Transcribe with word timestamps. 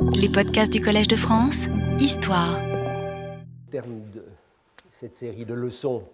Les 0.00 0.28
podcasts 0.28 0.72
du 0.72 0.80
Collège 0.80 1.08
de 1.08 1.16
France, 1.16 1.64
Histoire. 1.98 2.60
Au 2.60 3.70
terme 3.70 4.00
de 4.14 4.24
cette 4.90 5.16
série 5.16 5.44
de 5.44 5.54
leçons 5.54 6.04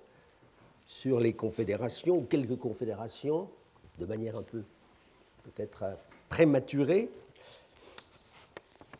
sur 0.86 1.20
les 1.20 1.34
confédérations, 1.34 2.22
quelques 2.22 2.56
confédérations, 2.58 3.48
de 3.98 4.06
manière 4.06 4.36
un 4.36 4.42
peu 4.42 4.62
peut-être 5.44 5.84
prématurée, 6.30 7.10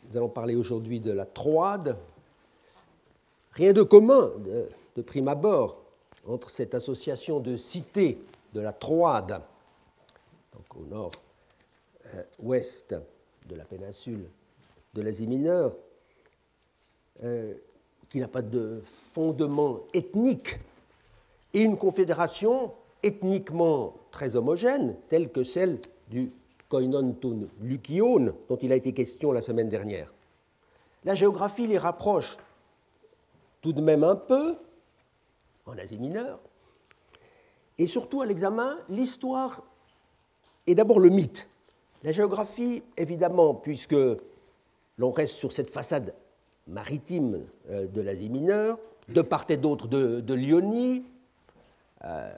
nous 0.09 0.17
allons 0.17 0.29
parler 0.29 0.55
aujourd'hui 0.55 0.99
de 0.99 1.11
la 1.11 1.25
Troade. 1.25 1.97
Rien 3.53 3.73
de 3.73 3.81
commun, 3.81 4.31
de, 4.95 5.01
prime 5.01 5.27
abord, 5.27 5.81
entre 6.27 6.51
cette 6.51 6.75
association 6.75 7.39
de 7.39 7.57
cités 7.57 8.19
de 8.53 8.61
la 8.61 8.71
Troade, 8.71 9.41
donc 10.53 10.75
au 10.75 10.85
nord-ouest 12.43 12.95
de 13.49 13.55
la 13.55 13.65
péninsule 13.65 14.29
de 14.95 15.01
l'Asie 15.01 15.27
mineure, 15.27 15.75
euh, 17.23 17.53
qui 18.09 18.19
n'a 18.19 18.27
pas 18.27 18.41
de 18.41 18.81
fondement 18.83 19.81
ethnique, 19.93 20.59
et 21.53 21.61
une 21.61 21.77
confédération 21.77 22.73
ethniquement 23.03 23.93
très 24.11 24.35
homogène, 24.35 24.95
telle 25.09 25.31
que 25.31 25.43
celle 25.43 25.79
du 26.09 26.31
Koinontun 26.69 27.47
Lukion, 27.61 28.33
dont 28.49 28.57
il 28.57 28.71
a 28.71 28.75
été 28.75 28.93
question 28.93 29.31
la 29.31 29.41
semaine 29.41 29.69
dernière. 29.69 30.11
La 31.03 31.13
géographie 31.13 31.67
les 31.67 31.77
rapproche 31.77 32.37
tout 33.61 33.73
de 33.73 33.81
même 33.81 34.03
un 34.03 34.15
peu, 34.15 34.55
en 35.65 35.77
Asie 35.77 35.99
mineure, 35.99 36.39
et 37.77 37.87
surtout 37.87 38.21
à 38.21 38.25
l'examen, 38.25 38.77
l'histoire 38.89 39.61
est 40.67 40.75
d'abord 40.75 40.99
le 40.99 41.09
mythe. 41.09 41.47
La 42.03 42.11
géographie, 42.11 42.83
évidemment, 42.97 43.53
puisque 43.53 43.95
l'on 44.97 45.11
reste 45.11 45.35
sur 45.35 45.51
cette 45.51 45.69
façade 45.69 46.13
maritime 46.67 47.45
euh, 47.69 47.87
de 47.87 48.01
l'Asie 48.01 48.29
mineure, 48.29 48.79
de 49.09 49.21
part 49.21 49.45
et 49.49 49.57
d'autre 49.57 49.87
de, 49.87 50.33
l'Ionie, 50.33 51.03
euh, 52.03 52.33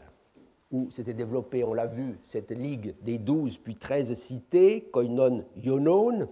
où 0.72 0.90
s'était 0.90 1.14
développée, 1.14 1.64
on 1.64 1.74
l'a 1.74 1.86
vu, 1.86 2.20
cette 2.24 2.52
ligue 2.52 2.94
des 3.02 3.18
douze 3.18 3.58
puis 3.58 3.76
treize 3.76 4.14
cités, 4.14 4.82
Koinon 4.92 5.46
Ionon, 5.64 6.28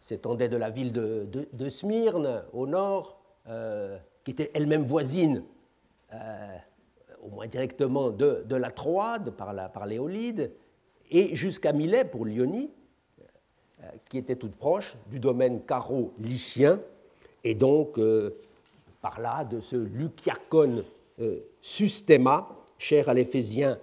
s'étendait 0.00 0.48
de 0.48 0.56
la 0.56 0.70
ville 0.70 0.92
de, 0.92 1.68
Smyrne 1.68 2.44
au 2.52 2.66
nord, 2.66 3.20
euh, 3.48 3.98
qui 4.24 4.30
était 4.30 4.50
elle-même 4.54 4.84
voisine 4.84 5.44
au 7.22 7.30
moins 7.30 7.46
directement 7.46 8.10
de, 8.10 8.54
la 8.54 8.70
Troade 8.70 9.30
par, 9.30 9.86
l'Éolide, 9.86 10.52
et 11.10 11.36
jusqu'à 11.36 11.72
Milet 11.72 12.04
pour 12.04 12.24
l'Ionie, 12.24 12.70
euh, 12.70 12.81
qui 14.08 14.18
était 14.18 14.36
toute 14.36 14.54
proche 14.54 14.96
du 15.10 15.18
domaine 15.18 15.62
caro-lycien, 15.62 16.80
et 17.44 17.54
donc 17.54 17.98
euh, 17.98 18.30
par 19.00 19.20
là 19.20 19.44
de 19.44 19.60
ce 19.60 19.76
Luciacon 19.76 20.82
euh, 21.20 21.40
Sustema, 21.60 22.48
cher 22.78 23.08
à 23.08 23.14
l'éphésien 23.14 23.78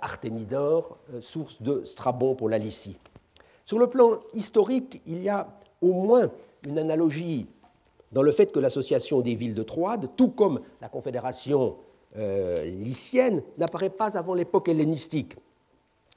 Artémidore, 0.00 0.98
source 1.20 1.62
de 1.62 1.84
Strabon 1.84 2.34
pour 2.34 2.48
la 2.48 2.58
Lycie. 2.58 2.96
Sur 3.64 3.78
le 3.78 3.86
plan 3.88 4.18
historique, 4.32 5.00
il 5.06 5.22
y 5.22 5.28
a 5.28 5.46
au 5.80 5.92
moins 5.92 6.30
une 6.64 6.78
analogie 6.78 7.46
dans 8.12 8.22
le 8.22 8.32
fait 8.32 8.52
que 8.52 8.58
l'association 8.58 9.20
des 9.20 9.34
villes 9.34 9.54
de 9.54 9.62
Troade, 9.62 10.10
tout 10.16 10.28
comme 10.28 10.60
la 10.80 10.88
confédération 10.88 11.76
euh, 12.16 12.64
lycienne 12.64 13.42
n'apparaît 13.58 13.90
pas 13.90 14.16
avant 14.16 14.34
l'époque 14.34 14.68
hellénistique, 14.68 15.36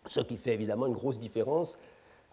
ce 0.07 0.21
qui 0.21 0.37
fait 0.37 0.53
évidemment 0.53 0.87
une 0.87 0.93
grosse 0.93 1.19
différence 1.19 1.75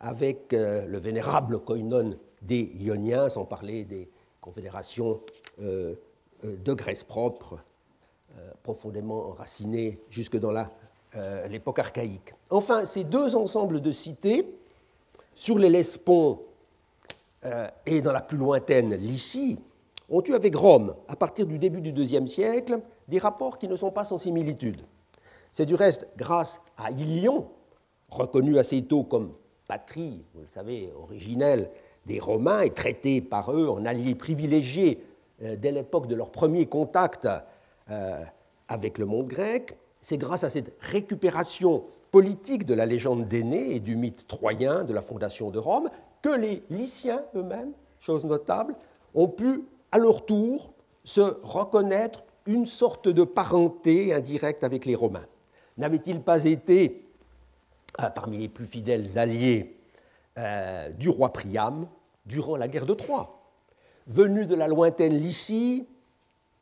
avec 0.01 0.53
euh, 0.53 0.87
le 0.87 0.99
vénérable 0.99 1.59
koinon 1.61 2.17
des 2.43 2.71
Ioniens, 2.79 3.29
sans 3.29 3.45
parler 3.45 3.85
des 3.85 4.09
confédérations 4.41 5.21
euh, 5.61 5.95
de 6.43 6.73
Grèce 6.75 7.03
propre, 7.03 7.59
profondément 8.63 9.31
enracinées 9.31 9.99
jusque 10.11 10.37
dans 10.37 10.53
l'époque 11.49 11.79
archaïque. 11.79 12.35
Enfin, 12.51 12.85
ces 12.85 13.05
deux 13.05 13.35
ensembles 13.35 13.81
de 13.81 13.91
cités, 13.91 14.47
sur 15.35 15.59
les 15.59 15.71
Lesponts 15.71 16.43
et 17.87 18.03
dans 18.03 18.13
la 18.13 18.21
plus 18.21 18.37
lointaine 18.37 18.95
Lycie, 18.95 19.59
ont 20.11 20.23
eu 20.23 20.35
avec 20.35 20.55
Rome, 20.55 20.95
à 21.09 21.17
partir 21.17 21.47
du 21.47 21.59
début 21.59 21.81
du 21.81 21.91
IIe 21.91 22.29
siècle, 22.29 22.81
des 23.09 23.19
rapports 23.19 23.59
qui 23.59 23.69
ne 23.69 23.77
sont 23.77 23.91
pas 23.91 24.05
sans 24.05 24.19
similitude. 24.19 24.83
C'est 25.53 25.67
du 25.67 25.75
reste 25.75 26.07
grâce 26.17 26.61
à 26.77 26.91
Ilion, 26.91 27.49
reconnu 28.11 28.59
assez 28.59 28.83
tôt 28.83 29.05
comme 29.05 29.33
patrie, 29.67 30.25
vous 30.35 30.43
le 30.43 30.47
savez, 30.47 30.93
originelle 30.97 31.71
des 32.07 32.19
Romains 32.19 32.63
et 32.63 32.71
traité 32.71 33.21
par 33.21 33.53
eux 33.53 33.69
en 33.69 33.85
allié 33.85 34.15
privilégié 34.15 35.05
euh, 35.43 35.57
dès 35.57 35.73
l'époque 35.73 36.07
de 36.07 36.15
leur 36.15 36.31
premier 36.31 36.67
contact 36.67 37.29
euh, 37.91 38.23
avec 38.69 38.99
le 38.99 39.07
monde 39.07 39.27
grec. 39.27 39.77
C'est 40.01 40.19
grâce 40.19 40.45
à 40.45 40.51
cette 40.51 40.73
récupération 40.81 41.85
politique 42.13 42.65
de 42.65 42.75
la 42.75 42.87
légende 42.87 43.27
d'Énée 43.27 43.75
et 43.75 43.81
du 43.81 43.97
mythe 43.97 44.27
troyen 44.29 44.85
de 44.85 44.93
la 44.93 45.03
fondation 45.03 45.51
de 45.51 45.59
Rome 45.59 45.91
que 46.23 46.29
les 46.29 46.63
Lyciens 46.71 47.25
eux-mêmes, 47.35 47.73
chose 47.99 48.25
notable, 48.25 48.77
ont 49.15 49.29
pu 49.29 49.65
à 49.91 49.99
leur 49.99 50.25
tour 50.25 50.73
se 51.05 51.21
reconnaître 51.43 52.25
une 52.47 52.67
sorte 52.67 53.09
de 53.09 53.25
parenté 53.25 54.15
indirecte 54.15 54.63
avec 54.65 54.87
les 54.87 54.95
Romains. 54.95 55.27
N'avait-il 55.77 56.21
pas 56.21 56.45
été 56.45 57.06
parmi 58.15 58.39
les 58.39 58.49
plus 58.49 58.67
fidèles 58.67 59.19
alliés 59.19 59.77
euh, 60.39 60.91
du 60.91 61.09
roi 61.09 61.33
Priam 61.33 61.89
durant 62.25 62.57
la 62.57 62.69
guerre 62.69 62.87
de 62.87 62.95
Troie. 62.95 63.53
Venu 64.07 64.47
de 64.47 64.55
la 64.55 64.69
lointaine 64.69 65.17
Lycie, 65.17 65.87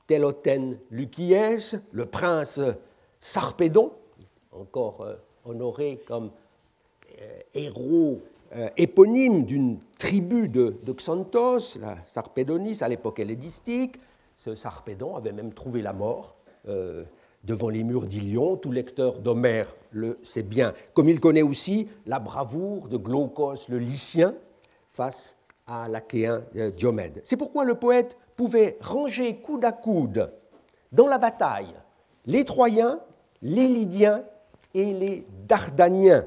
Téloten 0.07 0.79
Lukiès, 0.91 1.77
le 1.93 2.07
prince 2.07 2.61
Sarpédon, 3.21 3.93
encore 4.53 5.03
euh, 5.03 5.17
honoré 5.45 6.03
comme 6.07 6.31
héros 7.55 8.21
éponyme 8.77 9.45
d'une 9.45 9.79
tribu 9.99 10.49
de, 10.49 10.77
Xanthos, 10.93 11.79
la 11.81 11.97
Sarpédonis 12.07 12.79
à 12.83 12.89
l'époque 12.89 13.21
hellénistique, 13.21 14.01
ce 14.37 14.55
Sarpédon 14.55 15.17
avait 15.17 15.33
même 15.33 15.53
trouvé 15.53 15.83
la 15.83 15.93
mort 15.93 16.37
euh, 16.69 17.05
devant 17.45 17.69
les 17.69 17.85
murs 17.85 18.07
d'Ilion. 18.07 18.57
Tout 18.57 18.73
lecteur 18.73 19.21
d'Homère 19.21 19.75
le 19.91 20.19
sait 20.23 20.43
bien. 20.43 20.73
Comme 20.93 21.09
il 21.09 21.21
connaît 21.21 21.43
aussi 21.43 21.89
la 22.07 22.19
bravoure 22.19 22.89
de 22.89 22.97
Glaucos 22.97 23.69
le 23.69 23.79
Lycien 23.79 24.35
face 24.89 25.37
à 25.67 25.89
l'Achéen 25.89 26.45
euh, 26.57 26.71
Diomède. 26.71 27.21
C'est 27.25 27.37
pourquoi 27.37 27.65
le 27.65 27.75
poète 27.75 28.19
pouvait 28.37 28.77
ranger 28.81 29.37
coude 29.37 29.65
à 29.65 29.73
coude 29.73 30.31
dans 30.93 31.07
la 31.07 31.19
bataille 31.19 31.75
les 32.27 32.45
Troyens, 32.45 33.01
les 33.43 33.69
Lydiens 33.69 34.25
et 34.73 34.93
les 34.93 35.27
Dardaniens, 35.47 36.27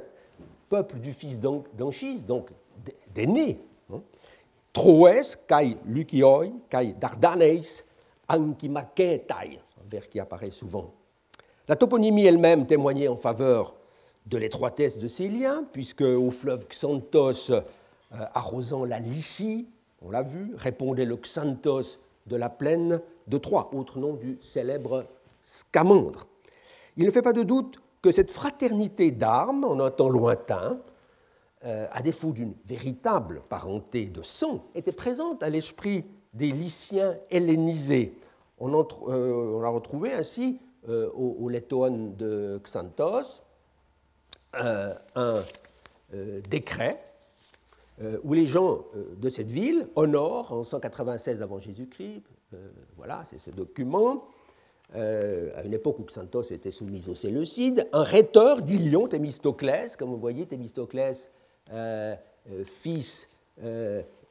peuple 0.70 1.00
du 1.00 1.14
fils 1.14 1.40
d'Anchise, 1.40 2.26
donc 2.26 2.50
d'aînés. 3.14 3.60
Hein. 3.92 4.02
Troès, 4.74 5.38
kai 5.48 5.78
Lucioi, 5.86 6.50
kai 6.70 6.94
Dardaneis, 6.94 7.84
Ankimaketai, 8.30 9.60
un 9.80 9.90
vers 9.90 10.08
qui 10.10 10.20
apparaît 10.20 10.52
souvent. 10.52 10.94
La 11.68 11.76
toponymie 11.76 12.26
elle-même 12.26 12.66
témoignait 12.66 13.10
en 13.10 13.18
faveur 13.18 13.76
de 14.26 14.38
l'étroitesse 14.38 14.98
de 14.98 15.08
ces 15.08 15.28
liens, 15.28 15.66
puisque 15.74 16.02
au 16.02 16.32
fleuve 16.32 16.68
Xanthos, 16.68 17.52
euh, 17.52 17.62
arrosant 18.34 18.86
la 18.86 19.00
Lycie, 19.00 19.68
on 20.02 20.10
l'a 20.10 20.22
vu, 20.22 20.54
répondait 20.56 21.06
le 21.06 21.18
Xanthos 21.18 22.00
de 22.26 22.36
la 22.38 22.50
plaine 22.50 23.02
de 23.28 23.38
Troie, 23.38 23.70
autre 23.74 24.00
nom 24.00 24.14
du 24.14 24.38
célèbre 24.42 25.06
Scamandre. 25.44 26.28
Il 26.96 27.06
ne 27.06 27.12
fait 27.12 27.22
pas 27.22 27.34
de 27.34 27.44
doute 27.44 27.82
que 28.02 28.12
cette 28.12 28.32
fraternité 28.32 29.12
d'armes, 29.12 29.66
en 29.66 29.80
un 29.82 29.92
temps 29.92 30.10
lointain, 30.10 30.80
euh, 31.66 31.88
à 31.92 32.02
défaut 32.02 32.32
d'une 32.32 32.54
véritable 32.66 33.42
parenté 33.50 34.06
de 34.06 34.22
sang, 34.24 34.64
était 34.74 34.94
présente 34.94 35.44
à 35.44 35.50
l'esprit 35.50 36.06
des 36.34 36.52
Lyciens 36.52 37.18
hellénisés. 37.30 38.13
On, 38.60 38.74
euh, 38.74 39.62
a 39.63 39.70
retrouvé 39.70 40.13
ainsi 40.13 40.60
euh, 40.88 41.10
au, 41.13 41.38
au 41.39 41.50
de 41.50 42.62
Xanthos 42.63 43.42
euh, 44.56 44.94
un 45.16 45.44
décret 46.50 47.04
où 48.24 48.34
les 48.34 48.45
gens 48.45 48.86
de 49.18 49.30
cette 49.30 49.51
ville 49.51 49.88
honorent 49.95 50.54
en 50.54 50.63
196 50.63 51.42
avant 51.42 51.60
Jésus-Christ, 51.60 52.22
voilà, 52.95 53.24
c'est 53.25 53.39
ce 53.39 53.50
document, 53.50 54.24
à 54.94 55.63
une 55.66 55.74
époque 55.74 56.00
où 56.00 56.04
Xanthos 56.04 56.51
était 56.51 56.72
soumise 56.72 57.10
aux 57.10 57.16
Séleucides, 57.16 57.89
un 57.92 58.04
rhéteur 58.04 58.62
d'Ilion, 58.62 59.07
Thémistoclès, 59.07 59.98
comme 59.98 60.12
vous 60.12 60.19
voyez, 60.19 60.45
Thémistoclès, 60.45 61.30
fils 62.63 63.28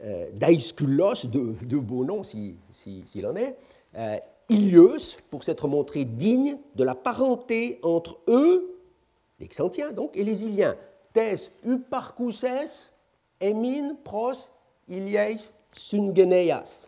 euh, 0.04 0.26
d'Aïsculos, 0.34 1.24
de, 1.24 1.54
de, 1.64 1.78
beau 1.78 2.04
nom 2.04 2.22
s'il 2.22 3.26
en 3.26 3.34
est, 3.34 3.56
Ilius, 4.48 5.18
pour 5.30 5.44
s'être 5.44 5.68
montré 5.68 6.04
digne 6.04 6.58
de 6.76 6.84
la 6.84 6.94
parenté 6.94 7.80
entre 7.82 8.18
eux, 8.28 8.76
les 9.40 9.48
Xantiens 9.48 9.92
donc, 9.92 10.16
et 10.16 10.24
les 10.24 10.44
Iliens. 10.44 10.76
Tes 11.12 11.36
uparcouses 11.64 12.46
emin 13.40 13.94
pros 14.04 14.32
Ilieis 14.88 15.52
Sungeneias. 15.72 16.86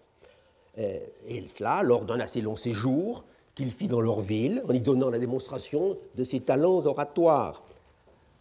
Euh, 0.78 0.98
et 1.26 1.46
cela 1.48 1.82
lors 1.82 2.04
d'un 2.04 2.20
assez 2.20 2.40
long 2.40 2.56
séjour 2.56 3.24
qu'il 3.54 3.70
fit 3.70 3.88
dans 3.88 4.00
leur 4.00 4.20
ville, 4.20 4.62
en 4.68 4.72
y 4.72 4.80
donnant 4.80 5.10
la 5.10 5.18
démonstration 5.18 5.96
de 6.14 6.24
ses 6.24 6.40
talents 6.40 6.86
oratoires. 6.86 7.64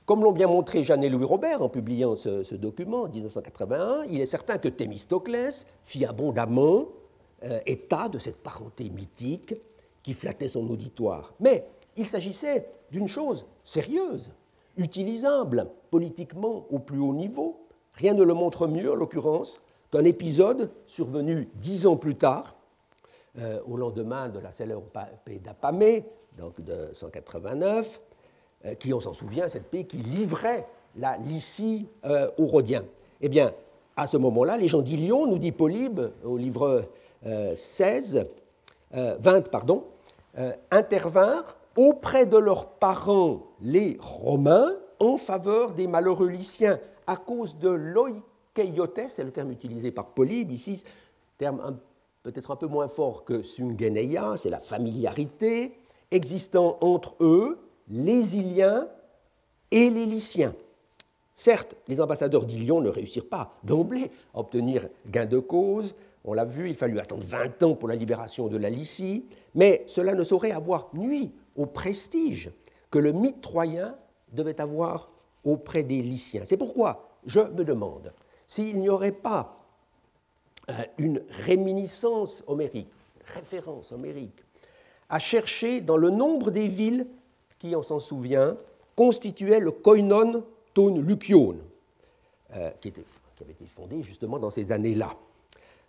Comme 0.05 0.23
l'ont 0.23 0.31
bien 0.31 0.47
montré 0.47 0.83
Jeanne 0.83 1.03
et 1.03 1.09
Louis 1.09 1.25
Robert 1.25 1.61
en 1.61 1.69
publiant 1.69 2.15
ce, 2.15 2.55
document 2.55 3.03
en 3.03 3.09
1981, 3.09 4.03
il 4.09 4.21
est 4.21 4.27
certain 4.27 4.57
que 4.57 4.69
Thémistoclès 4.69 5.65
fit 5.83 6.05
abondamment 6.05 6.85
euh, 7.43 7.59
état 7.67 8.09
de 8.09 8.17
cette 8.17 8.37
parenté 8.37 8.89
mythique 8.89 9.53
qui 10.01 10.13
flattait 10.13 10.47
son 10.47 10.67
auditoire. 10.69 11.33
Mais 11.39 11.67
il 11.95 12.07
s'agissait 12.07 12.67
d'une 12.91 13.07
chose 13.07 13.45
sérieuse, 13.63 14.31
utilisable 14.75 15.69
politiquement 15.91 16.65
au 16.71 16.79
plus 16.79 16.97
haut 16.97 17.13
niveau. 17.13 17.67
Rien 17.93 18.15
ne 18.15 18.23
le 18.23 18.33
montre 18.33 18.65
mieux, 18.65 18.91
en 18.91 18.95
l'occurrence, 18.95 19.61
qu'un 19.91 20.03
épisode 20.03 20.71
survenu 20.87 21.47
dix 21.55 21.85
ans 21.85 21.95
plus 21.95 22.15
tard, 22.15 22.55
euh, 23.37 23.59
au 23.67 23.77
lendemain 23.77 24.29
de 24.29 24.39
la 24.39 24.49
célèbre 24.49 24.85
paix 25.23 25.37
d'Apamé, 25.37 26.05
donc 26.39 26.59
de 26.61 26.89
189, 26.91 28.01
euh, 28.65 28.73
qui, 28.73 28.95
on 28.95 28.99
s'en 28.99 29.13
souvient, 29.13 29.47
cette 29.47 29.69
paix 29.69 29.83
qui 29.83 29.97
livrait 29.97 30.67
la 30.95 31.17
Lycie 31.17 31.87
aux 32.39 32.47
Rhodiens. 32.47 32.85
Eh 33.21 33.29
bien, 33.29 33.53
à 33.95 34.07
ce 34.07 34.17
moment-là, 34.17 34.57
les 34.57 34.67
gens 34.67 34.81
d'Ilion, 34.81 35.27
nous 35.27 35.37
dit 35.37 35.51
Polybe 35.51 36.01
au 36.23 36.37
livre 36.37 36.85
16, 37.23 38.25
20, 38.91 39.49
pardon, 39.49 39.83
intervinrent 40.71 41.57
auprès 41.75 42.25
de 42.25 42.37
leurs 42.37 42.67
parents, 42.67 43.43
les 43.61 43.97
Romains, 43.99 44.71
en 44.99 45.17
faveur 45.17 45.73
des 45.73 45.87
malheureux 45.87 46.29
Lyciens, 46.29 46.79
à 47.05 47.15
cause 47.15 47.57
de 47.59 47.69
l'oikeiotes, 47.69 49.07
c'est 49.07 49.23
le 49.23 49.31
terme 49.31 49.51
utilisé 49.51 49.91
par 49.91 50.07
Polybe 50.07 50.51
ici, 50.51 50.83
terme 51.37 51.77
peut-être 52.23 52.51
un 52.51 52.55
peu 52.55 52.67
moins 52.67 52.87
fort 52.87 53.23
que 53.23 53.43
sungeneia, 53.43 54.35
c'est 54.37 54.49
la 54.49 54.59
familiarité 54.59 55.77
existant 56.11 56.77
entre 56.81 57.15
eux, 57.19 57.59
les 57.89 58.35
Iliens 58.35 58.87
et 59.71 59.89
les 59.89 60.05
Lyciens. 60.05 60.53
Certes, 61.35 61.75
les 61.87 62.01
ambassadeurs 62.01 62.45
d'Ilion 62.45 62.81
ne 62.81 62.89
réussirent 62.89 63.29
pas 63.29 63.53
d'emblée 63.63 64.09
à 64.33 64.39
obtenir 64.39 64.89
gain 65.05 65.27
de 65.27 65.37
cause. 65.37 65.95
On 66.23 66.33
l'a 66.33 66.45
vu, 66.45 66.69
il 66.69 66.75
fallut 66.75 66.99
attendre 66.99 67.23
20 67.23 67.63
ans 67.63 67.75
pour 67.75 67.87
la 67.87 67.95
libération 67.95 68.47
de 68.47 68.57
la 68.57 68.69
Lycie, 68.69 69.25
mais 69.55 69.83
cela 69.87 70.13
ne 70.13 70.23
saurait 70.23 70.51
avoir 70.51 70.89
nuit 70.93 71.31
au 71.55 71.65
prestige 71.65 72.51
que 72.91 72.99
le 72.99 73.11
mythe 73.11 73.41
troyen 73.41 73.95
devait 74.33 74.59
avoir 74.59 75.09
auprès 75.43 75.83
des 75.83 76.01
Lyciens. 76.01 76.43
C'est 76.45 76.57
pourquoi 76.57 77.09
je 77.25 77.39
me 77.39 77.63
demande 77.63 78.13
s'il 78.45 78.79
n'y 78.79 78.89
aurait 78.89 79.11
pas 79.11 79.57
euh, 80.69 80.73
une 80.97 81.21
réminiscence 81.29 82.43
homérique, 82.47 82.91
référence 83.25 83.91
homérique, 83.91 84.43
à 85.09 85.19
chercher 85.19 85.81
dans 85.81 85.97
le 85.97 86.09
nombre 86.09 86.51
des 86.51 86.67
villes 86.67 87.07
qui, 87.59 87.75
on 87.75 87.83
s'en 87.83 87.99
souvient, 87.99 88.57
constituaient 88.95 89.59
le 89.59 89.71
koinon 89.71 90.43
ton 90.73 90.97
lucion, 90.99 91.57
euh, 92.55 92.69
qui, 92.81 92.93
avait 93.41 93.51
été 93.51 93.65
fondé 93.65 94.03
justement 94.03 94.39
dans 94.39 94.49
ces 94.49 94.71
années-là, 94.71 95.15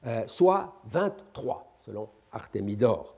euh, 0.06 0.22
soit 0.26 0.74
23 0.86 1.66
selon 1.84 2.08
Artémidore. 2.32 3.14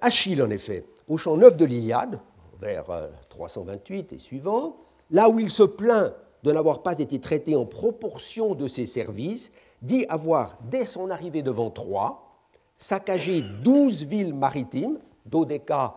Achille, 0.00 0.42
en 0.42 0.50
effet, 0.50 0.84
au 1.06 1.16
champ 1.16 1.36
9 1.36 1.56
de 1.56 1.64
l'Iliade, 1.64 2.18
vers 2.60 2.86
328 3.28 4.12
et 4.12 4.18
suivant, 4.18 4.76
là 5.12 5.28
où 5.28 5.38
il 5.38 5.48
se 5.48 5.62
plaint 5.62 6.12
de 6.42 6.52
n'avoir 6.52 6.82
pas 6.82 6.98
été 6.98 7.20
traité 7.20 7.56
en 7.56 7.64
proportion 7.64 8.54
de 8.54 8.66
ses 8.66 8.84
services, 8.84 9.52
dit 9.82 10.06
avoir, 10.08 10.56
dès 10.62 10.84
son 10.84 11.10
arrivée 11.10 11.42
devant 11.42 11.70
Troie, 11.70 12.28
saccagé 12.76 13.42
douze 13.42 14.04
villes 14.04 14.34
maritimes, 14.34 14.98
Dodeka, 15.26 15.96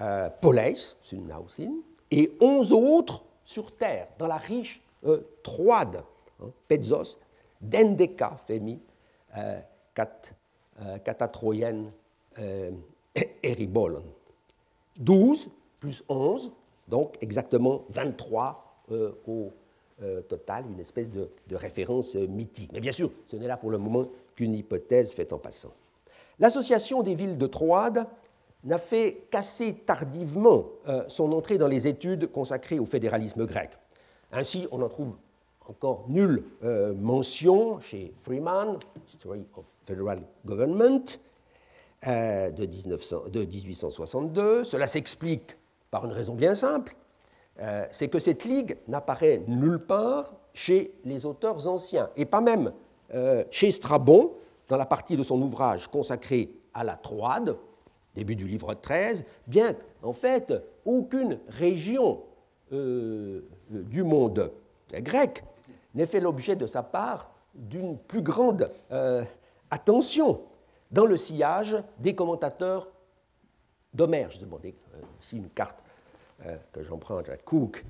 euh, 0.00 0.28
Poleis, 0.40 0.96
et 2.10 2.32
onze 2.40 2.72
autres 2.72 3.24
sur 3.44 3.72
terre, 3.72 4.08
dans 4.18 4.26
la 4.26 4.36
riche 4.36 4.82
euh, 5.04 5.20
Troade, 5.42 6.04
hein, 6.42 6.50
Petzos, 6.68 7.18
Dendeka, 7.60 8.38
Femi, 8.46 8.80
euh, 9.36 9.60
Catatroyenne, 11.04 11.92
euh, 12.38 12.70
Eribolon. 13.42 14.04
12 14.98 15.50
plus 15.80 16.02
11, 16.08 16.52
donc 16.88 17.16
exactement 17.20 17.84
23 17.90 18.84
euh, 18.90 19.12
au 19.26 19.52
euh, 20.02 20.22
total, 20.22 20.64
une 20.70 20.80
espèce 20.80 21.10
de, 21.10 21.28
référence 21.52 22.16
euh, 22.16 22.26
mythique. 22.26 22.70
Mais 22.72 22.80
bien 22.80 22.92
sûr, 22.92 23.10
ce 23.26 23.36
n'est 23.36 23.46
là 23.46 23.56
pour 23.56 23.70
le 23.70 23.78
moment 23.78 24.06
qu'une 24.34 24.54
hypothèse 24.54 25.12
faite 25.12 25.32
en 25.32 25.38
passant. 25.38 25.72
L'association 26.38 27.02
des 27.02 27.14
villes 27.14 27.36
de 27.36 27.46
Troade 27.46 28.06
n'a 28.64 28.78
fait 28.78 29.26
qu'assez 29.30 29.74
tardivement 29.74 30.66
son 31.08 31.32
entrée 31.32 31.58
dans 31.58 31.68
les 31.68 31.86
études 31.86 32.30
consacrées 32.30 32.78
au 32.78 32.86
fédéralisme 32.86 33.44
grec. 33.44 33.70
Ainsi, 34.32 34.66
on 34.70 34.82
en 34.82 34.88
trouve 34.88 35.16
encore 35.68 36.06
nulle 36.08 36.42
mention 36.96 37.78
chez 37.80 38.12
Freeman, 38.18 38.78
History 39.06 39.44
of 39.56 39.66
Federal 39.84 40.20
Government, 40.44 41.18
de, 42.04 42.66
1900, 42.66 43.24
de 43.30 43.44
1862. 43.44 44.64
Cela 44.64 44.86
s'explique 44.86 45.56
par 45.90 46.04
une 46.04 46.12
raison 46.12 46.34
bien 46.34 46.54
simple, 46.54 46.94
euh, 47.60 47.86
c'est 47.90 48.08
que 48.08 48.18
cette 48.18 48.44
ligue 48.44 48.76
n'apparaît 48.86 49.42
nulle 49.48 49.80
part 49.80 50.32
chez 50.52 50.92
les 51.04 51.26
auteurs 51.26 51.66
anciens, 51.66 52.10
et 52.16 52.24
pas 52.24 52.40
même 52.40 52.72
euh, 53.14 53.44
chez 53.50 53.70
Strabon, 53.70 54.32
dans 54.68 54.76
la 54.76 54.86
partie 54.86 55.16
de 55.16 55.22
son 55.22 55.40
ouvrage 55.40 55.88
consacrée 55.88 56.50
à 56.74 56.84
la 56.84 56.94
Troade, 56.96 57.56
début 58.14 58.36
du 58.36 58.46
livre 58.46 58.74
13, 58.74 59.24
bien 59.46 59.74
qu'en 60.02 60.12
fait 60.12 60.52
aucune 60.84 61.38
région 61.48 62.20
euh, 62.72 63.40
du 63.70 64.02
monde 64.02 64.52
grec 64.92 65.42
n'ait 65.94 66.06
fait 66.06 66.20
l'objet 66.20 66.56
de 66.56 66.66
sa 66.66 66.82
part 66.82 67.30
d'une 67.54 67.98
plus 67.98 68.22
grande 68.22 68.70
attention 69.70 70.40
dans 70.90 71.06
le 71.06 71.16
sillage 71.16 71.76
des 71.98 72.14
commentateurs 72.14 72.88
d'Homère. 73.92 74.30
Je 74.30 74.40
demandais 74.40 74.74
ici 75.20 75.36
une 75.36 75.50
carte 75.50 75.82
euh, 76.46 76.56
que 76.72 76.82
j'emprunte 76.82 77.28
à 77.28 77.36
Cook, 77.36 77.84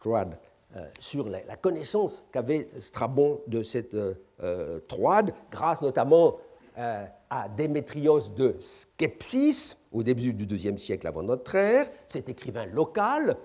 Troade, 0.00 0.36
euh, 0.76 0.86
sur 0.98 1.28
la, 1.28 1.56
connaissance 1.56 2.26
qu'avait 2.32 2.68
Strabon 2.78 3.40
de 3.46 3.62
cette 3.62 3.94
euh, 3.94 4.80
Troade, 4.88 5.32
grâce 5.50 5.80
notamment 5.82 6.36
à 6.76 7.48
Démétrios 7.56 8.30
de 8.36 8.56
Skepsis, 8.58 9.76
au 9.92 10.02
début 10.02 10.32
du 10.32 10.44
IIe 10.56 10.76
siècle 10.76 11.06
avant 11.06 11.22
notre 11.22 11.54
ère, 11.54 11.88
cet 12.08 12.28
écrivain 12.28 12.66
local, 12.66 13.36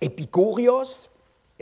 Epicorios, 0.00 1.08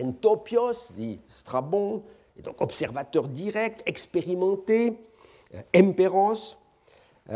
Entopios, 0.01 0.93
dit 0.97 1.21
Strabon, 1.27 2.03
donc 2.43 2.61
observateur 2.61 3.29
direct, 3.29 3.83
expérimenté, 3.87 4.99
Emperos, 5.75 6.57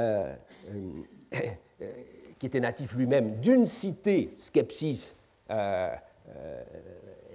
qui 2.41 2.47
était 2.47 2.61
natif 2.61 2.95
lui-même 2.95 3.41
d'une 3.41 3.67
cité, 3.67 4.33
Skepsis, 4.37 5.15
euh, 5.51 5.95
euh, 6.37 6.63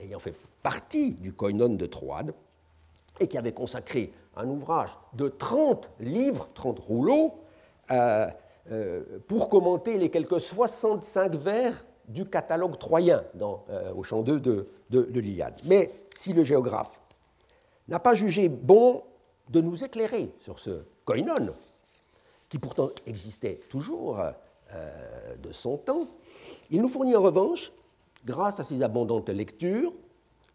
ayant 0.01 0.19
fait 0.19 0.33
partie 0.63 1.11
du 1.11 1.31
koinon 1.31 1.69
de 1.69 1.85
Troade, 1.85 2.33
et 3.19 3.27
qui 3.27 3.37
avait 3.37 3.53
consacré 3.53 4.11
un 4.35 4.49
ouvrage 4.49 4.97
de 5.13 5.29
30 5.29 5.89
livres, 5.99 6.49
30 6.53 6.79
rouleaux, 6.79 7.35
euh, 7.91 8.27
pour 9.27 9.47
commenter 9.47 9.97
les 9.99 10.09
quelques 10.09 10.41
65 10.41 11.35
vers 11.35 11.85
du 12.07 12.25
catalogue 12.25 12.77
troyen 12.77 13.23
dans, 13.33 13.65
au 13.95 14.03
champ 14.03 14.21
2 14.21 14.39
de, 14.39 14.67
de, 14.89 15.03
de 15.03 15.19
l'Iliade. 15.19 15.59
Mais 15.65 15.91
si 16.15 16.33
le 16.33 16.43
géographe 16.43 16.99
n'a 17.87 17.99
pas 17.99 18.13
jugé 18.13 18.49
bon 18.49 19.03
de 19.49 19.61
nous 19.61 19.83
éclairer 19.83 20.31
sur 20.39 20.59
ce 20.59 20.83
koinon, 21.05 21.53
qui 22.49 22.59
pourtant 22.59 22.89
existait 23.05 23.59
toujours 23.69 24.19
euh, 24.19 25.35
de 25.41 25.51
son 25.51 25.77
temps, 25.77 26.07
il 26.71 26.81
nous 26.81 26.89
fournit 26.89 27.15
en 27.15 27.21
revanche, 27.21 27.71
grâce 28.25 28.59
à 28.59 28.63
ses 28.63 28.81
abondantes 28.81 29.29
lectures, 29.29 29.93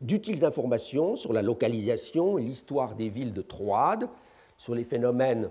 d'utiles 0.00 0.44
informations 0.44 1.14
sur 1.14 1.32
la 1.32 1.42
localisation 1.42 2.38
et 2.38 2.42
l'histoire 2.42 2.94
des 2.94 3.08
villes 3.08 3.32
de 3.32 3.42
Troade, 3.42 4.08
sur 4.56 4.74
les 4.74 4.84
phénomènes 4.84 5.50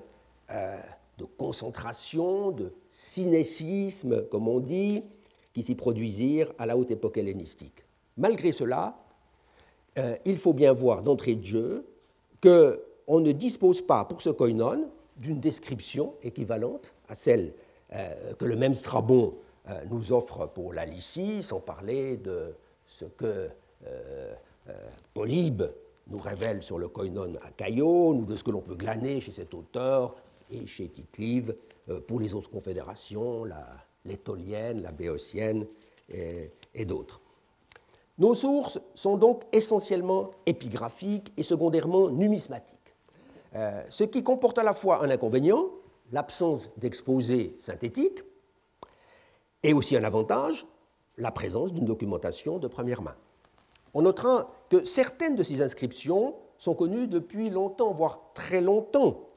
euh, 0.49 0.79
de 1.17 1.25
concentration, 1.25 2.51
de 2.51 2.73
synésisme, 2.89 4.25
comme 4.27 4.47
on 4.47 4.59
dit, 4.59 5.03
qui 5.53 5.63
s'y 5.63 5.75
produisirent 5.75 6.51
à 6.57 6.65
la 6.65 6.77
haute 6.77 6.91
époque 6.91 7.17
hellénistique. 7.17 7.83
Malgré 8.17 8.51
cela, 8.51 8.97
euh, 9.97 10.15
il 10.25 10.37
faut 10.37 10.53
bien 10.53 10.73
voir 10.73 11.01
d'entrée 11.01 11.35
de 11.35 11.45
jeu 11.45 11.85
qu'on 12.41 13.19
ne 13.19 13.31
dispose 13.31 13.81
pas 13.81 14.05
pour 14.05 14.21
ce 14.21 14.29
koinon 14.29 14.89
d'une 15.17 15.39
description 15.39 16.13
équivalente 16.23 16.93
à 17.07 17.15
celle 17.15 17.53
euh, 17.93 18.33
que 18.33 18.45
le 18.45 18.55
même 18.55 18.75
Strabon 18.75 19.35
euh, 19.67 19.83
nous 19.89 20.13
offre 20.13 20.47
pour 20.47 20.73
la 20.73 20.85
Lycie, 20.85 21.43
sans 21.43 21.59
parler 21.59 22.17
de 22.17 22.53
ce 22.85 23.05
que 23.05 23.49
Polybe 25.13 25.63
nous 26.07 26.19
révèle 26.19 26.61
sur 26.61 26.77
le 26.77 26.89
koinon 26.89 27.33
à 27.41 27.49
Caillot, 27.51 28.13
ou 28.13 28.25
de 28.25 28.35
ce 28.35 28.43
que 28.43 28.51
l'on 28.51 28.61
peut 28.61 28.75
glaner 28.75 29.19
chez 29.19 29.31
cet 29.31 29.53
auteur 29.53 30.15
et 30.51 30.67
chez 30.67 30.89
Tite-Live 30.89 31.55
pour 32.07 32.19
les 32.19 32.35
autres 32.35 32.51
confédérations, 32.51 33.45
la 33.45 33.65
l'étolienne, 34.05 34.81
la 34.81 34.91
béotienne 34.91 35.65
et, 36.09 36.85
d'autres. 36.85 37.21
Nos 38.17 38.33
sources 38.33 38.79
sont 38.95 39.17
donc 39.17 39.43
essentiellement 39.51 40.31
épigraphiques 40.45 41.31
et 41.37 41.43
secondairement 41.43 42.09
numismatiques, 42.09 42.95
ce 43.89 44.03
qui 44.03 44.23
comporte 44.23 44.57
à 44.57 44.63
la 44.63 44.73
fois 44.73 45.03
un 45.03 45.09
inconvénient, 45.09 45.69
l'absence 46.11 46.69
d'exposés 46.77 47.55
synthétiques, 47.59 48.23
et 49.63 49.73
aussi 49.73 49.95
un 49.95 50.03
avantage, 50.03 50.65
la 51.17 51.31
présence 51.31 51.73
d'une 51.73 51.85
documentation 51.85 52.57
de 52.57 52.67
première 52.67 53.01
main. 53.01 53.15
On 53.93 54.01
notera 54.01 54.51
que 54.69 54.85
certaines 54.85 55.35
de 55.35 55.43
ces 55.43 55.61
inscriptions 55.61 56.35
sont 56.57 56.75
connues 56.75 57.07
depuis 57.07 57.49
longtemps, 57.49 57.91
voire 57.91 58.31
très 58.33 58.61
longtemps. 58.61 59.29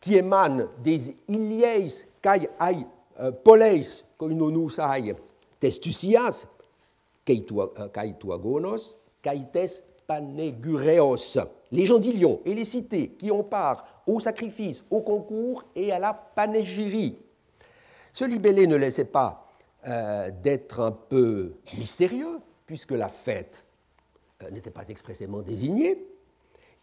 qui 0.00 0.16
émane 0.16 0.66
des 0.82 1.14
Ilies 1.28 2.06
kai 2.20 2.48
ai 2.58 2.86
poleis 3.44 4.02
koinonus 4.18 4.80
ai 4.80 5.14
testusias, 5.60 6.48
kaituagonos, 7.24 8.96
kaites 9.22 9.84
panegureos, 10.08 11.38
les 11.70 11.86
gens 11.86 11.98
d'Ilion 11.98 12.40
et 12.44 12.54
les 12.54 12.64
cités 12.64 13.10
qui 13.10 13.30
ont 13.30 13.44
part 13.44 14.02
au 14.06 14.18
sacrifice, 14.18 14.82
au 14.90 15.02
concours 15.02 15.62
et 15.76 15.92
à 15.92 16.00
la 16.00 16.12
panégyrie. 16.12 17.16
Ce 18.12 18.24
libellé 18.24 18.66
ne 18.66 18.74
laissait 18.74 19.04
pas 19.04 19.46
euh, 19.86 20.30
d'être 20.42 20.80
un 20.80 20.90
peu 20.90 21.52
mystérieux, 21.78 22.40
puisque 22.66 22.90
la 22.90 23.08
fête 23.08 23.64
euh, 24.42 24.50
n'était 24.50 24.70
pas 24.70 24.88
expressément 24.88 25.40
désignée, 25.40 26.06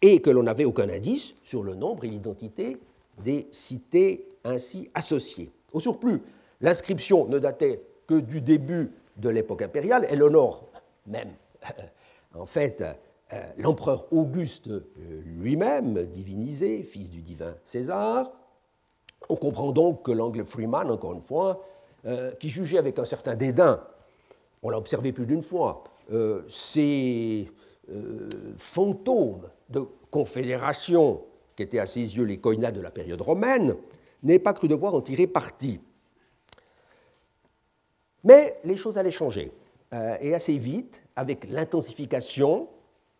et 0.00 0.20
que 0.22 0.30
l'on 0.30 0.44
n'avait 0.44 0.64
aucun 0.64 0.88
indice 0.88 1.34
sur 1.42 1.62
le 1.62 1.74
nombre 1.74 2.04
et 2.04 2.08
l'identité 2.08 2.78
des 3.24 3.48
cités 3.50 4.28
ainsi 4.44 4.90
associées. 4.94 5.50
Au 5.72 5.80
surplus, 5.80 6.22
l'inscription 6.60 7.26
ne 7.26 7.38
datait 7.38 7.82
que 8.06 8.14
du 8.14 8.40
début 8.40 8.92
de 9.16 9.28
l'époque 9.28 9.62
impériale, 9.62 10.06
elle 10.08 10.22
honore 10.22 10.68
même, 11.06 11.30
en 12.34 12.46
fait, 12.46 12.84
euh, 13.32 13.42
l'empereur 13.56 14.06
Auguste 14.12 14.68
euh, 14.68 14.82
lui-même, 15.24 16.04
divinisé, 16.04 16.82
fils 16.84 17.10
du 17.10 17.22
divin 17.22 17.54
César. 17.64 18.30
On 19.28 19.36
comprend 19.36 19.72
donc 19.72 20.04
que 20.04 20.12
l'angle 20.12 20.44
Freeman, 20.44 20.90
encore 20.90 21.12
une 21.12 21.22
fois, 21.22 21.64
qui 22.38 22.48
jugeait 22.48 22.78
avec 22.78 22.98
un 23.00 23.04
certain 23.04 23.34
dédain, 23.34 23.82
on 24.62 24.70
l'a 24.70 24.78
observé 24.78 25.12
plus 25.12 25.26
d'une 25.26 25.42
fois, 25.42 25.84
ces 26.46 27.50
fantômes 28.56 29.48
de 29.68 29.84
confédération 30.10 31.24
qui 31.56 31.62
étaient 31.62 31.78
à 31.78 31.86
ses 31.86 32.16
yeux 32.16 32.24
les 32.24 32.38
coïnats 32.38 32.72
de 32.72 32.80
la 32.80 32.90
période 32.90 33.20
romaine, 33.20 33.76
n'ait 34.22 34.38
pas 34.38 34.52
cru 34.52 34.68
devoir 34.68 34.94
en 34.94 35.00
tirer 35.00 35.26
parti. 35.26 35.80
Mais 38.24 38.58
les 38.64 38.76
choses 38.76 38.98
allaient 38.98 39.10
changer, 39.10 39.52
et 39.92 40.34
assez 40.34 40.56
vite, 40.56 41.04
avec 41.16 41.48
l'intensification 41.50 42.68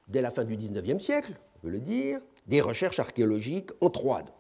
dès 0.07 0.23
la 0.23 0.31
fin 0.31 0.45
du 0.45 0.57
XIXe 0.57 1.03
siècle, 1.03 1.35
on 1.57 1.61
peut 1.61 1.69
le 1.71 1.81
dire, 1.81 2.21
des 2.47 2.61
recherches 2.61 2.99
archéologiques 2.99 3.71
en 3.81 3.91
Troade. 3.91 4.31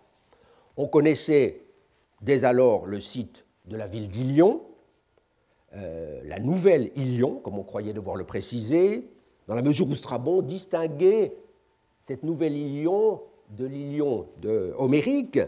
On 0.76 0.86
connaissait 0.86 1.66
dès 2.22 2.44
alors 2.44 2.86
le 2.86 3.00
site 3.00 3.44
de 3.66 3.76
la 3.76 3.86
ville 3.86 4.08
d'Ilion, 4.08 4.62
euh, 5.76 6.20
la 6.24 6.38
nouvelle 6.38 6.90
Ilion, 6.96 7.36
comme 7.36 7.58
on 7.58 7.64
croyait 7.64 7.92
devoir 7.92 8.16
le 8.16 8.24
préciser, 8.24 9.10
dans 9.46 9.54
la 9.54 9.62
mesure 9.62 9.88
où 9.88 9.94
Strabon 9.94 10.42
distinguait 10.42 11.34
cette 12.00 12.22
nouvelle 12.22 12.56
Ilion 12.56 13.22
de 13.50 13.66
l'Ilion 13.66 14.26
homérique, 14.76 15.40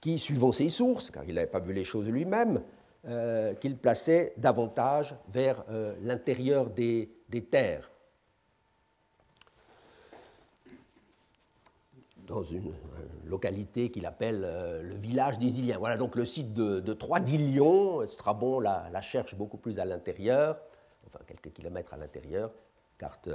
qui, 0.00 0.18
suivant 0.18 0.52
ses 0.52 0.68
sources, 0.68 1.10
car 1.10 1.24
il 1.26 1.34
n'avait 1.34 1.46
pas 1.46 1.60
vu 1.60 1.72
les 1.72 1.84
choses 1.84 2.08
lui-même, 2.08 2.62
euh, 3.06 3.54
qu'il 3.54 3.76
plaçait 3.76 4.34
davantage 4.36 5.16
vers 5.28 5.64
euh, 5.70 5.94
l'intérieur 6.02 6.70
des 6.70 7.08
terres. 7.50 7.90
Dans 12.34 12.42
une 12.42 12.72
localité 13.26 13.90
qu'il 13.90 14.06
appelle 14.06 14.42
euh, 14.44 14.82
le 14.82 14.94
village 14.94 15.38
des 15.38 15.60
Iliens. 15.60 15.78
Voilà 15.78 15.96
donc 15.96 16.16
le 16.16 16.24
site 16.24 16.52
de, 16.52 16.80
de 16.80 16.92
Trois 16.92 17.20
d'Ilion. 17.20 18.06
Strabon 18.06 18.60
la, 18.60 19.00
cherche 19.00 19.34
beaucoup 19.34 19.56
plus 19.56 19.78
à 19.78 19.84
l'intérieur, 19.84 20.58
enfin 21.06 21.20
quelques 21.26 21.52
kilomètres 21.52 21.94
à 21.94 21.96
l'intérieur, 21.96 22.50
carte 22.98 23.28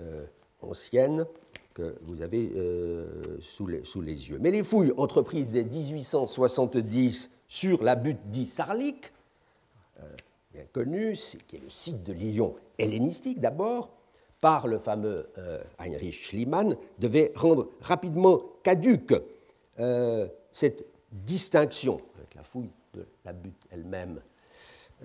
euh, 0.00 0.26
ancienne 0.62 1.26
que 1.74 1.96
vous 2.02 2.22
avez 2.22 2.52
euh, 2.56 3.36
sous, 3.40 3.66
les, 3.66 3.84
sous, 3.84 4.00
les, 4.00 4.30
yeux. 4.30 4.38
Mais 4.40 4.50
les 4.50 4.62
fouilles 4.62 4.94
entreprises 4.96 5.50
dès 5.50 5.64
1870 5.64 7.30
sur 7.46 7.82
la 7.82 7.94
butte 7.94 8.30
d'Issarlik, 8.30 9.12
bien 10.52 10.64
connue, 10.72 11.12
qui 11.46 11.56
est 11.56 11.60
le 11.60 11.68
site 11.68 12.02
de 12.02 12.12
l'Ilion 12.12 12.56
hellénistique 12.78 13.40
d'abord, 13.40 13.90
par 14.40 14.66
le 14.66 14.78
fameux 14.78 15.28
euh, 15.38 15.62
Heinrich 15.78 16.26
Schliemann 16.26 16.76
devait 16.98 17.32
rendre 17.34 17.70
rapidement 17.80 18.38
caduque 18.62 19.14
euh, 19.78 20.28
cette 20.50 20.84
distinction 21.10 22.00
avec 22.16 22.34
la 22.34 22.42
fouille 22.42 22.70
de 22.94 23.06
la 23.24 23.32
butte 23.32 23.62
elle-même 23.70 24.20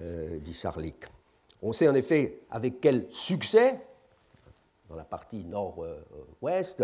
euh, 0.01 0.37
d'Issarlik. 0.39 1.05
On 1.61 1.73
sait 1.73 1.87
en 1.87 1.95
effet 1.95 2.39
avec 2.49 2.81
quel 2.81 3.05
succès, 3.09 3.79
dans 4.89 4.95
la 4.95 5.03
partie 5.03 5.45
nord-ouest, 5.45 6.83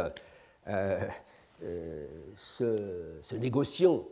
ce, 2.35 3.35
négociant 3.35 4.05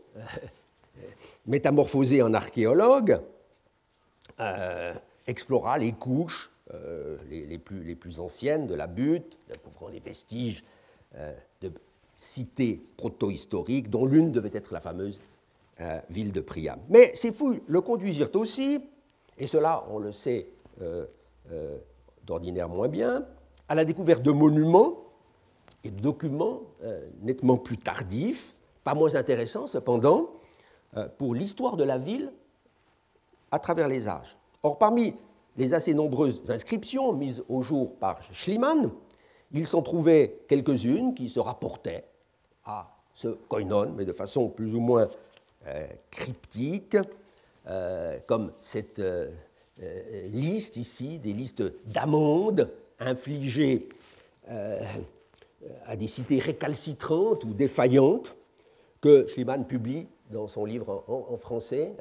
métamorphosé 1.46 2.22
en 2.22 2.34
archéologue 2.34 3.22
explora 5.28 5.78
les 5.78 5.92
couches 5.92 6.52
euh, 6.74 7.18
les, 7.30 7.60
plus, 7.60 8.20
anciennes 8.20 8.66
de 8.66 8.74
la 8.74 8.88
butte, 8.88 9.38
couvrant 9.64 9.88
les 9.88 10.00
vestiges 10.00 10.64
euh, 11.16 11.32
de 11.62 11.72
cités 12.16 12.82
proto-historiques, 12.98 13.92
dont 13.92 14.08
l'une 14.08 14.32
devait 14.32 14.52
être 14.52 14.74
la 14.74 14.82
fameuse 14.82 15.22
euh, 15.80 16.00
ville 16.10 16.32
de 16.32 16.42
Priam. 16.42 16.80
Mais 16.90 17.12
ces 17.14 17.32
fouilles 17.32 17.62
le 17.68 17.82
conduisirent 17.82 18.36
aussi, 18.36 18.84
et 19.38 19.46
cela 19.46 19.86
on 19.92 20.00
le 20.00 20.12
sait 20.12 20.48
d'ordinaire 22.26 22.68
moins 22.68 22.88
bien, 22.88 23.28
à 23.70 23.76
la 23.76 23.86
découverte 23.86 24.24
de 24.24 24.32
monuments 24.32 25.04
et 25.84 25.92
de 25.92 26.02
documents 26.02 26.64
nettement 27.22 27.58
plus 27.58 27.78
tardifs, 27.78 28.56
pas 28.84 28.96
moins 28.96 29.14
intéressants 29.14 29.68
cependant, 29.68 30.32
pour 31.20 31.36
l'histoire 31.36 31.78
de 31.78 31.84
la 31.84 32.00
ville 32.00 32.34
à 33.52 33.60
travers 33.60 33.88
les 33.88 34.08
âges. 34.08 34.36
Or, 34.64 34.80
parmi 34.80 35.14
les 35.58 35.74
assez 35.74 35.94
nombreuses 35.94 36.44
inscriptions 36.50 37.14
mises 37.14 37.44
au 37.50 37.62
jour 37.62 37.96
par 37.96 38.22
Schliemann, 38.34 38.92
il 39.52 39.66
s'en 39.66 39.82
trouvait 39.82 40.40
quelques-unes 40.48 41.14
qui 41.14 41.30
se 41.30 41.40
rapportaient 41.40 42.04
à 42.66 42.96
ce 43.14 43.30
koinon, 43.30 43.94
mais 43.96 44.06
de 44.06 44.12
façon 44.12 44.50
plus 44.50 44.76
ou 44.76 44.80
moins 44.80 45.08
euh, 45.68 45.88
cryptique, 46.12 46.98
euh, 47.68 48.20
comme 48.28 48.52
cette 48.62 49.00
euh, 49.00 49.32
liste 50.30 50.78
ici, 50.78 51.20
des 51.20 51.34
listes 51.34 51.64
d'amendes 51.86 52.72
infligées 53.00 53.90
à 55.86 55.96
des 55.96 56.08
cités 56.08 56.38
récalcitrantes 56.38 57.44
ou 57.44 57.54
défaillantes, 57.54 58.36
que 59.02 59.26
Schliemann 59.28 59.66
publie 59.66 60.08
dans 60.30 60.48
son 60.48 60.66
livre 60.66 61.04
en, 61.08 61.34
en 61.34 61.38
français, 61.38 61.94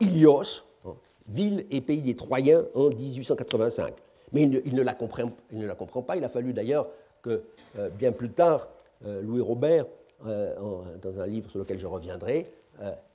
Ilios, 0.00 0.64
ville 1.28 1.66
et 1.70 1.80
pays 1.80 2.02
des 2.02 2.16
Troyens 2.16 2.64
en 2.74 2.88
1885. 2.90 3.94
Mais 4.32 4.42
il 4.42 4.74
ne, 4.74 4.82
la, 4.82 4.94
comprend, 4.94 6.02
pas. 6.02 6.16
Il 6.16 6.24
a 6.24 6.28
fallu 6.28 6.52
d'ailleurs 6.52 6.88
que, 7.22 7.42
euh, 7.78 7.88
bien 7.90 8.12
plus 8.12 8.30
tard, 8.30 8.68
euh, 9.04 9.22
Louis 9.22 9.40
Robert, 9.40 9.86
euh, 10.26 10.54
dans 11.02 11.20
un 11.20 11.26
livre 11.26 11.50
sur 11.50 11.58
lequel 11.58 11.78
je 11.78 11.86
reviendrai, 11.86 12.50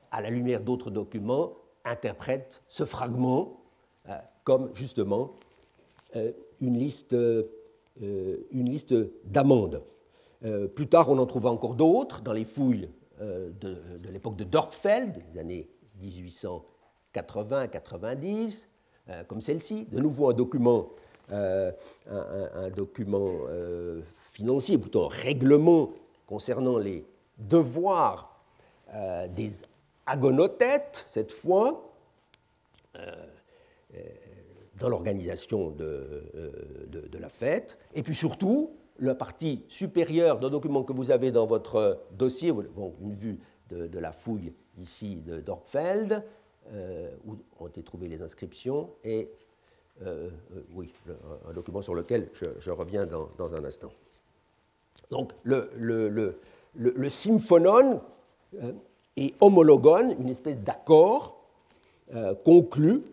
à 0.09 0.21
la 0.21 0.29
lumière 0.31 0.61
d'autres 0.61 0.89
documents, 0.89 1.53
interprète 1.85 2.63
ce 2.67 2.83
fragment 2.83 3.59
comme 4.43 4.71
justement 4.73 5.33
une 6.59 6.79
liste, 6.79 7.15
d'amendes. 9.25 9.83
plus 10.75 10.87
tard, 10.87 11.09
on 11.09 11.19
en 11.19 11.27
trouva 11.27 11.51
encore 11.51 11.75
d'autres 11.75 12.21
dans 12.21 12.33
les 12.33 12.45
fouilles 12.45 12.89
de, 13.19 13.77
l'époque 14.11 14.35
de 14.35 14.43
Dorpfeld, 14.43 15.21
des 15.31 15.39
années 15.39 15.69
1880-90, 17.15 18.67
comme 19.27 19.41
celle-ci. 19.41 19.85
De 19.85 19.99
nouveau 19.99 20.29
un 20.29 20.33
document 20.33 20.89
euh, 21.31 21.71
un, 22.09 22.69
document 22.71 23.31
euh, 23.47 24.01
financier, 24.33 24.77
plutôt 24.77 25.05
un 25.05 25.07
règlement 25.07 25.91
concernant 26.27 26.77
les 26.77 27.05
devoirs 27.37 28.43
euh, 28.93 29.27
des 29.29 29.51
agonothètes, 30.05 31.05
cette 31.07 31.31
fois, 31.31 31.87
dans 34.77 34.89
l'organisation 34.89 35.71
de, 35.71 37.17
la 37.17 37.29
fête, 37.29 37.77
et 37.93 38.03
puis 38.03 38.15
surtout 38.15 38.75
la 38.99 39.15
partie 39.15 39.63
supérieure 39.69 40.39
d'un 40.39 40.49
document 40.49 40.83
que 40.83 40.91
vous 40.91 41.11
avez 41.11 41.31
dans 41.31 41.45
votre 41.45 42.03
dossier, 42.11 42.49
une 42.49 43.13
vue 43.13 43.39
de, 43.69 43.99
la 43.99 44.11
fouille 44.11 44.53
ici 44.77 45.21
de 45.21 45.39
Dorpfeld, 45.39 46.25
où 47.25 47.35
ont 47.59 47.67
été 47.67 47.83
trouvées 47.83 48.07
les 48.07 48.21
inscriptions, 48.21 48.89
et 49.03 49.29
euh, 50.03 50.29
euh, 50.55 50.61
oui, 50.73 50.91
un 51.47 51.53
document 51.53 51.81
sur 51.81 51.93
lequel 51.93 52.29
je, 52.33 52.71
reviens 52.71 53.05
dans, 53.05 53.53
un 53.53 53.63
instant. 53.63 53.91
Donc, 55.11 55.31
le, 55.43 55.69
le, 56.73 57.09
symphonon 57.09 58.01
euh, 58.55 58.71
et 59.15 59.35
homologone, 59.39 60.15
une 60.19 60.29
espèce 60.29 60.59
d'accord 60.59 61.37
conclu, 62.43 63.03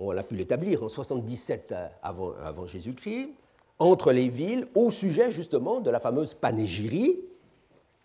on 0.00 0.16
a 0.16 0.22
pu 0.24 0.34
l'établir 0.34 0.82
en 0.82 0.88
77 0.88 1.72
avant, 2.02 2.32
avant 2.42 2.66
Jésus-Christ, 2.66 3.30
entre 3.78 4.12
les 4.12 4.28
villes 4.28 4.66
au 4.74 4.90
sujet 4.90 5.30
justement 5.30 5.80
de 5.80 5.90
la 5.90 6.00
fameuse 6.00 6.34
panégyrie, 6.34 7.20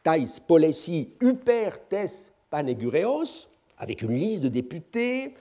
tais 0.03 0.25
polesi 0.45 1.13
upertes 1.21 2.31
panegureos, 2.49 3.47
avec 3.77 4.01
une 4.01 4.15
liste 4.15 4.43
de 4.43 4.49
députés, 4.49 5.35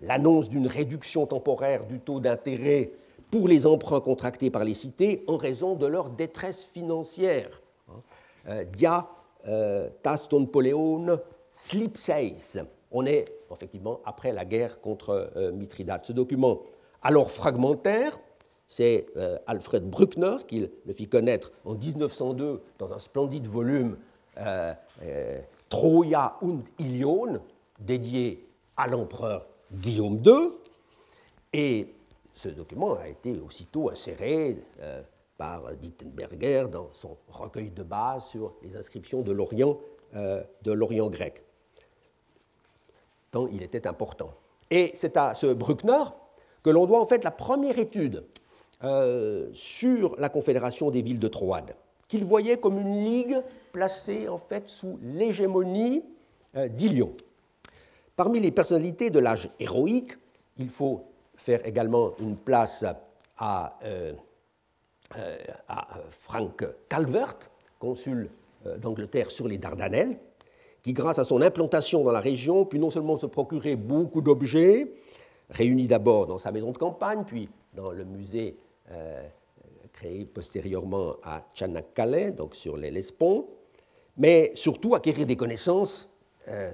l'annonce 0.00 0.48
d'une 0.48 0.66
réduction 0.66 1.26
temporaire 1.26 1.86
du 1.86 2.00
taux 2.00 2.20
d'intérêt 2.20 2.92
pour 3.30 3.48
les 3.48 3.66
emprunts 3.66 4.00
contractés 4.00 4.50
par 4.50 4.64
les 4.64 4.74
cités 4.74 5.24
en 5.26 5.36
raison 5.36 5.74
de 5.74 5.86
leur 5.86 6.10
détresse 6.10 6.64
financière. 6.64 7.62
Euh, 8.48 8.64
dia 8.64 9.08
euh, 9.48 9.88
taston 10.02 10.46
poleon 10.46 11.18
slipseis. 11.50 12.60
On 12.90 13.06
est 13.06 13.24
effectivement 13.50 14.00
après 14.04 14.32
la 14.32 14.44
guerre 14.44 14.80
contre 14.80 15.30
euh, 15.36 15.52
Mithridate. 15.52 16.04
Ce 16.06 16.12
document, 16.12 16.60
alors 17.00 17.30
fragmentaire, 17.30 18.20
c'est 18.66 19.06
Alfred 19.46 19.84
Bruckner 19.84 20.36
qui 20.48 20.60
le 20.86 20.92
fit 20.94 21.06
connaître 21.06 21.52
en 21.66 21.74
1902 21.74 22.62
dans 22.78 22.92
un 22.92 22.98
splendide 22.98 23.46
volume 23.46 23.98
Troia 25.72 26.36
und 26.42 26.64
Ilion, 26.78 27.40
dédié 27.78 28.46
à 28.76 28.86
l'empereur 28.86 29.46
Guillaume 29.72 30.22
II, 30.22 30.50
et 31.50 31.94
ce 32.34 32.50
document 32.50 32.96
a 32.96 33.08
été 33.08 33.40
aussitôt 33.40 33.88
inséré 33.88 34.58
euh, 34.82 35.00
par 35.38 35.74
Dittenberger 35.76 36.66
dans 36.70 36.90
son 36.92 37.16
recueil 37.26 37.70
de 37.70 37.82
base 37.82 38.26
sur 38.26 38.52
les 38.62 38.76
inscriptions 38.76 39.22
de 39.22 39.32
l'Orient, 39.32 39.78
euh, 40.14 40.42
de 40.60 40.72
l'Orient 40.72 41.08
grec, 41.08 41.42
tant 43.30 43.46
il 43.46 43.62
était 43.62 43.86
important. 43.86 44.34
Et 44.70 44.92
c'est 44.94 45.16
à 45.16 45.32
ce 45.32 45.46
Bruckner 45.46 46.04
que 46.62 46.68
l'on 46.68 46.84
doit 46.84 47.00
en 47.00 47.06
fait 47.06 47.24
la 47.24 47.30
première 47.30 47.78
étude 47.78 48.26
euh, 48.84 49.48
sur 49.54 50.16
la 50.18 50.28
Confédération 50.28 50.90
des 50.90 51.00
villes 51.00 51.18
de 51.18 51.28
Troade, 51.28 51.74
qu'il 52.12 52.26
voyait 52.26 52.58
comme 52.58 52.78
une 52.78 53.06
ligue 53.06 53.40
placée 53.72 54.28
en 54.28 54.36
fait 54.36 54.68
sous 54.68 54.98
l'hégémonie 55.02 56.02
d'Ilion. 56.68 57.14
Parmi 58.16 58.38
les 58.38 58.50
personnalités 58.50 59.08
de 59.08 59.18
l'âge 59.18 59.48
héroïque, 59.58 60.18
il 60.58 60.68
faut 60.68 61.06
faire 61.36 61.66
également 61.66 62.12
une 62.18 62.36
place 62.36 62.84
à, 63.38 63.78
euh, 63.82 64.12
euh, 65.16 65.38
Frank 66.10 66.66
Calvert, 66.86 67.38
consul 67.78 68.28
euh, 68.66 68.76
d'Angleterre 68.76 69.30
sur 69.30 69.48
les 69.48 69.56
Dardanelles, 69.56 70.18
qui, 70.82 70.92
grâce 70.92 71.18
à 71.18 71.24
son 71.24 71.40
implantation 71.40 72.04
dans 72.04 72.12
la 72.12 72.20
région, 72.20 72.66
put 72.66 72.78
non 72.78 72.90
seulement 72.90 73.16
se 73.16 73.24
procurer 73.24 73.74
beaucoup 73.74 74.20
d'objets, 74.20 74.92
réunis 75.48 75.86
d'abord 75.86 76.26
dans 76.26 76.36
sa 76.36 76.52
maison 76.52 76.72
de 76.72 76.78
campagne, 76.78 77.24
puis 77.26 77.48
dans 77.72 77.90
le 77.90 78.04
musée 78.04 78.58
créé 79.92 80.24
postérieurement 80.24 81.16
à 81.22 81.46
Tchanakkale, 81.54 82.34
donc 82.34 82.54
sur 82.54 82.76
les 82.76 82.90
Lesponts, 82.90 83.48
mais 84.16 84.52
surtout 84.54 84.94
acquérir 84.94 85.26
des 85.26 85.36
connaissances 85.36 86.08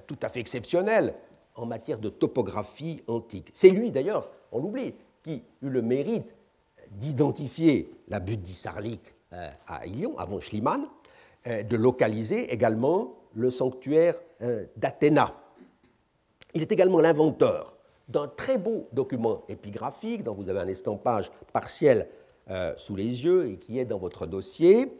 tout 0.06 0.16
à 0.22 0.28
fait 0.30 0.40
exceptionnelles 0.40 1.14
en 1.54 1.66
matière 1.66 1.98
de 1.98 2.08
topographie 2.08 3.02
antique. 3.06 3.50
C'est 3.52 3.68
lui 3.68 3.92
d'ailleurs, 3.92 4.30
on 4.52 4.60
l'oublie, 4.60 4.94
qui 5.22 5.42
eut 5.62 5.68
le 5.68 5.82
mérite 5.82 6.34
d'identifier 6.92 7.92
la 8.08 8.20
butte 8.20 8.40
d'Issarlik 8.40 9.00
euh, 9.32 9.50
à 9.66 9.86
Ilion, 9.86 10.18
avant 10.18 10.40
Schliemann, 10.40 10.86
euh, 11.46 11.62
de 11.62 11.76
localiser 11.76 12.52
également 12.52 13.14
le 13.34 13.50
sanctuaire 13.50 14.14
euh, 14.40 14.64
d'Athéna. 14.76 15.34
Il 16.54 16.62
est 16.62 16.72
également 16.72 17.00
l'inventeur 17.00 17.76
d'un 18.08 18.26
très 18.26 18.56
beau 18.56 18.88
document 18.92 19.42
épigraphique 19.48 20.24
dont 20.24 20.34
vous 20.34 20.48
avez 20.48 20.60
un 20.60 20.68
estampage 20.68 21.30
partiel 21.52 22.08
sous 22.76 22.96
les 22.96 23.24
yeux 23.24 23.50
et 23.50 23.56
qui 23.56 23.78
est 23.78 23.84
dans 23.84 23.98
votre 23.98 24.26
dossier. 24.26 24.92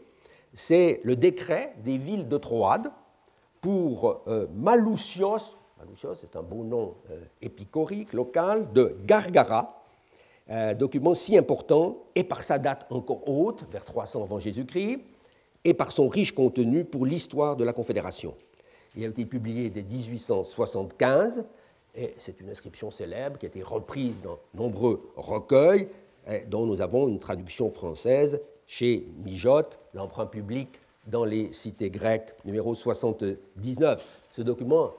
C'est 0.53 1.01
le 1.03 1.15
décret 1.15 1.73
des 1.83 1.97
villes 1.97 2.27
de 2.27 2.37
Troade 2.37 2.91
pour 3.61 4.21
Malousios 4.53 5.57
c'est 6.15 6.35
un 6.35 6.43
beau 6.43 6.63
nom 6.63 6.95
euh, 7.09 7.21
épicorique, 7.41 8.13
local, 8.13 8.71
de 8.73 8.97
Gargara, 9.05 9.75
document 10.79 11.13
si 11.13 11.37
important, 11.37 11.97
et 12.15 12.23
par 12.23 12.41
sa 12.41 12.57
date 12.57 12.87
encore 12.89 13.27
haute, 13.29 13.65
vers 13.71 13.85
300 13.85 14.23
avant 14.23 14.39
Jésus-Christ, 14.39 14.99
et 15.63 15.75
par 15.75 15.91
son 15.91 16.07
riche 16.07 16.33
contenu 16.33 16.85
pour 16.85 17.05
l'histoire 17.05 17.55
de 17.55 17.63
la 17.63 17.71
Confédération. 17.71 18.33
Il 18.95 19.03
a 19.03 19.07
été 19.09 19.25
publié 19.25 19.69
dès 19.69 19.83
1875, 19.83 21.45
et 21.93 22.15
c'est 22.17 22.41
une 22.41 22.49
inscription 22.49 22.89
célèbre 22.89 23.37
qui 23.37 23.45
a 23.45 23.49
été 23.49 23.61
reprise 23.61 24.23
dans 24.23 24.39
nombreux 24.55 25.11
recueils, 25.15 25.87
dont 26.47 26.65
nous 26.65 26.81
avons 26.81 27.07
une 27.07 27.19
traduction 27.19 27.69
française 27.71 28.39
chez 28.67 29.07
Mijotte, 29.23 29.79
l'emprunt 29.93 30.27
public 30.27 30.79
dans 31.07 31.25
les 31.25 31.51
cités 31.51 31.89
grecques, 31.89 32.33
numéro 32.45 32.75
79. 32.75 34.05
Ce 34.31 34.41
document 34.41 34.91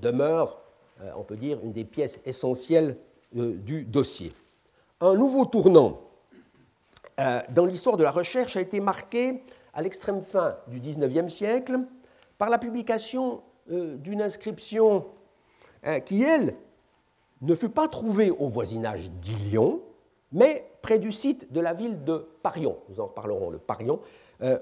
demeure, 0.00 0.58
euh, 1.02 1.10
on 1.16 1.22
peut 1.22 1.36
dire, 1.36 1.58
une 1.62 1.72
des 1.72 1.84
pièces 1.84 2.18
essentielles 2.24 2.96
euh, 3.36 3.54
du 3.56 3.84
dossier. 3.84 4.32
Un 5.00 5.14
nouveau 5.14 5.44
tournant 5.44 6.00
euh, 7.20 7.40
dans 7.50 7.66
l'histoire 7.66 7.96
de 7.98 8.02
la 8.02 8.10
recherche 8.10 8.56
a 8.56 8.62
été 8.62 8.80
marqué 8.80 9.42
à 9.74 9.82
l'extrême 9.82 10.22
fin 10.22 10.56
du 10.66 10.80
XIXe 10.80 11.32
siècle 11.32 11.78
par 12.38 12.48
la 12.50 12.58
publication 12.58 13.42
d'une 13.68 14.20
inscription 14.20 15.04
qui, 16.06 16.24
elle, 16.24 16.56
ne 17.40 17.54
fut 17.54 17.68
pas 17.68 17.86
trouvée 17.86 18.32
au 18.32 18.48
voisinage 18.48 19.10
d'Ilion, 19.10 19.80
mais 20.32 20.70
près 20.82 20.98
du 20.98 21.12
site 21.12 21.52
de 21.52 21.60
la 21.60 21.72
ville 21.72 22.04
de 22.04 22.26
Parion. 22.42 22.78
Nous 22.88 23.00
en 23.00 23.06
reparlerons, 23.06 23.50
le 23.50 23.58
Parion, 23.58 24.00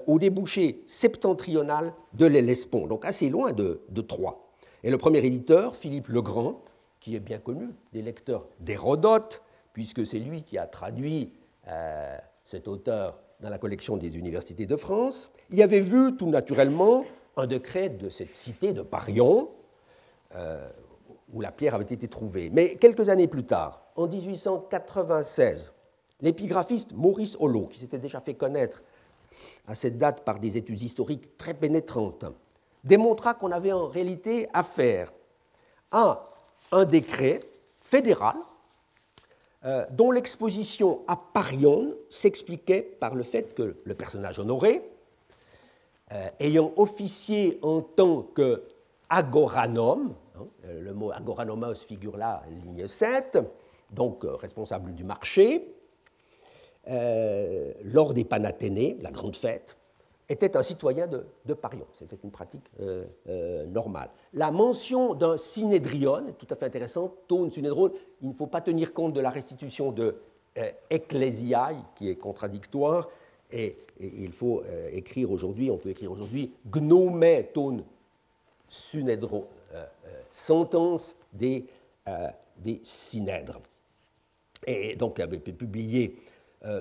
au 0.07 0.19
débouché 0.19 0.83
septentrional 0.87 1.93
de 2.13 2.25
l'Hellespont, 2.25 2.85
donc 2.85 3.05
assez 3.05 3.29
loin 3.29 3.53
de, 3.53 3.79
Troyes. 4.01 4.37
Et 4.83 4.89
le 4.89 4.97
premier 4.97 5.19
éditeur, 5.25 5.75
Philippe 5.75 6.09
Legrand, 6.09 6.61
qui 6.99 7.15
est 7.15 7.19
bien 7.19 7.37
connu 7.37 7.69
des 7.93 8.01
lecteurs 8.01 8.47
d'Hérodote, 8.59 9.41
puisque 9.73 10.05
c'est 10.05 10.19
lui 10.19 10.43
qui 10.43 10.57
a 10.57 10.65
traduit 10.67 11.31
euh, 11.67 12.17
cet 12.45 12.67
auteur 12.67 13.19
dans 13.39 13.49
la 13.49 13.57
collection 13.57 13.95
des 13.95 14.17
universités 14.17 14.65
de 14.65 14.75
France, 14.75 15.31
y 15.51 15.61
avait 15.61 15.79
vu 15.79 16.15
tout 16.17 16.27
naturellement 16.27 17.05
un 17.37 17.47
décret 17.47 17.89
de 17.89 18.09
cette 18.09 18.35
cité 18.35 18.73
de 18.73 18.81
Parion, 18.81 19.49
euh, 20.35 20.69
où 21.33 21.41
la 21.41 21.51
pierre 21.51 21.75
avait 21.75 21.83
été 21.83 22.07
trouvée. 22.07 22.49
Mais 22.51 22.75
quelques 22.75 23.09
années 23.09 23.27
plus 23.27 23.45
tard, 23.45 23.81
en 23.95 24.07
1896, 24.07 25.71
l'épigraphiste 26.21 26.93
Maurice 26.93 27.37
Hollot, 27.39 27.67
qui 27.67 27.79
s'était 27.79 27.99
déjà 27.99 28.19
fait 28.19 28.33
connaître 28.33 28.81
à 29.67 29.75
cette 29.75 29.97
date 29.97 30.23
par 30.23 30.39
des 30.39 30.57
études 30.57 30.81
historiques 30.81 31.37
très 31.37 31.53
pénétrantes, 31.53 32.25
démontra 32.83 33.33
qu'on 33.33 33.51
avait 33.51 33.71
en 33.71 33.87
réalité 33.87 34.47
affaire 34.53 35.13
à 35.91 36.25
un 36.71 36.85
décret 36.85 37.39
fédéral 37.81 38.35
euh, 39.65 39.85
dont 39.91 40.11
l'exposition 40.11 41.03
à 41.07 41.15
Parion 41.17 41.93
s'expliquait 42.09 42.81
par 42.81 43.15
le 43.15 43.23
fait 43.23 43.53
que 43.53 43.75
le 43.83 43.93
personnage 43.93 44.39
honoré, 44.39 44.81
euh, 46.11 46.29
ayant 46.39 46.71
officié 46.77 47.59
en 47.61 47.81
tant 47.81 48.23
Hein. 49.79 50.11
Le 50.67 50.93
mot 50.93 51.11
agoranomos 51.11 51.75
figure 51.75 52.17
là, 52.17 52.43
ligne 52.49 52.87
7, 52.87 53.39
donc 53.91 54.23
responsable 54.23 54.93
du 54.93 55.03
marché. 55.03 55.73
lors 56.87 58.13
des 58.13 58.25
Panathénées, 58.25 58.97
la 59.01 59.11
grande 59.11 59.35
fête, 59.35 59.77
était 60.29 60.55
un 60.55 60.63
citoyen 60.63 61.07
de, 61.07 61.53
Parion. 61.53 61.87
C'était 61.93 62.17
une 62.23 62.31
pratique 62.31 62.65
euh, 62.79 63.05
euh, 63.27 63.65
normale. 63.65 64.09
La 64.33 64.51
mention 64.51 65.15
d'un 65.15 65.37
synédrion 65.37 66.27
est 66.27 66.37
tout 66.37 66.47
à 66.51 66.55
fait 66.55 66.65
intéressante. 66.65 67.13
Tone, 67.27 67.51
synédron, 67.51 67.91
il 68.21 68.29
ne 68.29 68.33
faut 68.33 68.47
pas 68.47 68.61
tenir 68.61 68.93
compte 68.93 69.13
de 69.13 69.19
la 69.19 69.31
restitution 69.31 69.91
de 69.91 70.15
euh, 70.57 70.71
ecclesiae, 70.89 71.83
qui 71.95 72.09
est 72.09 72.15
contradictoire, 72.15 73.09
et, 73.51 73.77
il 73.99 74.31
faut 74.31 74.63
écrire 74.93 75.29
aujourd'hui, 75.29 75.69
on 75.69 75.77
peut 75.77 75.89
écrire 75.89 76.09
aujourd'hui, 76.09 76.53
gnome 76.71 77.25
tone 77.53 77.83
synédron, 78.69 79.45
sentence 80.31 81.15
des, 81.33 81.65
des 82.57 82.81
synèdres. 82.83 83.61
Et 84.67 84.95
donc, 84.95 85.19
avait 85.19 85.37
été 85.37 85.53
publié 85.53 86.15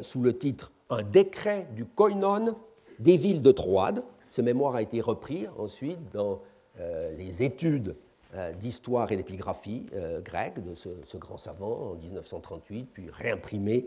sous 0.03 0.23
le 0.23 0.37
titre 0.37 0.73
Un 0.91 1.03
décret 1.03 1.69
du 1.75 1.85
koinon 1.85 2.57
des 2.99 3.17
villes 3.17 3.43
de 3.43 3.53
Troade. 3.53 4.03
Ce 4.31 4.43
mémoire 4.43 4.75
a 4.75 4.83
été 4.83 5.01
repris 5.01 5.47
ensuite 5.59 5.99
dans 6.13 6.41
euh, 6.81 7.11
les 7.17 7.43
études 7.43 7.97
euh, 8.35 8.53
d'histoire 8.53 9.11
et 9.11 9.17
d'épigraphie 9.17 9.87
euh, 9.95 10.21
grecque 10.21 10.63
de 10.63 10.75
ce, 10.75 11.17
grand 11.17 11.39
savant 11.39 11.93
en 11.93 11.95
1938, 11.95 12.89
puis 12.93 13.11
réimprimé 13.11 13.87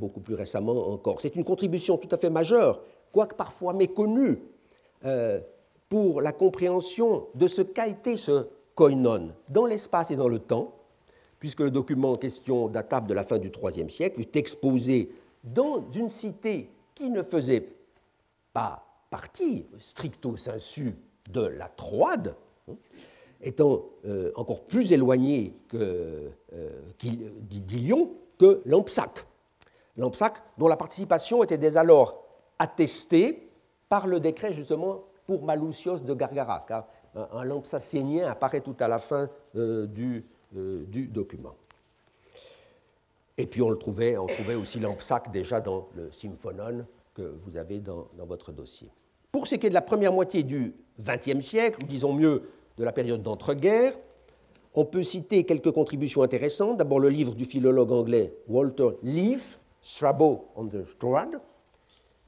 beaucoup 0.00 0.20
plus 0.20 0.34
récemment 0.34 0.88
encore. 0.88 1.20
C'est 1.20 1.36
une 1.36 1.44
contribution 1.44 1.98
tout 1.98 2.08
à 2.10 2.16
fait 2.16 2.30
majeure, 2.30 2.80
quoique 3.12 3.34
parfois 3.34 3.74
méconnue, 3.74 4.38
pour 5.90 6.22
la 6.22 6.32
compréhension 6.32 7.26
de 7.34 7.46
ce 7.46 7.60
qu'a 7.60 7.86
été 7.86 8.16
ce 8.16 8.46
koinon 8.76 9.32
dans 9.48 9.66
l'espace 9.66 10.12
et 10.12 10.16
dans 10.16 10.28
le 10.28 10.38
temps, 10.38 10.72
puisque 11.40 11.60
le 11.60 11.72
document 11.72 12.12
en 12.12 12.16
question 12.16 12.68
datable 12.68 13.08
de 13.08 13.14
la 13.14 13.24
fin 13.24 13.38
du 13.38 13.50
IIIe 13.50 13.90
siècle 13.90 14.20
fut 14.20 14.38
exposé 14.38 15.10
dans 15.42 15.90
une 15.92 16.08
cité 16.08 16.70
qui 16.94 17.10
ne 17.10 17.22
faisait 17.22 17.68
pas 18.52 18.84
partie 19.10 19.66
stricto 19.78 20.36
sensu 20.36 20.94
de 21.30 21.40
la 21.40 21.68
Troade, 21.68 22.36
hein, 22.68 22.74
étant 23.40 23.84
euh, 24.04 24.30
encore 24.36 24.62
plus 24.64 24.92
éloigné 24.92 25.54
que, 25.68 26.30
euh, 26.52 26.80
que 28.38 28.62
Lampsac. 28.64 29.26
Lampsac, 29.96 30.42
dont 30.58 30.68
la 30.68 30.76
participation 30.76 31.42
était 31.42 31.58
dès 31.58 31.76
alors 31.76 32.24
attestée 32.58 33.50
par 33.88 34.06
le 34.06 34.20
décret 34.20 34.52
justement 34.52 35.04
pour 35.26 35.44
Malousios 35.44 36.00
de 36.00 36.14
Gargara, 36.14 36.64
car 36.66 36.86
un, 37.16 37.38
un 37.38 37.44
lampsacénien 37.44 38.28
apparaît 38.28 38.60
tout 38.60 38.76
à 38.78 38.88
la 38.88 38.98
fin 38.98 39.28
euh, 39.56 39.86
du, 39.86 40.24
du, 40.52 41.06
document. 41.08 41.54
Et 43.38 43.46
puis 43.46 43.62
on 43.62 43.70
le 43.70 43.78
trouvait, 43.78 44.16
on 44.16 44.26
trouvait 44.26 44.54
aussi 44.54 44.80
Lampsac 44.80 45.30
déjà 45.30 45.60
dans 45.60 45.88
le 45.94 46.10
Symphonon 46.10 46.86
que 47.14 47.34
vous 47.44 47.56
avez 47.56 47.80
dans, 47.80 48.08
votre 48.18 48.52
dossier. 48.52 48.88
Pour 49.32 49.46
ce 49.46 49.56
qui 49.56 49.66
est 49.66 49.70
de 49.70 49.74
la 49.74 49.82
première 49.82 50.12
moitié 50.12 50.42
du 50.42 50.74
XXe 51.00 51.44
siècle, 51.44 51.82
ou 51.82 51.86
disons 51.86 52.12
mieux 52.12 52.42
de 52.78 52.84
la 52.84 52.92
période 52.92 53.22
d'entre-guerres, 53.22 53.94
on 54.74 54.84
peut 54.84 55.02
citer 55.02 55.44
quelques 55.44 55.72
contributions 55.72 56.22
intéressantes. 56.22 56.76
D'abord 56.76 57.00
le 57.00 57.08
livre 57.08 57.34
du 57.34 57.46
philologue 57.46 57.92
anglais 57.92 58.34
Walter 58.48 58.90
Leaf, 59.02 59.58
Strabo 59.82 60.48
on 60.54 60.66
the 60.66 60.84
Strand, 60.84 61.32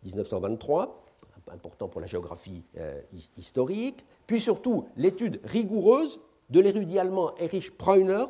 1923, 0.05 1.07
important 1.52 1.88
pour 1.88 2.00
la 2.00 2.06
géographie 2.06 2.64
euh, 2.78 3.00
historique. 3.37 4.04
Puis 4.26 4.40
surtout 4.40 4.87
l'étude 4.96 5.40
rigoureuse 5.44 6.20
de 6.50 6.61
l'érudit 6.61 6.98
allemand 6.98 7.34
Erich 7.37 7.76
Preuner, 7.76 8.24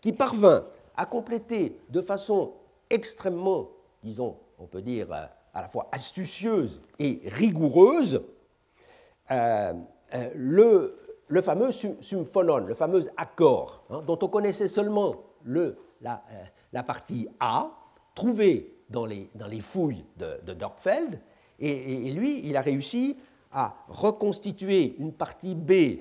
qui 0.00 0.12
parvint 0.12 0.64
à 0.96 1.06
compléter 1.06 1.78
de 1.88 2.00
façon 2.00 2.52
extrêmement, 2.90 3.70
disons, 4.02 4.36
on 4.58 4.66
peut 4.66 4.82
dire, 4.82 5.12
euh, 5.12 5.26
à 5.54 5.62
la 5.62 5.68
fois 5.68 5.88
astucieuse 5.92 6.80
et 6.98 7.20
rigoureuse, 7.26 8.22
euh, 9.30 9.72
le, 10.34 10.98
le, 11.28 11.42
fameux 11.42 11.70
symphonon, 11.72 12.58
le 12.58 12.74
fameux 12.74 13.08
accord, 13.16 13.84
hein, 13.90 14.02
dont 14.06 14.18
on 14.20 14.28
connaissait 14.28 14.68
seulement 14.68 15.16
le, 15.44 15.76
la, 16.00 16.22
la, 16.72 16.82
partie 16.82 17.28
A, 17.40 17.70
trouvée 18.14 18.74
dans 18.90 19.06
les, 19.06 19.30
dans 19.34 19.46
les 19.46 19.60
fouilles 19.60 20.04
de, 20.16 20.40
de 20.44 20.52
Dorpfeld, 20.52 21.18
et, 21.62 22.10
lui, 22.10 22.40
il 22.44 22.56
a 22.56 22.60
réussi 22.60 23.16
à 23.52 23.74
reconstituer 23.88 24.96
une 24.98 25.12
partie 25.12 25.54
B 25.54 26.00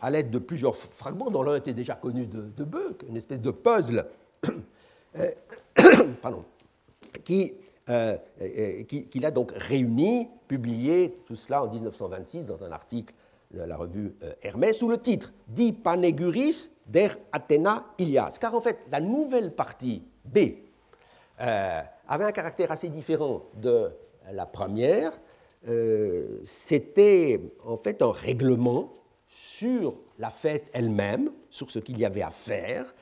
à 0.00 0.10
l'aide 0.10 0.30
de 0.30 0.38
plusieurs 0.38 0.76
fragments, 0.76 1.30
dont 1.30 1.42
l'un 1.42 1.56
était 1.56 1.74
déjà 1.74 1.94
connu 1.94 2.26
de, 2.26 2.50
de 2.56 2.66
une 3.08 3.16
espèce 3.16 3.40
de 3.40 3.50
puzzle, 3.50 4.06
pardon, 6.22 6.44
qui 7.24 7.52
euh, 7.88 8.16
qu'il 8.84 9.26
a 9.26 9.32
donc 9.32 9.52
réuni, 9.56 10.28
publié 10.46 11.18
tout 11.26 11.34
cela 11.34 11.64
en 11.64 11.68
1926 11.68 12.46
dans 12.46 12.62
un 12.62 12.70
article 12.70 13.12
de 13.50 13.60
la 13.60 13.76
revue 13.76 14.14
euh, 14.22 14.32
Hermès 14.40 14.78
sous 14.78 14.88
le 14.88 14.98
titre 14.98 15.32
Di 15.48 15.72
Paneguris 15.72 16.70
der 16.86 17.16
Athena 17.32 17.86
Ilias. 17.98 18.38
Car 18.40 18.54
en 18.54 18.60
fait, 18.60 18.78
la 18.88 19.00
nouvelle 19.00 19.52
partie 19.52 20.04
B 20.24 20.38
euh, 21.40 21.80
avait 22.06 22.24
un 22.24 22.30
caractère 22.30 22.70
assez 22.70 22.88
différent 22.88 23.42
de 23.54 23.90
la 24.30 24.46
première. 24.46 25.12
C'était 26.44 27.40
en 27.64 27.76
fait 27.76 28.02
un 28.02 28.12
règlement 28.12 28.92
sur 29.26 29.94
la 30.18 30.30
fête 30.30 30.64
elle-même, 30.72 31.30
sur 31.50 31.70
ce 31.70 31.78
qu'il 31.78 31.98
y 31.98 32.04
avait 32.04 32.22
à 32.22 32.30
faire 32.30 32.92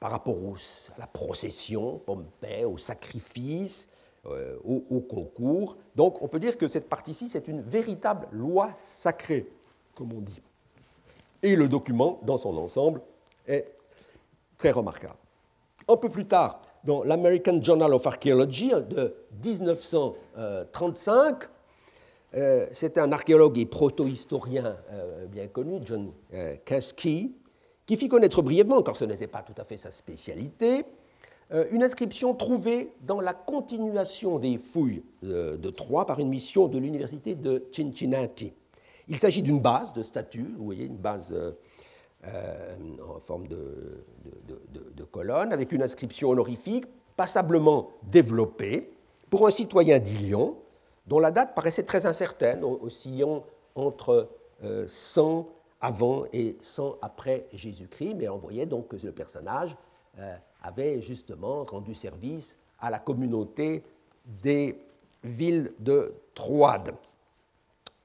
par 0.00 0.10
rapport 0.10 0.36
à 0.36 1.00
la 1.00 1.06
procession, 1.06 2.00
au 2.64 2.78
sacrifice, 2.78 3.88
euh, 4.26 4.58
au, 4.64 5.00
concours. 5.00 5.76
Donc 5.94 6.20
on 6.20 6.28
peut 6.28 6.40
dire 6.40 6.58
que 6.58 6.68
cette 6.68 6.88
partie-ci, 6.88 7.28
c'est 7.28 7.48
une 7.48 7.62
véritable 7.62 8.26
loi 8.32 8.70
sacrée, 8.76 9.48
comme 9.94 10.12
on 10.12 10.20
dit. 10.20 10.40
Et 11.42 11.54
le 11.54 11.68
document, 11.68 12.18
dans 12.22 12.38
son 12.38 12.56
ensemble, 12.56 13.00
est 13.46 13.66
très 14.58 14.70
remarquable. 14.70 15.16
Un 15.88 15.96
peu 15.96 16.08
plus 16.08 16.26
tard, 16.26 16.60
dans 16.86 17.04
l'American 17.04 17.60
Journal 17.62 17.92
of 17.92 18.06
Archaeology 18.06 18.70
de 18.70 19.14
1935, 19.44 21.42
euh, 22.34 22.66
c'est 22.72 22.96
un 22.96 23.12
archéologue 23.12 23.58
et 23.58 23.66
proto-historien 23.66 24.76
euh, 24.92 25.26
bien 25.26 25.48
connu, 25.48 25.80
John 25.84 26.12
Caskey, 26.64 27.32
qui 27.84 27.96
fit 27.96 28.08
connaître 28.08 28.40
brièvement, 28.40 28.82
car 28.82 28.96
ce 28.96 29.04
n'était 29.04 29.26
pas 29.26 29.42
tout 29.42 29.60
à 29.60 29.64
fait 29.64 29.76
sa 29.76 29.90
spécialité, 29.90 30.86
euh, 31.52 31.64
une 31.70 31.84
inscription 31.84 32.34
trouvée 32.34 32.92
dans 33.02 33.20
la 33.20 33.32
continuation 33.32 34.40
des 34.40 34.58
fouilles 34.58 35.04
euh, 35.22 35.56
de 35.56 35.70
Troyes 35.70 36.04
par 36.04 36.18
une 36.18 36.28
mission 36.28 36.66
de 36.66 36.78
l'université 36.78 37.36
de 37.36 37.64
Cincinnati. 37.70 38.52
Il 39.06 39.16
s'agit 39.18 39.42
d'une 39.42 39.60
base 39.60 39.92
de 39.92 40.02
statue, 40.02 40.52
vous 40.58 40.64
voyez, 40.64 40.86
une 40.86 40.96
base 40.96 41.32
euh, 41.32 41.52
en 42.26 43.20
forme 43.20 43.46
de, 43.48 44.04
colonne, 45.10 45.52
avec 45.52 45.72
une 45.72 45.82
inscription 45.82 46.30
honorifique 46.30 46.84
passablement 47.16 47.90
développée 48.02 48.90
pour 49.30 49.46
un 49.46 49.50
citoyen 49.50 49.98
d'Ilion, 49.98 50.56
dont 51.06 51.18
la 51.18 51.30
date 51.30 51.54
paraissait 51.54 51.84
très 51.84 52.06
incertaine, 52.06 52.64
oscillant 52.64 53.44
entre 53.74 54.28
100 54.86 55.48
avant 55.80 56.24
et 56.32 56.56
sans 56.60 56.96
après 57.02 57.46
Jésus-Christ, 57.52 58.14
mais 58.14 58.28
on 58.28 58.38
voyait 58.38 58.66
donc 58.66 58.88
que 58.88 58.96
le 59.04 59.12
personnage 59.12 59.76
euh, 60.18 60.34
avait 60.62 61.00
justement 61.02 61.64
rendu 61.64 61.94
service 61.94 62.56
à 62.80 62.90
la 62.90 62.98
communauté 62.98 63.84
des 64.24 64.78
villes 65.22 65.72
de 65.78 66.14
Troade. 66.34 66.94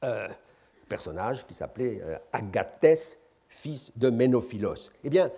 Euh, 0.03 0.27
personnage 0.89 1.47
qui 1.47 1.55
s'appelait 1.55 2.01
euh, 2.03 2.17
Agatès, 2.33 3.17
fils 3.51 3.91
de 3.95 4.09
Ménophilos. 4.09 4.89
Eh 5.03 5.09
bien, 5.09 5.29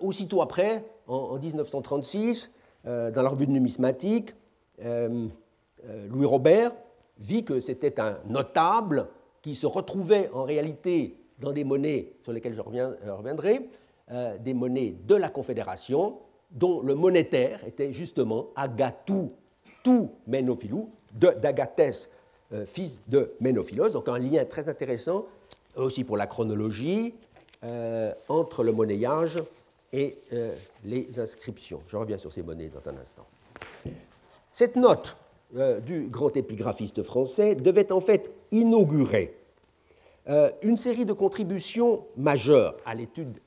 aussitôt 0.00 0.42
après, 0.42 0.84
en, 1.06 1.38
1936, 1.38 2.50
dans 2.84 3.22
la 3.22 3.28
revue 3.28 3.46
de 3.46 3.52
numismatique, 3.52 4.34
Louis 4.78 6.26
Robert 6.26 6.72
vit 7.18 7.44
que 7.44 7.60
c'était 7.60 8.00
un 8.00 8.18
notable 8.28 9.06
qui 9.42 9.54
se 9.54 9.66
retrouvait 9.66 10.30
en 10.34 10.44
réalité 10.44 11.16
dans 11.38 11.52
des 11.52 11.64
monnaies 11.64 12.12
sur 12.22 12.32
lesquelles 12.32 12.54
je 12.54 12.60
reviendrai, 12.60 13.68
euh, 14.10 14.36
des 14.38 14.54
monnaies 14.54 14.96
de 15.06 15.14
la 15.14 15.28
Confédération, 15.28 16.18
dont 16.50 16.82
le 16.82 16.94
monétaire 16.94 17.64
était 17.66 17.92
justement 17.92 18.48
Agatou 18.56 19.32
tout 19.82 20.10
Ménophilou, 20.26 20.90
d'Agatès, 21.14 22.10
euh, 22.52 22.66
fils 22.66 23.00
de 23.08 23.32
Ménophilos. 23.40 23.90
Donc 23.90 24.08
un 24.08 24.18
lien 24.18 24.44
très 24.44 24.68
intéressant 24.68 25.24
aussi 25.76 26.04
pour 26.04 26.16
la 26.16 26.26
chronologie 26.26 27.14
euh, 27.64 28.12
entre 28.28 28.62
le 28.62 28.72
monnayage 28.72 29.42
et 29.92 30.18
les 30.84 31.18
inscriptions. 31.18 31.82
Je 31.88 31.96
reviens 31.96 32.16
sur 32.16 32.32
ces 32.32 32.42
monnaies 32.42 32.68
dans 32.68 32.88
un 32.88 32.96
instant. 32.96 33.26
Cette 34.52 34.76
note 34.76 35.16
du 35.84 36.06
grand 36.06 36.36
épigraphiste 36.36 37.02
français 37.02 37.56
devait 37.56 37.90
en 37.90 38.00
fait 38.00 38.30
inaugurer 38.52 39.36
une 40.62 40.76
série 40.76 41.04
de 41.04 41.12
contributions 41.12 42.06
majeures 42.16 42.76
à 42.84 42.94
l'étude 42.94 43.40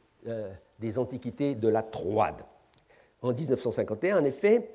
des 0.80 1.00
antiquités 1.00 1.56
de 1.56 1.70
la 1.70 1.82
Troade. 1.82 2.44
En 3.22 3.32
1951, 3.32 4.20
en 4.20 4.26
effet, 4.26 4.70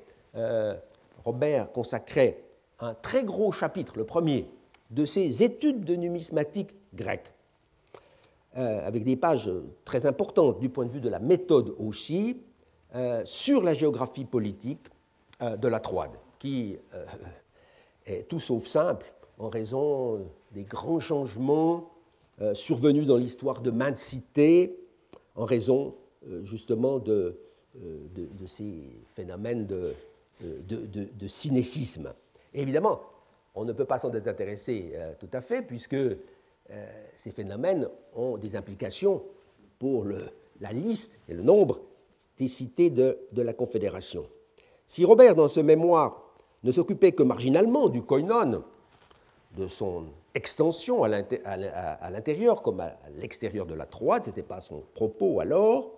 Robert 1.23 1.71
consacrait 1.71 2.41
un 2.79 2.93
très 2.93 3.23
gros 3.23 3.51
chapitre, 3.51 3.93
le 3.97 4.05
premier, 4.05 4.49
de 4.89 5.05
ses 5.05 5.43
études 5.43 5.83
de 5.83 5.95
numismatique 5.95 6.73
grecque, 6.93 7.31
euh, 8.57 8.87
avec 8.87 9.03
des 9.03 9.15
pages 9.15 9.51
très 9.85 10.07
importantes 10.07 10.59
du 10.59 10.69
point 10.69 10.83
de 10.87 10.89
vue 10.89 11.01
de 11.01 11.09
la 11.09 11.19
méthode 11.19 11.75
aussi, 11.77 12.41
euh, 12.95 13.21
sur 13.23 13.61
la 13.61 13.75
géographie 13.75 14.25
politique 14.25 14.87
euh, 15.43 15.55
de 15.55 15.67
la 15.67 15.79
Troade, 15.79 16.17
qui 16.39 16.75
est 18.07 18.27
tout 18.27 18.39
sauf 18.39 18.65
simple 18.65 19.13
en 19.37 19.49
raison 19.49 20.25
des 20.51 20.63
grands 20.63 20.99
changements 20.99 21.91
survenus 22.53 23.05
dans 23.05 23.17
l'histoire 23.17 23.61
de 23.61 23.69
maintes 23.69 23.99
cités, 23.99 24.79
en 25.35 25.45
raison 25.45 25.95
justement 26.43 26.97
de, 26.97 27.37
de, 27.75 28.45
ces 28.47 29.03
phénomènes 29.13 29.67
de, 29.67 29.93
de, 30.41 31.27
cinécisme. 31.27 32.13
évidemment, 32.53 33.01
on 33.53 33.65
ne 33.65 33.73
peut 33.73 33.85
pas 33.85 33.97
s'en 33.97 34.09
désintéresser 34.09 34.93
tout 35.19 35.29
à 35.33 35.41
fait, 35.41 35.61
puisque 35.61 35.97
euh, 36.71 36.85
ces 37.15 37.31
phénomènes 37.31 37.87
ont 38.15 38.37
des 38.37 38.55
implications 38.55 39.23
pour 39.79 40.05
la 40.05 40.71
liste 40.71 41.19
et 41.27 41.33
le 41.33 41.41
nombre 41.41 41.81
des 42.37 42.47
cités 42.47 42.89
de, 42.89 43.17
la 43.35 43.53
Confédération. 43.53 44.25
Si 44.87 45.05
Robert, 45.05 45.35
dans 45.35 45.47
ce 45.47 45.59
mémoire, 45.59 46.23
ne 46.63 46.71
s'occupait 46.71 47.11
que 47.11 47.23
marginalement 47.23 47.89
du 47.89 48.01
koinon, 48.01 48.63
de 49.57 49.67
son 49.67 50.05
extension 50.35 51.03
à 51.03 51.07
l'intérieur 52.11 52.61
comme 52.61 52.81
à 52.81 52.97
l'extérieur 53.17 53.65
de 53.65 53.73
la 53.73 53.85
Troade, 53.85 54.23
ce 54.23 54.29
n'était 54.29 54.43
pas 54.43 54.61
son 54.61 54.83
propos 54.93 55.39
alors, 55.39 55.91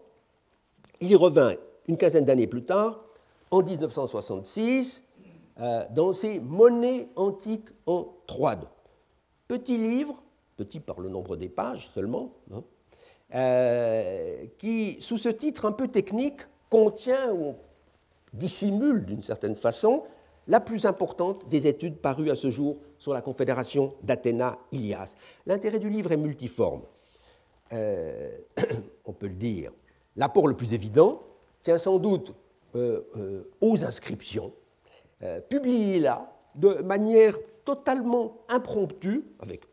il 1.00 1.12
y 1.12 1.16
revint 1.16 1.56
une 1.88 1.98
quinzaine 1.98 2.26
d'années 2.26 2.48
plus 2.48 2.64
tard, 2.64 3.04
en 3.50 3.62
1966, 3.62 5.04
euh, 5.60 5.86
dans 5.92 6.14
ses 6.14 6.40
Monnaies 6.40 7.10
antiques 7.16 7.68
en 7.86 8.08
Troade. 8.26 8.68
Petit 9.48 9.78
livre 9.78 10.22
petit 10.62 10.80
par 10.80 11.00
le 11.00 11.10
nombre 11.10 11.36
des 11.38 11.50
pages 11.50 11.90
seulement, 11.92 12.34
hein, 12.54 12.64
euh, 13.34 14.46
qui, 14.60 15.02
sous 15.02 15.18
ce 15.18 15.30
titre 15.30 15.66
un 15.66 15.72
peu 15.72 15.88
technique, 15.88 16.42
contient 16.70 17.34
ou 17.34 17.56
dissimule 18.32 19.06
d'une 19.06 19.24
certaine 19.24 19.56
façon 19.56 20.04
la 20.48 20.60
plus 20.60 20.86
importante 20.86 21.50
des 21.50 21.66
études 21.66 21.98
parues 21.98 22.30
à 22.30 22.36
ce 22.36 22.52
jour 22.52 22.78
sur 23.00 23.14
la 23.14 23.22
confédération 23.22 23.96
d'Athéna-Ilias. 24.04 25.16
L'intérêt 25.48 25.80
du 25.80 25.90
livre 25.90 26.12
est 26.12 26.18
multiforme, 26.18 26.84
euh, 27.74 28.30
on 29.06 29.14
peut 29.14 29.28
le 29.28 29.36
dire. 29.36 29.72
L'apport 30.16 30.48
le 30.48 30.56
plus 30.56 30.76
évident 30.76 31.24
tient 31.64 31.80
sans 31.80 31.98
doute 31.98 32.36
euh, 32.76 33.44
aux 33.62 33.84
inscriptions, 33.84 34.54
publiées 35.50 36.00
là 36.00 36.32
de 36.56 36.82
manière 36.82 37.38
totalement 37.66 38.38
impromptue, 38.50 39.24
avec 39.40 39.71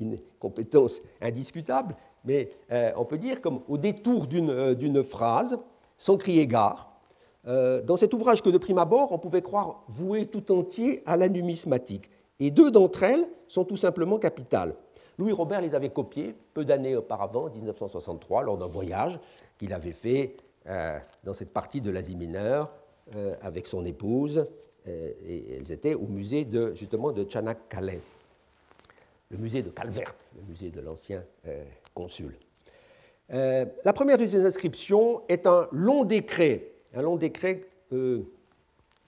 une 0.00 0.18
compétence 0.38 1.00
indiscutable, 1.20 1.96
mais 2.24 2.50
euh, 2.70 2.92
on 2.96 3.04
peut 3.04 3.18
dire 3.18 3.40
comme 3.40 3.60
au 3.68 3.78
détour 3.78 4.26
d'une 4.26 4.50
euh, 4.50 5.02
phrase, 5.02 5.58
sans 5.96 6.16
crier 6.16 6.46
gare, 6.46 6.92
euh, 7.46 7.82
dans 7.82 7.96
cet 7.96 8.14
ouvrage 8.14 8.42
que 8.42 8.50
de 8.50 8.58
prime 8.58 8.78
abord 8.78 9.12
on 9.12 9.18
pouvait 9.18 9.42
croire 9.42 9.84
voué 9.88 10.26
tout 10.26 10.52
entier 10.52 11.02
à 11.06 11.16
la 11.16 11.28
numismatique. 11.28 12.10
Et 12.40 12.50
deux 12.50 12.70
d'entre 12.70 13.02
elles 13.02 13.26
sont 13.48 13.64
tout 13.64 13.76
simplement 13.76 14.18
capitales. 14.18 14.74
Louis 15.18 15.32
Robert 15.32 15.60
les 15.60 15.74
avait 15.74 15.88
copiées 15.88 16.36
peu 16.54 16.64
d'années 16.64 16.94
auparavant, 16.94 17.46
en 17.46 17.50
1963, 17.50 18.42
lors 18.44 18.58
d'un 18.58 18.68
voyage 18.68 19.18
qu'il 19.58 19.72
avait 19.72 19.92
fait 19.92 20.36
dans 21.24 21.32
cette 21.32 21.52
partie 21.52 21.80
de 21.80 21.90
l'Asie 21.90 22.14
mineure 22.14 22.70
avec 23.40 23.66
son 23.66 23.84
épouse, 23.84 24.46
elles 24.86 25.72
étaient 25.72 25.94
au 25.94 26.06
musée 26.06 26.44
de, 26.44 26.72
justement 26.74 27.10
de 27.10 27.24
Tchanakkale 27.24 27.98
le 29.30 29.38
musée 29.38 29.62
de 29.62 29.70
Calvert, 29.70 30.14
le 30.36 30.42
musée 30.42 30.70
de 30.70 30.80
l'ancien 30.80 31.22
euh, 31.46 31.64
consul. 31.94 32.34
Euh, 33.30 33.66
la 33.84 33.92
première 33.92 34.16
de 34.16 34.26
ces 34.26 34.44
inscriptions 34.44 35.22
est 35.28 35.46
un 35.46 35.68
long 35.70 36.04
décret, 36.04 36.72
un 36.94 37.02
long 37.02 37.16
décret 37.16 37.66
euh, 37.92 38.22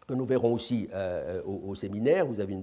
que 0.06 0.14
nous 0.14 0.26
verrons 0.26 0.52
aussi 0.52 0.88
au, 1.44 1.74
séminaire. 1.76 2.26
Vous 2.26 2.40
avez 2.40 2.58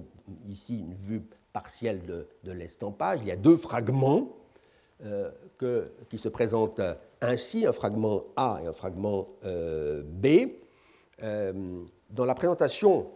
ici 0.46 0.80
une 0.80 0.92
vue 0.92 1.22
partielle 1.52 2.02
de, 2.04 2.52
l'estampage. 2.52 3.20
Il 3.22 3.28
y 3.28 3.32
a 3.32 3.36
deux 3.36 3.56
fragments 3.56 4.36
qui 5.58 6.18
se 6.18 6.28
présentent 6.28 6.82
ainsi, 7.22 7.66
un 7.66 7.72
fragment 7.72 8.24
A 8.36 8.60
et 8.62 8.66
un 8.66 8.74
fragment 8.74 9.24
B. 9.42 10.26
dans 11.22 12.24
la 12.26 12.34
présentation 12.34 13.06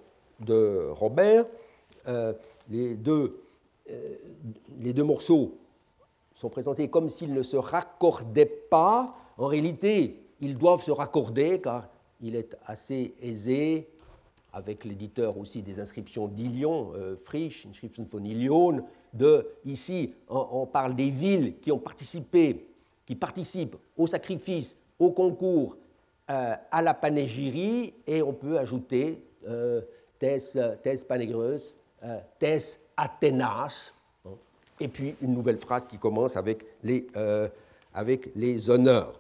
de 0.41 0.89
Robert, 0.93 1.45
les 2.71 2.95
deux 2.95 3.43
euh, 3.91 4.15
les 4.81 4.93
deux 4.93 5.05
morceaux 5.05 5.59
sont 6.35 6.49
présentés 6.49 6.89
comme 6.89 7.11
s'ils 7.11 7.33
ne 7.33 7.43
se 7.43 7.57
raccordaient 7.57 8.47
pas. 8.47 9.15
En 9.39 9.47
réalité, 9.47 10.23
ils 10.41 10.57
doivent 10.57 10.83
se 10.83 10.91
raccorder 10.91 11.61
car 11.61 11.89
il 12.21 12.37
est 12.37 12.57
assez 12.67 13.15
aisé, 13.21 13.89
avec 14.53 14.85
l'éditeur 14.85 15.39
aussi 15.39 15.63
des 15.63 15.81
inscriptions 15.81 16.29
d'Ilion, 16.29 16.93
euh, 16.95 17.17
Frisch, 17.17 17.67
Inscription 17.67 18.07
von 18.11 18.23
Ilion, 18.23 18.85
de, 19.13 19.49
ici, 19.65 20.15
on, 20.29 20.67
parle 20.67 20.95
des 20.95 21.11
villes 21.11 21.59
qui 21.61 21.73
ont 21.73 21.79
participé, 21.79 22.67
qui 23.07 23.15
participent 23.15 23.77
au 23.97 24.07
sacrifice, 24.07 24.77
au 24.99 25.11
concours, 25.11 25.77
euh, 26.31 26.55
à 26.71 26.83
la 26.83 26.95
panégyrie, 26.95 27.95
et 28.07 28.23
on 28.23 28.33
peut 28.33 28.59
ajouter 28.59 29.23
euh, 29.49 29.83
Thèse, 30.19 30.59
Thèse 30.83 31.05
Panégreuse, 31.05 31.75
Thèse 32.39 32.81
Athénas, 32.97 33.93
et 34.83 34.89
puis 34.89 35.15
une 35.23 35.33
nouvelle 35.33 35.59
phrase 35.59 35.85
qui 35.89 35.99
commence 35.99 36.37
avec 36.37 36.67
les, 36.83 37.07
euh, 37.17 37.49
avec 37.95 38.31
les 38.35 38.69
honneurs. 38.69 39.13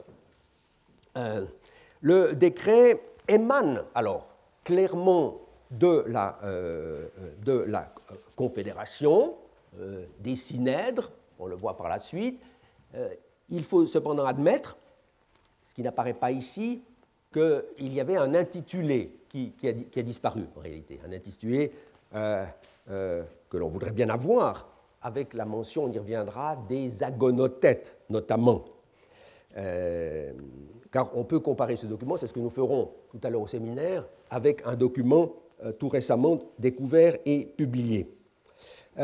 Euh, 1.17 1.45
le 2.01 2.35
décret 2.35 3.01
émane 3.29 3.85
alors 3.95 4.27
clairement 4.65 5.39
de 5.71 6.05
la, 6.09 6.39
euh, 6.43 7.09
de 7.45 7.53
la 7.53 7.93
Confédération, 8.37 9.37
des 10.21 10.37
synèdres, 10.37 11.11
on 11.39 11.47
le 11.47 11.55
voit 11.55 11.77
par 11.77 11.89
la 11.89 11.99
suite. 11.99 12.39
il 13.49 13.65
faut 13.65 13.87
cependant 13.87 14.27
admettre, 14.27 14.77
ce 15.63 15.73
qui 15.73 15.83
n'apparaît 15.83 16.13
pas 16.13 16.31
ici, 16.31 16.83
qu'il 17.33 17.95
y 17.95 18.01
avait 18.01 18.19
un 18.19 18.35
intitulé 18.35 19.17
qui, 19.31 19.55
a, 19.65 19.73
qui, 19.73 19.99
a, 19.99 20.03
disparu 20.03 20.43
en 20.57 20.61
réalité, 20.61 21.01
un 21.07 21.13
intitulé 21.13 21.73
que 23.53 23.59
l'on 23.59 23.69
voudrait 23.69 23.93
bien 23.93 24.09
avoir, 24.09 24.67
avec 25.03 25.35
la 25.35 25.45
mention, 25.45 25.85
on 25.85 25.93
y 25.93 25.99
reviendra, 25.99 26.57
des 26.71 27.03
agonothètes 27.03 27.99
notamment. 28.09 28.65
Euh, 29.59 30.33
car 30.91 31.15
on 31.15 31.25
peut 31.25 31.41
comparer 31.41 31.77
ce 31.77 31.85
document, 31.85 32.17
c'est 32.17 32.27
ce 32.27 32.33
que 32.33 32.41
nous 32.41 32.49
ferons 32.49 32.93
tout 33.11 33.21
à 33.23 33.29
l'heure 33.29 33.43
au 33.43 33.47
séminaire, 33.47 34.09
avec 34.31 34.63
un 34.65 34.75
document 34.75 35.35
euh, 35.63 35.73
tout 35.73 35.91
récemment 35.91 36.39
découvert 36.59 37.19
et 37.27 37.45
publié. 37.45 38.09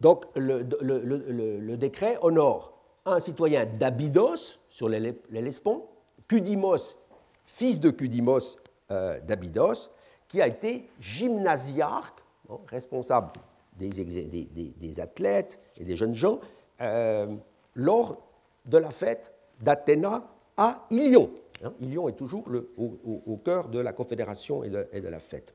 donc 0.00 0.24
le, 0.34 1.76
décret 1.76 2.16
honore 2.22 2.72
un 3.04 3.20
citoyen 3.20 3.66
d'Abydos 3.66 4.58
sur 4.70 4.88
l'Hellespont, 4.88 5.84
Cudimos, 6.26 6.96
fils 7.44 7.80
de 7.80 7.90
Cudimos 7.90 8.56
d'Abydos, 8.88 9.90
qui 10.28 10.42
a 10.42 10.46
été 10.46 10.88
gymnasiarque, 11.00 12.20
responsable 12.68 13.32
des, 13.78 15.00
athlètes 15.00 15.58
et 15.78 15.84
des 15.84 15.96
jeunes 15.96 16.14
gens, 16.14 16.40
euh, 16.80 17.34
lors 17.74 18.18
de 18.66 18.78
la 18.78 18.90
fête 18.90 19.32
d'Athéna 19.60 20.24
à 20.56 20.86
Ilion. 20.90 21.30
Hein, 21.64 21.72
Ilion 21.80 22.08
est 22.08 22.16
toujours 22.16 22.44
au, 22.76 23.36
cœur 23.44 23.68
de 23.68 23.80
la 23.80 23.92
confédération 23.92 24.62
et 24.64 24.70
de, 24.70 25.08
la 25.08 25.18
fête. 25.18 25.54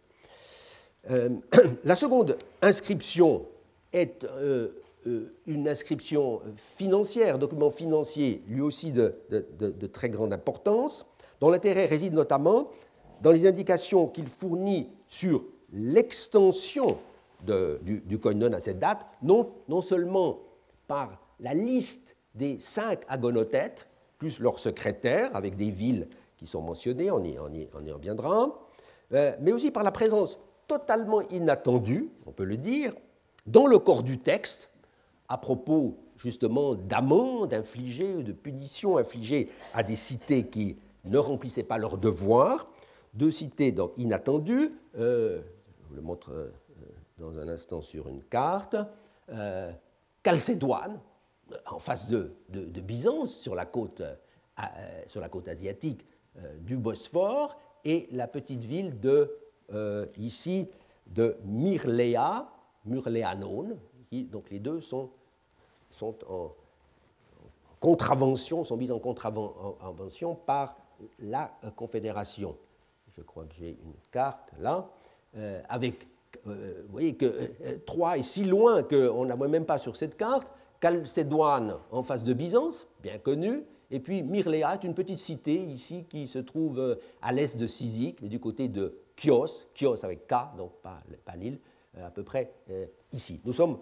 Euh, 1.11 1.29
la 1.83 1.95
seconde 1.95 2.37
inscription 2.61 3.45
est 3.91 4.23
euh, 4.23 4.69
une 5.45 5.67
inscription 5.67 6.41
financière, 6.55 7.37
document 7.37 7.69
financier, 7.69 8.41
lui 8.47 8.61
aussi 8.61 8.91
de 8.91 9.87
très 9.91 10.09
grande 10.09 10.33
importance, 10.33 11.05
dont 11.41 11.49
l'intérêt 11.49 11.85
réside 11.85 12.13
notamment 12.13 12.69
dans 13.23 13.31
les 13.31 13.47
indications 13.47 14.07
qu'il 14.07 14.27
fournit 14.27 14.89
sur 15.07 15.45
l'extension 15.71 16.97
du, 17.81 18.01
du 18.01 18.19
koinon 18.19 18.51
à 18.51 18.59
cette 18.59 18.79
date, 18.79 19.05
non, 19.21 19.49
non 19.69 19.79
seulement 19.79 20.39
par 20.87 21.21
la 21.39 21.53
liste 21.53 22.17
des 22.35 22.59
cinq 22.59 23.03
agonothètes, 23.07 23.87
plus 24.17 24.41
leurs 24.41 24.59
secrétaires, 24.59 25.33
avec 25.35 25.55
des 25.55 25.71
villes 25.71 26.09
qui 26.37 26.45
sont 26.45 26.61
mentionnées, 26.61 27.11
on 27.11 27.23
y, 27.23 27.31
y 27.31 27.91
reviendra, 27.91 28.59
euh, 29.13 29.31
mais 29.39 29.53
aussi 29.53 29.71
par 29.71 29.83
la 29.83 29.91
présence 29.91 30.37
totalement 30.67 31.21
inattendue, 31.29 32.09
on 32.25 32.31
peut 32.31 32.43
le 32.43 32.57
dire, 32.57 32.93
dans 33.47 33.67
le 33.67 33.79
corps 33.79 34.03
du 34.03 34.19
texte, 34.19 34.69
à 35.29 35.37
propos 35.37 35.97
justement 36.17 36.75
d'amendes 36.75 37.53
infligées 37.53 38.15
ou 38.15 38.23
de 38.23 38.33
punitions 38.33 38.97
infligées 38.97 39.49
à 39.73 39.81
des 39.81 39.95
cités 39.95 40.43
qui 40.43 40.77
ne 41.05 41.17
remplissaient 41.17 41.63
pas 41.63 41.77
leurs 41.77 41.97
devoirs, 41.97 42.67
deux 43.13 43.31
cités 43.31 43.71
donc 43.71 43.93
inattendues, 43.97 44.71
euh, 44.97 45.41
je 45.81 45.87
vous 45.89 45.95
le 45.95 46.01
montre 46.01 46.31
euh, 46.31 46.51
dans 47.17 47.37
un 47.37 47.47
instant 47.47 47.81
sur 47.81 48.07
une 48.07 48.23
carte, 48.23 48.75
euh, 49.29 49.71
Chalcédoine, 50.25 50.99
en 51.69 51.79
face 51.79 52.07
de, 52.09 52.33
Byzance, 52.49 53.35
sur 53.37 53.53
la 53.53 53.65
côte, 53.65 54.01
sur 55.05 55.21
la 55.21 55.29
côte 55.29 55.47
asiatique 55.49 56.05
du 56.61 56.77
Bosphore, 56.77 57.59
et 57.83 58.07
la 58.11 58.27
petite 58.27 58.63
ville 58.63 58.99
de, 58.99 59.37
ici, 60.17 60.69
de 61.05 61.35
Myrléa, 61.43 62.49
Murléanone, 62.85 63.77
qui, 64.09 64.23
donc 64.23 64.49
les 64.49 64.59
deux 64.59 64.79
sont 64.79 65.09
sont 65.93 66.15
en 66.27 66.51
contravention, 67.79 68.63
sont 68.63 68.77
mises 68.77 68.91
en 68.91 68.99
contravention 68.99 70.35
par 70.35 70.75
la 71.19 71.51
Confédération. 71.75 72.57
Je 73.15 73.21
crois 73.21 73.45
que 73.45 73.53
j'ai 73.59 73.69
une 73.69 73.93
carte 74.11 74.51
là, 74.59 74.89
euh, 75.37 75.61
avec, 75.69 76.07
euh, 76.47 76.83
vous 76.85 76.91
voyez 76.91 77.15
que 77.15 77.25
euh, 77.25 78.15
est 78.15 78.21
si 78.23 78.43
loin 78.43 78.83
qu'on 78.83 79.25
n'a 79.25 79.35
même 79.35 79.65
pas 79.65 79.77
sur 79.77 79.95
cette 79.95 80.17
carte, 80.17 80.47
Chalcédoine 80.81 81.77
en 81.91 82.03
face 82.03 82.23
de 82.23 82.33
Byzance, 82.33 82.87
bien 83.01 83.17
connu, 83.17 83.63
et 83.89 83.99
puis 83.99 84.21
Myrléa 84.23 84.75
est 84.75 84.83
une 84.83 84.93
petite 84.93 85.19
cité 85.19 85.53
ici 85.53 86.05
qui 86.09 86.27
se 86.27 86.39
trouve 86.39 86.97
à 87.21 87.31
l'est 87.31 87.55
de 87.57 87.67
Cyzique, 87.67 88.27
du 88.27 88.39
côté 88.39 88.67
de 88.67 88.97
Chios, 89.15 89.67
Chios 89.73 90.03
avec 90.03 90.27
K, 90.27 90.33
donc 90.57 90.71
pas, 90.81 91.01
l'île, 91.37 91.59
à 92.01 92.09
peu 92.09 92.23
près 92.23 92.51
ici. 93.13 93.39
Nous 93.45 93.53
sommes 93.53 93.77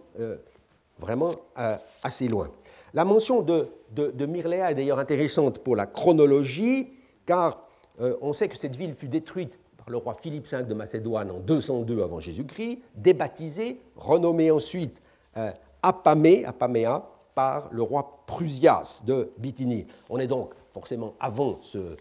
vraiment 1.01 1.31
euh, 1.57 1.75
assez 2.03 2.27
loin. 2.27 2.49
La 2.93 3.03
mention 3.03 3.41
de, 3.41 3.67
de, 3.91 4.25
est 4.71 4.75
d'ailleurs 4.75 4.99
intéressante 4.99 5.59
pour 5.59 5.75
la 5.75 5.87
chronologie, 5.87 6.89
car 7.25 7.67
euh, 8.01 8.17
on 8.21 8.33
sait 8.33 8.47
que 8.47 8.57
cette 8.57 8.75
ville 8.75 8.93
fut 8.93 9.07
détruite 9.07 9.57
par 9.77 9.89
le 9.89 9.97
roi 9.97 10.13
Philippe 10.13 10.47
V 10.47 10.63
de 10.63 10.73
Macédoine 10.73 11.31
en 11.31 11.39
202 11.39 12.03
avant 12.03 12.19
Jésus-Christ, 12.19 12.79
débaptisée, 12.95 13.81
renommée 13.95 14.51
ensuite 14.51 15.01
euh, 15.37 15.51
Apamée, 15.83 16.45
Apaméa 16.45 17.07
par 17.33 17.69
le 17.71 17.81
roi 17.81 18.23
Prusias 18.27 19.01
de 19.05 19.31
Bithynie. 19.37 19.87
On 20.09 20.19
est 20.19 20.27
donc 20.27 20.53
forcément 20.71 21.15
avant, 21.19 21.59
ce, 21.61 21.95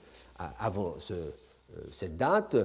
cette 1.90 2.16
date, 2.16 2.56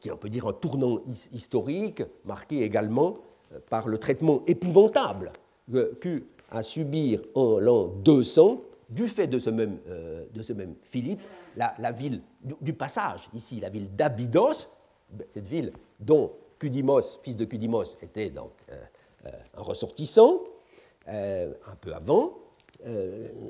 qui 0.00 0.08
est, 0.08 0.12
on 0.12 0.16
peut 0.16 0.28
dire, 0.28 0.46
un 0.46 0.52
tournant 0.52 0.98
historique, 1.32 2.02
marqué 2.24 2.62
également 2.62 3.18
par 3.68 3.88
le 3.88 3.98
traitement 3.98 4.42
épouvantable 4.46 5.32
qu'eut 6.00 6.26
à 6.50 6.62
subir 6.62 7.22
en 7.34 7.58
l'an 7.58 7.86
200, 7.86 8.60
du 8.90 9.08
fait 9.08 9.26
de 9.26 9.38
ce 9.38 9.50
même, 9.50 9.78
euh, 9.88 10.26
Philippe, 10.82 11.20
la, 11.56 11.92
ville 11.92 12.22
du, 12.60 12.72
passage, 12.72 13.28
ici, 13.34 13.60
la 13.60 13.68
ville 13.68 13.94
d'Abydos, 13.94 14.68
cette 15.30 15.46
ville 15.46 15.72
dont 15.98 16.32
Cudimos, 16.58 17.18
fils 17.22 17.36
de 17.36 17.44
Cudimos, 17.44 17.96
était 18.02 18.30
donc 18.30 18.52
euh, 18.70 18.76
euh, 19.26 19.30
un 19.56 19.62
ressortissant, 19.62 20.42
un 21.06 21.76
peu 21.80 21.92
avant, 21.92 22.34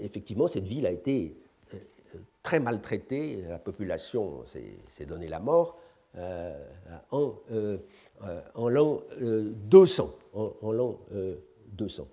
effectivement, 0.00 0.48
cette 0.48 0.64
ville 0.64 0.87
a 0.87 0.90
été 0.90 1.37
très 2.42 2.59
maltraitée, 2.59 3.44
la 3.46 3.59
population 3.59 4.44
s'est 4.46 5.05
donné 5.05 5.29
la 5.29 5.40
mort 5.40 5.76
en 7.11 7.35
l'an 8.68 9.03
200. 9.20 10.14
Euh, 10.37 10.48
en, 10.62 10.72
l'an 10.72 10.98
200. 11.72 12.09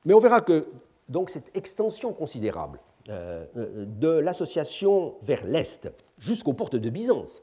Euh, 0.00 0.06
mais 0.06 0.14
on 0.14 0.20
verra 0.20 0.40
que 0.40 0.66
donc, 1.08 1.30
cette 1.30 1.56
extension 1.56 2.12
considérable 2.12 2.80
de 3.08 4.08
l'association 4.08 5.16
vers 5.22 5.44
l'Est 5.44 5.90
jusqu'aux 6.18 6.52
portes 6.52 6.76
de 6.76 6.90
Byzance, 6.90 7.42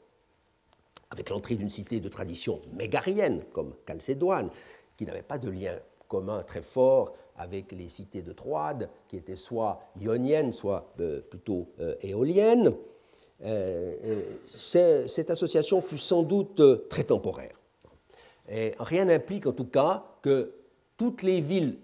avec 1.10 1.28
l'entrée 1.28 1.56
d'une 1.56 1.68
cité 1.68 2.00
de 2.00 2.08
tradition 2.08 2.62
mégarienne 2.72 3.42
comme 3.52 3.74
Chalcédoine, 3.86 4.48
qui 4.96 5.04
n'avait 5.04 5.20
pas 5.20 5.36
de 5.36 5.50
lien 5.50 5.74
commun 6.06 6.42
très 6.42 6.62
fort 6.62 7.12
avec 7.36 7.72
les 7.72 7.88
cités 7.88 8.22
de 8.22 8.32
Troade, 8.32 8.88
qui 9.08 9.18
étaient 9.18 9.36
soit 9.36 9.80
ioniennes, 10.00 10.52
soit 10.52 10.94
plutôt 11.28 11.68
éoliennes, 12.00 12.72
euh, 13.44 13.94
euh, 14.04 14.22
cette 14.46 15.30
association 15.30 15.80
fut 15.80 15.98
sans 15.98 16.22
doute 16.24 16.58
euh, 16.58 16.86
très 16.90 17.04
temporaire. 17.04 17.54
Et 18.50 18.74
rien 18.80 19.04
n'implique 19.04 19.46
en 19.46 19.52
tout 19.52 19.66
cas 19.66 20.04
que 20.22 20.54
toutes 20.96 21.22
les 21.22 21.40
villes 21.40 21.78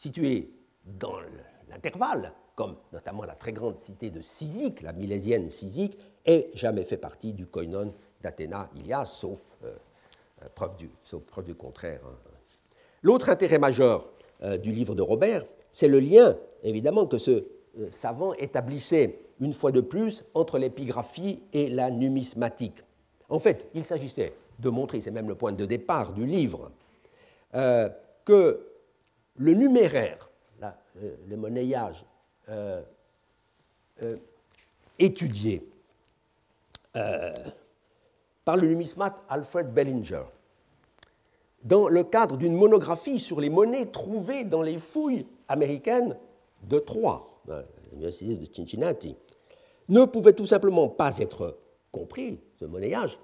situées 0.00 0.50
dans 0.86 1.20
l'intervalle, 1.68 2.32
comme 2.54 2.76
notamment 2.90 3.24
la 3.24 3.34
très 3.34 3.52
grande 3.52 3.78
cité 3.78 4.10
de 4.10 4.22
Cyzique, 4.22 4.80
la 4.80 4.94
milésienne 4.94 5.50
Cyzique, 5.50 5.98
aient 6.24 6.48
jamais 6.54 6.84
fait 6.84 6.96
partie 6.96 7.34
du 7.34 7.46
koinon 7.46 7.90
d'Athéna 8.22 8.70
Ilias, 8.76 9.04
sauf, 9.04 9.40
preuve 10.54 10.76
du, 10.78 10.90
sauf 11.04 11.22
preuve 11.24 11.44
du 11.44 11.54
contraire. 11.54 12.00
Hein. 12.06 12.16
L'autre 13.02 13.28
intérêt 13.28 13.58
majeur 13.58 14.08
du 14.62 14.72
livre 14.72 14.94
de 14.94 15.02
Robert, 15.02 15.44
c'est 15.70 15.88
le 15.88 16.00
lien, 16.00 16.34
évidemment, 16.62 17.06
que 17.06 17.18
ce 17.18 17.44
savant 17.90 18.32
établissait 18.34 19.18
une 19.38 19.52
fois 19.52 19.70
de 19.70 19.82
plus, 19.82 20.24
entre 20.32 20.58
l'épigraphie 20.58 21.42
et 21.52 21.68
la 21.68 21.90
numismatique. 21.90 22.82
En 23.28 23.38
fait, 23.38 23.68
il 23.74 23.84
s'agissait 23.84 24.32
de 24.58 24.70
montrer, 24.70 25.02
c'est 25.02 25.10
même 25.10 25.28
le 25.28 25.34
point 25.34 25.52
de 25.52 25.66
départ 25.66 26.12
du 26.12 26.24
livre, 26.24 26.70
euh, 27.54 27.90
que 28.24 28.69
le 29.40 29.54
numéraire, 29.54 30.30
euh, 30.62 31.16
le 31.28 31.36
monnayage 31.36 32.04
euh, 32.50 32.82
étudié 34.98 35.66
par 38.44 38.56
le 38.56 38.68
numismate 38.68 39.20
Alfred 39.28 39.72
Bellinger, 39.72 40.24
dans 41.62 41.88
le 41.88 42.04
cadre 42.04 42.36
d'une 42.36 42.54
monographie 42.54 43.18
sur 43.18 43.40
les 43.40 43.50
monnaies 43.50 43.86
trouvées 43.86 44.44
dans 44.44 44.62
les 44.62 44.78
fouilles 44.78 45.26
américaines 45.48 46.16
de 46.64 46.78
Troyes, 46.78 47.26
l'université 47.90 48.36
de 48.36 48.52
Cincinnati, 48.52 49.16
ne 49.88 50.04
pouvait 50.04 50.32
tout 50.32 50.46
simplement 50.46 50.88
pas 50.88 51.18
être 51.18 51.58
compris, 51.92 52.40
ce 52.58 52.64
monnayage, 52.64 53.18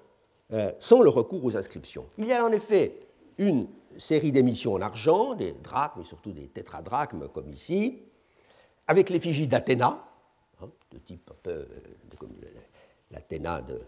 euh, 0.53 0.71
sans 0.79 1.01
le 1.01 1.09
recours 1.09 1.43
aux 1.43 1.57
inscriptions. 1.57 2.05
Il 2.17 2.27
y 2.27 2.33
a 2.33 2.45
en 2.45 2.51
effet 2.51 2.99
une 3.37 3.67
série 3.97 4.31
d'émissions 4.31 4.73
en 4.73 4.81
argent, 4.81 5.33
des 5.33 5.53
drachmes, 5.53 5.99
mais 5.99 6.05
surtout 6.05 6.31
des 6.31 6.47
tétradrachmes 6.47 7.27
comme 7.29 7.49
ici, 7.49 8.01
avec 8.87 9.09
l'effigie 9.09 9.47
d'Athéna, 9.47 10.05
hein, 10.61 10.69
de 10.91 10.97
type 10.99 11.29
un 11.31 11.37
peu 11.41 11.49
euh, 11.51 11.67
comme 12.17 12.35
l'Athéna 13.11 13.61
de, 13.61 13.79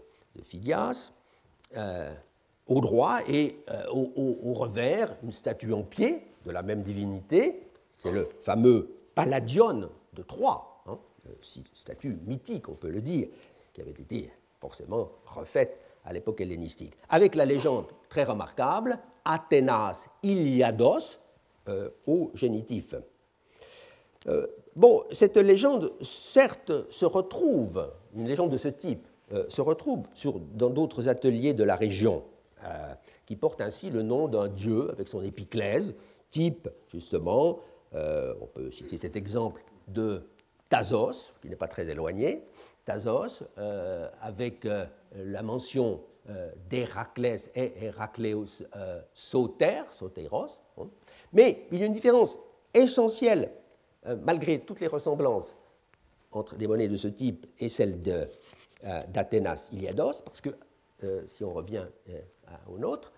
Phidias, 0.42 1.12
euh, 1.76 2.14
au 2.66 2.80
droit 2.80 3.18
et 3.28 3.58
au, 3.92 4.54
revers 4.54 5.14
une 5.22 5.32
statue 5.32 5.74
en 5.74 5.82
pied 5.82 6.22
de 6.46 6.50
la 6.50 6.62
même 6.62 6.82
divinité, 6.82 7.68
c'est 7.98 8.10
le 8.10 8.30
fameux 8.40 8.96
Palladion 9.14 9.90
de 10.14 10.22
Troie, 10.22 10.82
statue 11.74 12.16
mythique, 12.26 12.68
on 12.70 12.74
peut 12.74 12.88
le 12.88 13.02
dire, 13.02 13.28
qui 13.72 13.82
avait 13.82 13.90
été 13.90 14.30
forcément 14.60 15.10
refaite 15.26 15.78
à 16.04 16.12
l'époque 16.12 16.40
hellénistique, 16.40 16.96
avec 17.08 17.34
la 17.34 17.44
légende 17.44 17.86
très 18.08 18.24
remarquable 18.24 18.98
Athénas 19.24 20.08
Iliados 20.22 21.18
euh, 21.68 21.90
au 22.06 22.30
génitif. 22.34 22.94
Euh, 24.26 24.46
bon, 24.74 25.02
cette 25.12 25.36
légende, 25.36 25.92
certes, 26.00 26.90
se 26.90 27.04
retrouve, 27.04 27.92
une 28.14 28.26
légende 28.26 28.50
de 28.50 28.56
ce 28.56 28.68
type, 28.68 29.06
euh, 29.32 29.44
se 29.48 29.60
retrouve 29.60 30.04
dans 30.54 30.70
d'autres 30.70 31.08
ateliers 31.08 31.54
de 31.54 31.64
la 31.64 31.76
région, 31.76 32.24
qui 33.24 33.36
porte 33.36 33.62
ainsi 33.62 33.88
le 33.88 34.02
nom 34.02 34.28
d'un 34.28 34.48
dieu 34.48 34.90
avec 34.90 35.08
son 35.08 35.22
épiclèse, 35.22 35.94
type, 36.30 36.68
justement, 36.88 37.56
on 37.94 38.46
peut 38.52 38.70
citer 38.70 38.98
cet 38.98 39.16
exemple 39.16 39.64
de 39.88 40.22
Thasos, 40.68 41.32
qui 41.40 41.48
n'est 41.48 41.56
pas 41.56 41.68
très 41.68 41.88
éloigné, 41.88 42.42
Thasos, 42.84 43.44
avec 44.20 44.68
la 45.16 45.42
mention 45.42 46.00
d'Héraclès 46.68 47.50
et 47.54 47.72
Héracléus 47.84 48.62
Sauter, 49.14 49.82
Sauteros. 49.92 50.60
Hein. 50.78 50.88
Mais 51.32 51.66
il 51.72 51.78
y 51.78 51.82
a 51.82 51.86
une 51.86 51.92
différence 51.92 52.38
essentielle, 52.72 53.50
malgré 54.22 54.60
toutes 54.60 54.80
les 54.80 54.86
ressemblances 54.86 55.54
entre 56.32 56.56
les 56.56 56.66
monnaies 56.66 56.88
de 56.88 56.96
ce 56.96 57.08
type 57.08 57.46
et 57.58 57.68
celles 57.68 58.00
d'Athénas 59.08 59.68
Iliados, 59.72 60.22
parce 60.22 60.40
que, 60.40 60.50
si 61.26 61.42
on 61.42 61.52
revient 61.52 61.86
au 62.72 62.78
nôtre, 62.78 63.12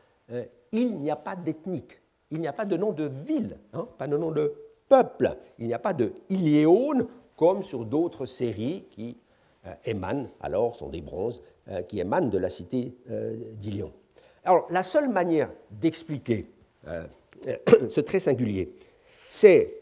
il 0.72 0.98
n'y 0.98 1.10
a 1.10 1.16
pas 1.16 1.36
d'ethnique, 1.36 2.00
il 2.30 2.40
n'y 2.40 2.48
a 2.48 2.52
pas 2.52 2.64
de 2.64 2.76
nom 2.76 2.92
de 2.92 3.04
ville, 3.04 3.58
hein, 3.74 3.86
pas 3.98 4.06
de 4.06 4.16
nom 4.16 4.30
de 4.30 4.54
peuple, 4.88 5.36
il 5.58 5.66
n'y 5.66 5.74
a 5.74 5.78
pas 5.78 5.92
de 5.92 6.12
Iliéone 6.30 7.06
comme 7.36 7.62
sur 7.62 7.84
d'autres 7.84 8.26
séries 8.26 8.86
qui 8.90 9.18
émanent 9.84 10.28
alors, 10.40 10.74
sont 10.74 10.88
des 10.88 11.00
bronzes 11.02 11.42
qui 11.88 12.00
émanent 12.00 12.28
de 12.28 12.38
la 12.38 12.48
cité 12.48 12.94
d'Ilion. 13.54 13.92
Alors, 14.44 14.66
la 14.70 14.82
seule 14.82 15.08
manière 15.08 15.50
d'expliquer 15.70 16.50
ce 17.88 18.00
trait 18.00 18.18
singulier, 18.18 18.74
c'est 19.28 19.72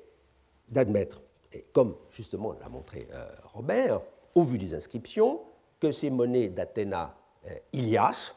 d'admettre, 0.69 1.23
et 1.53 1.65
comme 1.73 1.97
justement 2.11 2.55
l'a 2.61 2.69
montré 2.69 3.09
Robert, 3.55 4.03
au 4.35 4.43
vu 4.45 4.59
des 4.59 4.75
inscriptions, 4.75 5.41
que 5.81 5.91
ces 5.91 6.11
monnaies 6.11 6.49
d'Athéna 6.49 7.15
Ilias 7.73 8.35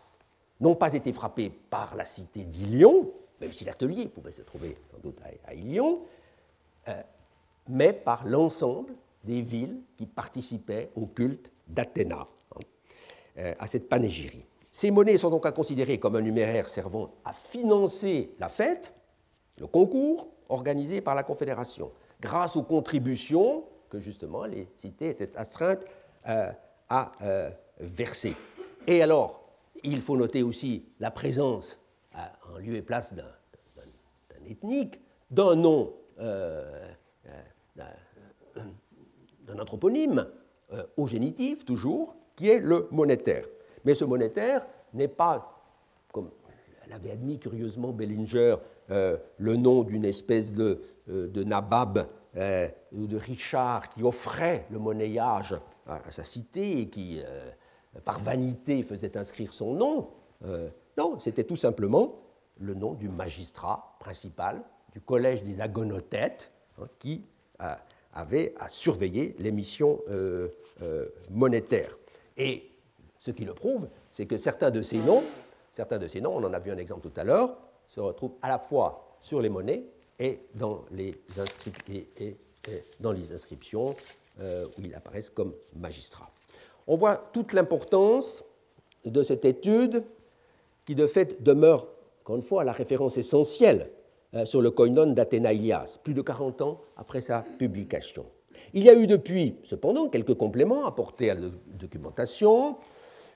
n'ont 0.63 0.75
pas 0.75 0.93
été 0.93 1.11
frappées 1.11 1.49
par 1.49 1.95
la 1.95 2.05
cité 2.05 2.45
d'Ilion, 2.45 3.11
même 3.41 3.53
si 3.53 3.65
l'atelier 3.65 4.07
pouvait 4.07 4.31
se 4.31 4.41
trouver 4.41 4.77
sans 4.89 4.97
doute 4.99 5.19
à, 5.45 5.53
Ilion, 5.53 6.01
euh, 6.87 6.93
mais 7.67 7.91
par 7.91 8.25
l'ensemble 8.25 8.93
des 9.23 9.41
villes 9.41 9.81
qui 9.97 10.05
participaient 10.05 10.89
au 10.95 11.07
culte 11.07 11.51
d'Athéna, 11.67 12.21
euh, 12.21 12.25
à 13.37 13.67
cette 13.67 13.89
panégyrie. 13.89 14.45
Ces 14.71 14.91
monnaies 14.91 15.17
sont 15.17 15.29
donc 15.29 15.45
à 15.45 15.51
considérer 15.51 15.99
comme 15.99 16.15
un 16.15 16.21
numéraire 16.21 16.69
servant 16.69 17.13
à 17.25 17.33
financer 17.33 18.35
la 18.39 18.49
fête, 18.49 18.93
le 19.59 19.67
concours 19.67 20.29
organisé 20.49 21.01
par 21.01 21.15
la 21.15 21.23
Confédération, 21.23 21.91
grâce 22.21 22.55
aux 22.55 22.63
contributions 22.63 23.65
que 23.89 23.99
justement 23.99 24.45
les 24.45 24.67
cités 24.75 25.09
étaient 25.09 25.35
astreintes 25.37 25.85
euh, 26.27 26.51
à 26.89 27.11
verser. 27.79 28.35
Et 28.87 29.01
alors, 29.01 29.43
il 29.83 30.01
faut 30.01 30.17
noter 30.17 30.43
aussi 30.43 30.85
la 30.99 31.11
présence 31.11 31.79
en 32.53 32.57
lieu 32.59 32.75
et 32.75 32.81
place 32.81 33.13
d'un 33.13 33.25
ethnique, 34.45 35.01
d'un 35.31 35.55
nom, 35.55 35.93
euh, 36.19 36.87
euh, 37.27 37.91
d'un 39.45 39.59
anthroponyme 39.59 40.27
euh, 40.71 40.83
au 40.97 41.07
génitif 41.07 41.65
toujours, 41.65 42.15
qui 42.35 42.49
est 42.49 42.59
le 42.59 42.87
monétaire. 42.91 43.45
Mais 43.85 43.95
ce 43.95 44.05
monétaire 44.05 44.65
n'est 44.93 45.07
pas, 45.07 45.61
comme 46.11 46.29
l'avait 46.87 47.11
admis 47.11 47.39
curieusement 47.39 47.91
Bellinger, 47.91 48.55
le 48.89 49.55
nom 49.55 49.83
d'une 49.83 50.05
espèce 50.05 50.53
de, 50.53 50.81
de 51.07 51.43
nabab 51.43 52.07
ou 52.91 53.07
de 53.07 53.17
Richard 53.17 53.89
qui 53.89 54.03
offrait 54.03 54.65
le 54.69 54.79
monnayage 54.79 55.55
à, 55.87 56.11
sa 56.11 56.23
cité 56.23 56.81
et 56.81 56.89
qui, 56.89 57.21
par 58.05 58.19
vanité, 58.19 58.83
faisait 58.83 59.17
inscrire 59.17 59.53
son 59.53 59.73
nom. 59.73 60.09
non, 60.97 61.19
c'était 61.19 61.45
tout 61.45 61.55
simplement 61.55 62.19
le 62.59 62.73
nom 62.73 62.93
du 62.93 63.09
magistrat 63.09 63.95
principal 63.99 64.61
du 64.91 65.01
collège 65.01 65.43
des 65.43 65.59
agonothètes 65.59 66.51
hein, 66.79 66.87
qui 66.99 67.23
avait 68.13 68.53
à 68.59 68.69
surveiller 68.69 69.35
les 69.39 69.51
missions 69.51 69.99
euh, 70.09 70.49
euh, 70.81 71.07
monétaires. 71.31 71.97
Et 72.37 72.69
ce 73.19 73.31
qui 73.31 73.45
le 73.45 73.53
prouve, 73.53 73.87
c'est 74.11 74.25
que 74.25 74.37
certains 74.37 74.71
de 74.71 74.81
ces 74.81 74.97
noms, 74.97 75.23
certains 75.71 75.97
de 75.97 76.07
ces 76.07 76.21
noms, 76.21 76.35
on 76.35 76.43
en 76.43 76.53
a 76.53 76.59
vu 76.59 76.71
un 76.71 76.77
exemple 76.77 77.09
tout 77.09 77.19
à 77.19 77.23
l'heure, 77.23 77.57
se 77.87 77.99
retrouvent 77.99 78.35
à 78.41 78.49
la 78.49 78.59
fois 78.59 79.17
sur 79.21 79.41
les 79.41 79.49
monnaies 79.49 79.83
et 80.19 80.39
dans 80.55 80.85
les, 80.91 81.15
inscriptions 83.31 83.95
euh, 84.39 84.65
où 84.77 84.81
ils 84.83 84.95
apparaissent 84.95 85.29
comme 85.29 85.53
magistrats. 85.75 86.29
On 86.87 86.97
voit 86.97 87.17
toute 87.17 87.53
l'importance 87.53 88.43
de 89.05 89.23
cette 89.23 89.45
étude 89.45 90.03
qui 90.85 90.95
de 90.95 91.07
fait 91.07 91.41
demeure 91.41 91.87
encore 92.23 92.37
une 92.37 92.41
fois, 92.41 92.63
la 92.63 92.71
référence 92.71 93.17
essentielle 93.17 93.89
euh, 94.33 94.45
sur 94.45 94.61
le 94.61 94.71
koinon 94.71 95.07
d'Athéna 95.07 95.51
Ilias, 95.51 95.99
plus 96.01 96.13
de 96.13 96.21
40 96.21 96.61
ans 96.61 96.79
après 96.95 97.19
sa 97.19 97.41
publication. 97.41 98.25
Il 98.73 98.83
y 98.83 98.89
a 98.89 98.95
eu 98.95 99.05
depuis, 99.05 99.55
cependant, 99.63 100.09
quelques 100.09 100.33
compléments 100.33 100.85
apportés 100.85 101.29
à 101.29 101.35
la 101.35 101.47
documentation, 101.79 102.77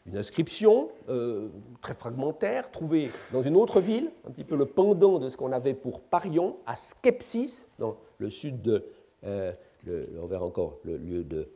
une 0.07 0.17
inscription 0.17 0.89
euh, 1.09 1.49
très 1.81 1.93
fragmentaire 1.93 2.71
trouvée 2.71 3.11
dans 3.31 3.43
une 3.43 3.55
autre 3.55 3.79
ville, 3.79 4.09
un 4.27 4.31
petit 4.31 4.45
peu 4.45 4.55
le 4.55 4.65
pendant 4.65 5.19
de 5.19 5.29
ce 5.29 5.37
qu'on 5.37 5.51
avait 5.51 5.75
pour 5.75 6.01
Parion, 6.01 6.57
à 6.65 6.75
Skepsis, 6.75 7.67
dans 7.77 7.97
le 8.17 8.29
sud 8.29 8.61
de. 8.61 8.85
Euh, 9.25 9.53
on 10.21 10.25
verra 10.25 10.45
encore 10.45 10.79
le 10.83 10.97
lieu 10.97 11.23
de. 11.23 11.49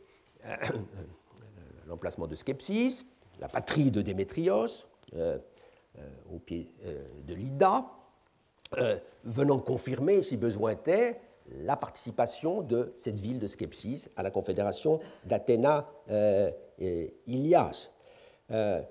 l'emplacement 1.87 2.27
de 2.27 2.35
Skepsis, 2.35 3.05
la 3.39 3.47
patrie 3.47 3.91
de 3.91 4.01
Démétrios, 4.01 4.85
euh, 5.15 5.37
au 6.31 6.39
pied 6.39 6.73
de 7.27 7.33
l'IDA, 7.33 7.85
venant 9.25 9.59
confirmer, 9.59 10.21
si 10.21 10.37
besoin 10.37 10.71
était, 10.71 11.19
la 11.59 11.75
participation 11.75 12.61
de 12.61 12.93
cette 12.97 13.19
ville 13.19 13.39
de 13.39 13.47
Skepsis 13.47 14.09
à 14.15 14.23
la 14.23 14.31
confédération 14.31 14.99
d'Athéna 15.25 15.87
et 16.79 17.13
Ilias. 17.27 17.89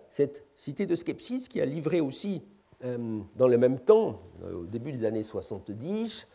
cette 0.09 0.47
cité 0.55 0.87
de 0.87 0.97
Skepsis 0.97 1.49
qui 1.49 1.61
a 1.61 1.65
livré 1.65 2.01
aussi, 2.01 2.43
dans 2.83 3.49
le 3.49 3.59
même 3.59 3.79
temps, 3.79 4.21
au 4.43 4.65
début 4.65 4.93
des 4.93 5.05
années 5.05 5.25
70, 5.25 6.27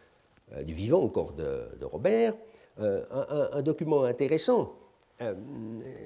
du 0.64 0.74
vivant 0.74 1.04
encore 1.04 1.34
de, 1.34 1.68
Robert, 1.84 2.34
un, 2.78 3.62
document 3.62 4.04
intéressant. 4.04 4.74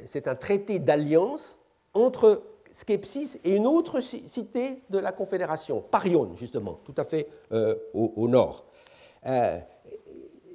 C'est 0.06 0.28
un 0.28 0.36
traité 0.36 0.80
d'alliance 0.80 1.58
entre 1.94 2.44
Skepsis 2.72 3.40
et 3.44 3.56
une 3.56 3.68
autre 3.68 4.00
cité 4.00 4.84
de 4.90 5.00
la 5.00 5.12
Confédération, 5.12 5.82
Parion, 5.82 6.36
justement, 6.36 6.80
tout 6.84 6.94
à 6.98 7.04
fait 7.04 7.28
euh, 7.52 7.76
au, 7.94 8.28
nord. 8.28 8.66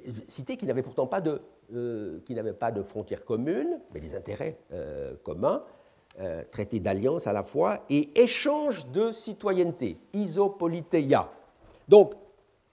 Euh, 0.07 0.11
cité 0.27 0.57
qui 0.57 0.65
n'avait 0.65 0.83
pourtant 0.83 1.07
pas 1.07 1.21
de, 1.21 1.41
euh, 1.73 2.19
qui 2.25 2.33
n'avait 2.33 2.53
pas 2.53 2.71
de 2.71 2.81
frontières 2.83 3.25
communes, 3.25 3.79
mais 3.93 3.99
des 3.99 4.15
intérêts 4.15 4.57
communs, 5.23 5.63
traité 6.49 6.79
d'alliance 6.79 7.27
à 7.27 7.33
la 7.33 7.43
fois, 7.43 7.79
et 7.89 8.09
échange 8.21 8.87
de 8.87 9.11
citoyenneté, 9.11 9.97
isopoliteia. 10.13 11.29
Donc, 11.89 12.13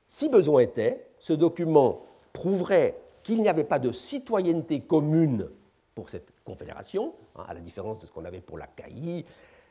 si 0.06 0.28
besoin 0.28 0.60
était, 0.60 1.06
ce 1.18 1.32
document 1.32 2.02
prouverait 2.32 3.00
qu'il 3.22 3.40
n'y 3.40 3.48
avait 3.48 3.64
pas 3.64 3.78
de 3.78 3.92
citoyenneté 3.92 4.80
commune 4.80 5.48
pour 5.94 6.08
cette 6.08 6.28
confédération, 6.44 7.14
hein, 7.36 7.44
à 7.48 7.54
la 7.54 7.60
différence 7.60 7.98
de 7.98 8.06
ce 8.06 8.12
qu'on 8.12 8.24
avait 8.24 8.40
pour 8.40 8.58
la 8.58 8.66
CAI, 8.66 9.24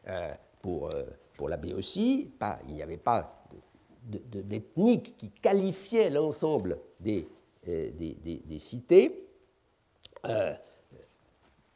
euh, 0.08 0.34
pour, 0.62 0.88
euh, 0.94 1.04
pour 1.36 1.50
la 1.50 1.58
BOC, 1.58 2.28
pas, 2.40 2.60
il 2.68 2.76
n'y 2.76 2.84
avait 2.84 2.98
pas 2.98 3.38
d'ethnique 4.04 5.16
qui 5.18 5.30
qualifiait 5.30 6.10
l'ensemble 6.10 6.80
des, 7.00 7.28
euh, 7.68 7.90
des, 7.92 8.60
cités, 8.60 9.28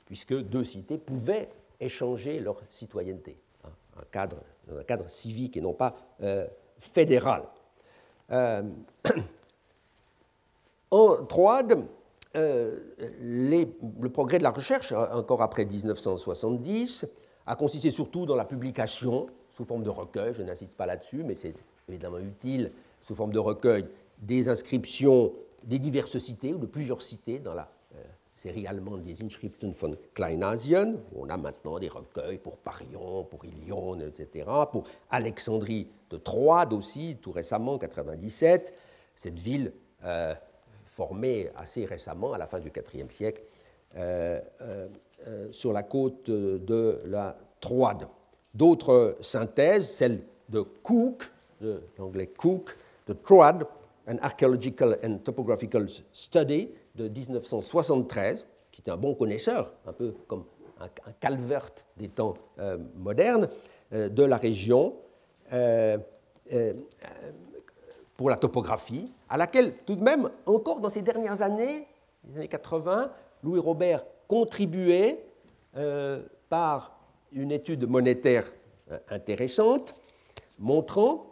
puisque 0.06 0.34
deux 0.34 0.64
cités 0.64 0.98
pouvaient 0.98 1.50
échanger 1.80 2.40
leur 2.40 2.62
citoyenneté, 2.70 3.38
hein, 3.64 3.70
un, 3.98 4.06
cadre, 4.12 4.38
un 4.72 4.84
cadre 4.84 5.10
civique 5.10 5.58
et 5.58 5.62
non 5.62 5.74
pas 5.74 5.96
fédéral. 6.80 7.44
en 10.92 11.26
Troade, 11.26 11.86
euh, 12.36 12.80
le 13.22 14.08
progrès 14.10 14.40
de 14.40 14.44
la 14.44 14.52
recherche, 14.52 14.92
hein, 14.92 15.10
encore 15.14 15.42
après 15.42 15.66
1970, 15.66 17.08
a 17.46 17.56
consisté 17.56 17.92
surtout 17.92 18.26
dans 18.26 18.36
la 18.36 18.46
publication 18.46 19.28
sous 19.52 19.64
forme 19.64 19.84
de 19.84 19.90
recueil, 19.90 20.34
je 20.34 20.42
n'insiste 20.42 20.74
pas 20.74 20.86
là-dessus, 20.86 21.24
mais 21.24 21.36
c'est 21.36 21.54
évidemment 21.88 22.18
utile, 22.18 22.72
sous 23.00 23.16
forme 23.16 23.32
de 23.32 23.40
recueil, 23.40 23.86
des 24.20 24.50
inscriptions 24.50 25.32
des 25.66 25.80
diverses 25.80 26.18
cités 26.20 26.54
ou 26.54 26.58
de 26.58 26.66
plusieurs 26.66 27.02
cités 27.02 27.40
dans 27.40 27.54
la 27.54 27.70
euh, 27.96 28.04
série 28.36 28.68
allemande 28.68 29.04
des 29.04 29.24
Inschriften 29.24 29.72
von 29.72 29.96
Kleinasien, 30.14 30.94
où 31.14 31.26
on 31.26 31.30
a 31.30 31.38
maintenant 31.38 31.80
des 31.80 31.90
recueils 31.90 32.38
pour 32.38 32.58
Parion, 32.58 33.24
pour 33.24 33.44
Ilion, 33.46 34.00
etc., 34.00 34.48
pour 34.72 34.84
Alexandrie 35.10 35.88
de 36.10 36.18
Troade 36.18 36.74
aussi, 36.74 37.18
tout 37.22 37.32
récemment, 37.32 37.78
97, 37.78 38.74
cette 39.16 39.40
ville 39.40 39.74
euh, 40.04 40.34
formé 40.86 41.50
assez 41.56 41.86
récemment, 41.86 42.34
à 42.34 42.38
la 42.38 42.48
fin 42.48 42.60
du 42.60 42.72
IVe 42.94 43.12
siècle, 43.12 43.42
euh, 43.98 44.40
sur 45.52 45.74
la 45.74 45.84
côte 45.84 46.30
de 46.30 47.02
la 47.06 47.36
Troade. 47.60 48.08
D'autres 48.54 49.16
synthèses, 49.22 49.90
celle 49.90 50.22
de 50.50 50.62
Cook, 50.62 51.32
de 51.62 51.82
l'anglais 51.98 52.28
Cook, 52.28 52.76
de 53.08 53.14
Troade, 53.14 53.66
An 54.08 54.18
Archaeological 54.22 54.98
and 55.04 55.20
Topographical 55.24 55.88
Study 56.12 56.70
de 56.96 57.08
1973, 57.08 58.46
qui 58.72 58.82
était 58.82 58.92
un 58.92 58.98
bon 58.98 59.16
connaisseur, 59.16 59.74
un 59.86 59.94
peu 59.94 60.14
comme 60.28 60.46
un, 60.80 60.90
Calvert 61.20 61.72
des 61.98 62.10
temps 62.10 62.36
modernes, 62.96 63.50
de 63.92 64.24
la 64.24 64.38
région 64.38 64.96
pour 68.18 68.30
la 68.30 68.38
topographie, 68.38 69.12
à 69.30 69.38
laquelle 69.38 69.76
tout 69.86 69.96
de 69.96 70.04
même, 70.04 70.30
encore 70.46 70.80
dans 70.80 70.90
ces 70.90 71.02
dernières 71.02 71.42
années, 71.42 71.88
les 72.28 72.38
années 72.38 72.48
80, 72.48 73.12
Louis 73.44 73.60
Robert 73.60 74.06
contribuait 74.28 75.26
euh, 75.76 76.22
par 76.50 77.00
une 77.32 77.52
étude 77.52 77.88
monétaire 77.88 78.52
euh, 78.92 78.98
intéressante, 79.10 79.96
montrant 80.58 81.32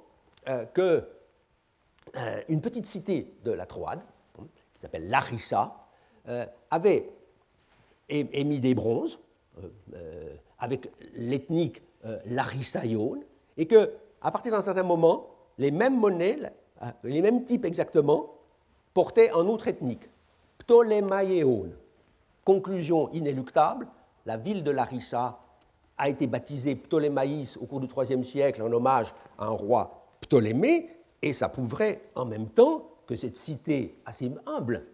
euh, 2.16 2.42
une 2.50 2.62
petite 2.62 2.86
cité 2.86 3.34
de 3.44 3.52
la 3.52 3.66
Troade, 3.66 4.02
hein, 4.40 4.46
qui 4.74 4.82
s'appelle 4.82 5.10
Larissa, 5.10 5.80
avait 6.72 7.10
émis 8.08 8.62
des 8.62 8.74
bronzes 8.76 9.20
avec 10.58 10.90
l'ethnique 11.16 11.82
Larissaïone, 12.26 13.26
et 13.58 13.66
que 13.68 13.92
à 14.22 14.32
partir 14.32 14.54
d'un 14.54 14.62
certain 14.62 14.84
moment, 14.84 15.28
les 15.58 15.72
mêmes 15.72 16.00
monnaies, 16.00 16.40
les 17.04 17.22
mêmes 17.22 17.44
types 17.44 17.66
exactement, 17.66 18.30
portaient 18.94 19.32
un 19.32 19.46
autre 19.48 19.68
ethnique, 19.68 20.10
Ptolémaïéone. 20.60 21.76
Conclusion 22.46 23.10
inéluctable, 23.12 23.88
la 24.26 24.38
ville 24.38 24.64
de 24.64 24.72
Larissa 24.72 25.40
a 25.98 26.10
été 26.10 26.28
baptisée 26.28 26.76
Ptolémaïs 26.76 27.58
au 27.58 27.66
cours 27.66 27.80
du 27.80 27.88
IIIe 27.88 28.26
siècle 28.26 28.62
en 28.62 28.72
hommage 28.72 29.14
à 29.38 29.46
un 29.46 29.50
roi 29.50 30.08
Ptolémée, 30.22 30.90
et 31.24 31.34
ça 31.34 31.50
prouverait 31.50 32.02
en 32.16 32.26
même 32.26 32.50
temps 32.50 32.90
que 33.08 33.16
cette 33.16 33.38
cité 33.38 33.96
assez 34.06 34.30
humble 34.46 34.86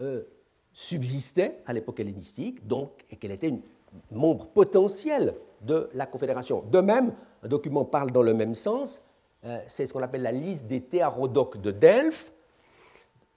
euh, 0.00 0.24
subsistait 0.72 1.60
à 1.66 1.72
l'époque 1.72 2.00
hellénistique, 2.00 2.66
donc, 2.66 2.90
et 3.10 3.16
qu'elle 3.16 3.30
était 3.30 3.48
une 3.48 3.62
membre 4.10 4.46
potentiel 4.46 5.34
de 5.62 5.88
la 5.94 6.06
Confédération. 6.06 6.64
De 6.70 6.80
même, 6.80 7.14
un 7.42 7.48
document 7.48 7.84
parle 7.84 8.10
dans 8.10 8.22
le 8.22 8.34
même 8.34 8.54
sens, 8.54 9.02
euh, 9.44 9.58
c'est 9.68 9.86
ce 9.86 9.92
qu'on 9.92 10.02
appelle 10.02 10.22
la 10.22 10.32
liste 10.32 10.66
des 10.66 10.80
théarodoques 10.80 11.60
de 11.60 11.70
Delphes, 11.70 12.32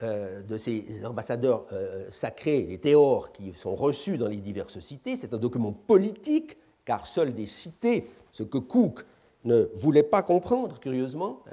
euh, 0.02 0.42
de 0.42 0.58
ces 0.58 1.06
ambassadeurs 1.06 1.66
sacrés, 2.08 2.62
les 2.62 2.78
théors, 2.78 3.30
qui 3.30 3.54
sont 3.54 3.76
reçus 3.76 4.18
dans 4.18 4.28
les 4.28 4.36
diverses 4.36 4.80
cités. 4.80 5.16
C'est 5.16 5.32
un 5.32 5.38
document 5.38 5.72
politique 5.72 6.56
car 6.84 7.06
seules 7.06 7.34
des 7.34 7.46
cités, 7.46 8.10
ce 8.32 8.42
que 8.42 8.58
Cook 8.58 9.04
ne 9.44 9.68
voulait 9.74 10.02
pas 10.02 10.24
comprendre, 10.24 10.80
curieusement, 10.80 11.44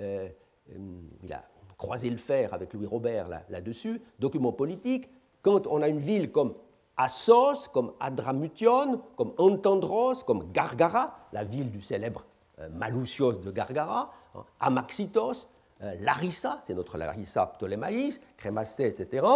euh, 0.00 0.28
euh, 0.70 0.78
il 1.22 1.32
a 1.32 1.44
croisé 1.76 2.10
le 2.10 2.16
fer 2.16 2.54
avec 2.54 2.72
Louis 2.72 2.86
Robert 2.86 3.28
là-dessus, 3.48 4.00
document 4.18 4.52
politique, 4.52 5.08
quand 5.42 5.66
on 5.66 5.82
a 5.82 5.88
une 5.88 5.98
ville 5.98 6.30
comme 6.30 6.54
Assos, 6.96 7.68
comme 7.72 7.92
Adramution, 8.00 9.00
comme 9.16 9.32
Antandros, 9.36 10.22
comme 10.24 10.52
Gargara, 10.52 11.18
la 11.32 11.44
ville 11.44 11.70
du 11.70 11.82
célèbre 11.82 12.24
euh, 12.60 12.68
Malousios 12.70 13.34
de 13.34 13.50
Gargara, 13.50 14.12
hein, 14.34 14.44
Amaxitos, 14.60 15.48
Larissa, 16.00 16.62
c'est 16.64 16.72
notre 16.72 16.96
Larissa 16.96 17.44
Ptolémaïs, 17.46 18.18
Crémasté, 18.38 18.86
etc. 18.86 19.26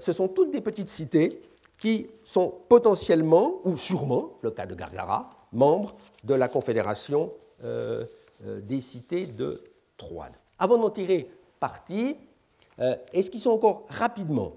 ce 0.00 0.12
sont 0.14 0.28
toutes 0.28 0.50
des 0.50 0.62
petites 0.62 0.88
cités 0.88 1.42
qui 1.78 2.08
sont 2.24 2.54
potentiellement, 2.68 3.60
ou 3.64 3.76
sûrement, 3.76 4.30
le 4.40 4.50
cas 4.50 4.64
de 4.64 4.74
Gargara, 4.74 5.30
membres 5.52 5.94
de 6.24 6.34
la 6.34 6.48
Confédération 6.48 7.32
euh, 7.64 8.04
euh, 8.04 8.06
des 8.44 8.80
cités 8.80 9.26
de 9.26 9.62
Troade. 9.96 10.34
Avant 10.58 10.78
d'en 10.78 10.90
tirer 10.90 11.28
parti, 11.58 12.16
euh, 12.78 12.94
sont 13.38 13.50
encore 13.50 13.86
rapidement, 13.88 14.54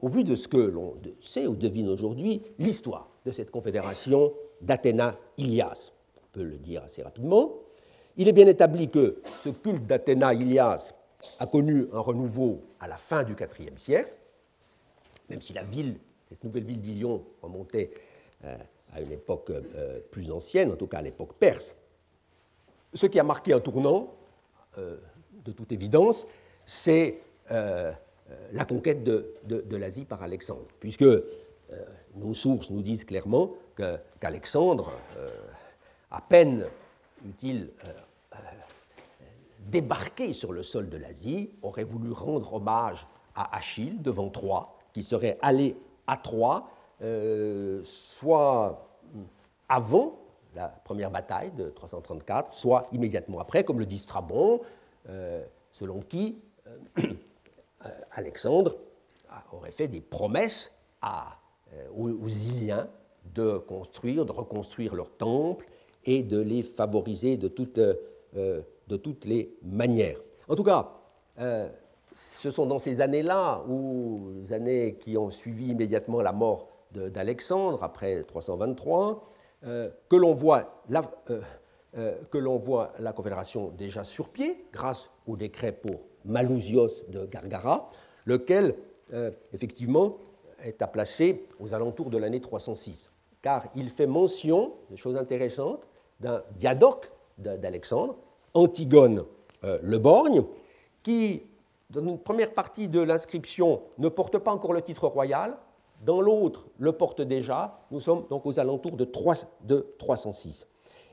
au 0.00 0.08
vu 0.08 0.24
de 0.24 0.36
ce 0.36 0.48
que 0.48 0.58
l'on 0.58 0.96
sait 1.20 1.46
ou 1.46 1.54
devine 1.54 1.88
aujourd'hui, 1.88 2.42
l'histoire 2.58 3.08
de 3.24 3.32
cette 3.32 3.50
confédération 3.50 4.32
d'Athéna-Ilias 4.60 5.92
On 6.16 6.26
peut 6.32 6.44
le 6.44 6.58
dire 6.58 6.82
assez 6.84 7.02
rapidement. 7.02 7.52
Il 8.16 8.28
est 8.28 8.32
bien 8.32 8.46
établi 8.46 8.88
que 8.88 9.20
ce 9.42 9.50
culte 9.50 9.86
d'Athéna-Ilias 9.86 10.94
a 11.38 11.46
connu 11.46 11.86
un 11.92 12.00
renouveau 12.00 12.62
à 12.80 12.88
la 12.88 12.96
fin 12.96 13.24
du 13.24 13.32
IVe 13.32 13.78
siècle, 13.78 14.12
même 15.28 15.40
si 15.40 15.52
la 15.52 15.64
ville, 15.64 15.98
cette 16.28 16.42
nouvelle 16.44 16.64
ville 16.64 16.80
d'Ilion 16.80 17.24
remontait 17.42 17.90
euh, 18.44 18.56
à 18.92 19.00
une 19.00 19.12
époque 19.12 19.50
euh, 19.50 20.00
plus 20.10 20.30
ancienne, 20.30 20.72
en 20.72 20.76
tout 20.76 20.86
cas 20.86 20.98
à 20.98 21.02
l'époque 21.02 21.34
perse. 21.34 21.74
Ce 22.96 23.06
qui 23.06 23.20
a 23.20 23.22
marqué 23.22 23.52
un 23.52 23.60
tournant, 23.60 24.14
euh, 24.78 24.96
de 25.44 25.52
toute 25.52 25.70
évidence, 25.70 26.26
c'est 26.64 27.20
la 27.48 28.64
conquête 28.64 29.04
de, 29.04 29.76
l'Asie 29.76 30.04
par 30.04 30.20
Alexandre, 30.24 30.66
puisque 30.80 31.04
nos 32.16 32.34
sources 32.34 32.70
nous 32.70 32.82
disent 32.82 33.04
clairement 33.04 33.52
qu'Alexandre, 34.18 34.90
à 36.10 36.20
peine 36.20 36.66
eut-il 37.24 37.70
débarqué 39.70 40.32
sur 40.32 40.52
le 40.52 40.62
sol 40.62 40.88
de 40.88 40.96
l'Asie, 40.96 41.50
aurait 41.62 41.84
voulu 41.84 42.12
rendre 42.12 42.54
hommage 42.54 43.06
à 43.34 43.56
Achille 43.56 44.00
devant 44.00 44.30
Troie, 44.30 44.76
qui 44.92 45.02
serait 45.02 45.38
allé 45.42 45.76
à 46.06 46.16
Troie, 46.16 46.70
euh, 47.02 47.82
soit 47.84 48.88
avant 49.68 50.18
la 50.56 50.68
première 50.68 51.10
bataille 51.10 51.52
de 51.52 51.68
334, 51.70 52.54
soit 52.54 52.88
immédiatement 52.92 53.38
après, 53.38 53.62
comme 53.62 53.78
le 53.78 53.86
dit 53.86 53.98
Strabon, 53.98 54.60
euh, 55.08 55.44
selon 55.70 56.00
qui 56.00 56.38
euh, 56.98 57.12
Alexandre 58.12 58.74
aurait 59.52 59.70
fait 59.70 59.86
des 59.86 60.00
promesses 60.00 60.72
aux, 61.94 62.08
aux 62.10 62.28
Iliens 62.28 62.88
de 63.34 63.58
construire, 63.58 64.24
de 64.24 64.32
reconstruire 64.32 64.94
leur 64.94 65.10
temple 65.10 65.68
et 66.04 66.22
de 66.22 66.40
les 66.40 66.62
favoriser 66.62 67.36
de 67.36 67.46
toutes, 67.46 67.78
de 67.78 68.96
toutes 68.96 69.24
les 69.24 69.56
manières. 69.62 70.18
En 70.48 70.56
tout 70.56 70.64
cas, 70.64 70.94
ce 72.16 72.50
sont 72.50 72.64
dans 72.64 72.78
ces 72.78 73.02
années-là, 73.02 73.62
ou 73.68 74.32
les 74.40 74.52
années 74.52 74.96
qui 74.98 75.18
ont 75.18 75.30
suivi 75.30 75.68
immédiatement 75.68 76.22
la 76.22 76.32
mort 76.32 76.68
d'Alexandre, 76.92 77.82
après 77.82 78.22
323, 78.22 79.10
euh, 79.10 79.35
que 79.62 80.16
l'on 80.16 80.34
voit, 80.34 80.82
la, 80.88 81.02
euh, 81.30 81.40
euh, 81.96 82.16
que 82.30 82.38
l'on 82.38 82.56
voit 82.56 82.92
la 82.98 83.12
Confédération 83.12 83.72
déjà 83.76 84.04
sur 84.04 84.28
pied, 84.28 84.66
grâce 84.72 85.10
au 85.26 85.36
décret 85.36 85.72
pour 85.72 86.00
Malousios 86.24 87.04
de 87.08 87.26
Gargara, 87.26 87.90
lequel, 88.24 88.74
effectivement, 89.52 90.16
est 90.64 90.82
à 90.82 90.88
placer 90.88 91.46
aux 91.60 91.72
alentours 91.72 92.10
de 92.10 92.18
l'année 92.18 92.40
306, 92.40 93.08
car 93.40 93.68
il 93.76 93.88
fait 93.88 94.08
mention, 94.08 94.72
de 94.90 94.96
choses 94.96 95.16
intéressantes, 95.16 95.86
d'un 96.18 96.42
diadoque 96.56 97.12
d'Alexandre, 97.38 98.16
Antigone 98.54 99.24
le 99.62 99.98
Borgne, 99.98 100.42
qui 101.04 101.42
dans 101.90 102.00
une 102.00 102.18
première 102.18 102.52
partie 102.52 102.88
de 102.88 103.00
l'inscription, 103.00 103.82
ne 103.98 104.08
porte 104.08 104.38
pas 104.38 104.50
encore 104.52 104.72
le 104.72 104.82
titre 104.82 105.06
royal, 105.06 105.56
dans 106.02 106.20
l'autre, 106.20 106.66
le 106.78 106.92
porte 106.92 107.20
déjà. 107.20 107.80
Nous 107.90 108.00
sommes 108.00 108.26
donc 108.28 108.46
aux 108.46 108.58
alentours 108.58 108.96
de, 108.96 109.04
306. 109.04 110.66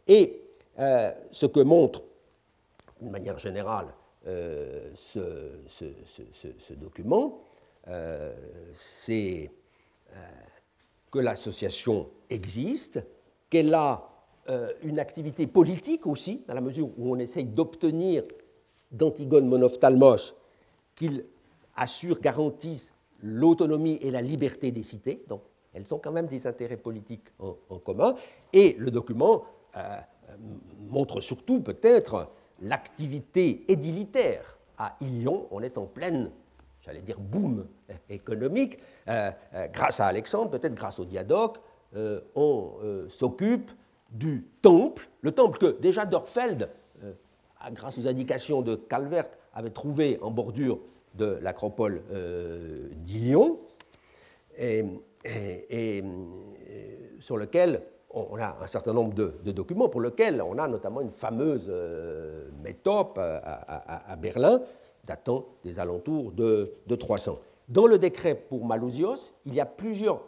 Et 0.07 0.41
euh, 0.79 1.11
ce 1.31 1.45
que 1.45 1.59
montre, 1.59 2.03
d'une 2.99 3.11
manière 3.11 3.37
générale, 3.39 3.87
euh, 4.27 4.89
ce, 4.95 6.73
document, 6.73 7.41
euh, 7.87 8.33
c'est 8.73 9.51
que 11.11 11.19
l'association 11.19 12.09
existe, 12.29 13.03
qu'elle 13.49 13.73
a 13.73 14.09
une 14.81 14.99
activité 14.99 15.47
politique 15.47 16.05
aussi, 16.05 16.43
dans 16.47 16.53
la 16.53 16.61
mesure 16.61 16.89
où 16.97 17.13
on 17.13 17.19
essaye 17.19 17.45
d'obtenir 17.45 18.23
d'Antigone 18.91 19.47
Monophthalmos 19.47 20.35
qu'ils 20.95 21.25
assurent, 21.75 22.19
garantissent 22.19 22.93
l'autonomie 23.23 23.97
et 24.01 24.11
la 24.11 24.21
liberté 24.21 24.71
des 24.71 24.83
cités. 24.83 25.23
Donc, 25.27 25.41
elles 25.73 25.91
ont 25.93 25.97
quand 25.97 26.11
même 26.11 26.27
des 26.27 26.45
intérêts 26.45 26.77
politiques 26.77 27.29
en, 27.39 27.79
commun. 27.79 28.15
Et 28.51 28.75
le 28.77 28.91
document 28.91 29.45
euh, 29.75 29.79
euh, 30.29 30.35
montre 30.89 31.21
surtout 31.21 31.61
peut-être 31.61 32.29
l'activité 32.61 33.65
édilitaire 33.71 34.59
à 34.77 34.95
Ilion. 35.01 35.47
On 35.49 35.61
est 35.61 35.77
en 35.77 35.85
pleine, 35.85 36.29
j'allais 36.81 37.01
dire, 37.01 37.19
boom 37.19 37.65
économique. 38.09 38.77
Euh, 39.07 39.31
grâce 39.71 39.99
à 39.99 40.05
Alexandre, 40.05 40.51
peut-être 40.51 40.75
grâce 40.75 40.99
au 40.99 41.05
diadoque, 41.05 41.57
on 42.35 42.71
s'occupe 43.07 43.71
du 44.09 44.47
temple. 44.63 45.07
Le 45.21 45.31
temple 45.31 45.59
que 45.59 45.79
déjà 45.79 46.05
Dorfeld, 46.05 46.69
grâce 47.71 47.99
aux 47.99 48.07
indications 48.07 48.63
de 48.63 48.75
Calvert, 48.75 49.29
avait 49.53 49.69
trouvé 49.69 50.17
en 50.23 50.31
bordure 50.31 50.79
de 51.13 51.37
l'acropole 51.41 52.01
euh, 52.11 52.89
et, 54.57 54.83
et, 55.25 56.03
sur 57.19 57.37
lequel 57.37 57.81
on 58.09 58.37
a 58.37 58.57
un 58.61 58.67
certain 58.67 58.93
nombre 58.93 59.13
de, 59.13 59.51
documents, 59.51 59.89
pour 59.89 60.01
lesquels 60.01 60.41
on 60.41 60.57
a 60.57 60.67
notamment 60.67 61.01
une 61.01 61.11
fameuse 61.11 61.65
euh, 61.69 62.49
métope 62.61 63.17
à, 63.17 64.15
Berlin, 64.21 64.61
datant 65.03 65.45
des 65.63 65.79
alentours 65.79 66.31
de, 66.31 66.73
de, 66.85 66.95
300. 66.95 67.39
Dans 67.67 67.87
le 67.87 67.97
décret 67.97 68.35
pour 68.35 68.65
Malousios, 68.65 69.33
il 69.45 69.55
y 69.55 69.59
a 69.59 69.65
plusieurs 69.65 70.21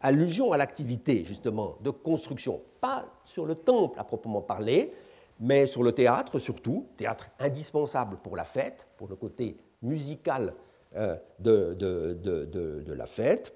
allusions 0.00 0.52
à 0.52 0.56
l'activité, 0.56 1.22
justement, 1.24 1.76
de 1.80 1.90
construction, 1.90 2.60
pas 2.80 3.06
sur 3.24 3.46
le 3.46 3.54
temple 3.54 3.98
à 4.00 4.04
proprement 4.04 4.40
parler, 4.40 4.92
mais 5.38 5.66
sur 5.66 5.82
le 5.82 5.92
théâtre 5.92 6.38
surtout, 6.38 6.86
théâtre 6.96 7.30
indispensable 7.38 8.16
pour 8.16 8.36
la 8.36 8.44
fête, 8.44 8.86
pour 8.96 9.08
le 9.08 9.16
côté 9.16 9.56
musical 9.82 10.54
euh, 10.96 11.16
de, 11.38 11.74
de, 11.74 12.92
la 12.92 13.06
fête. 13.06 13.52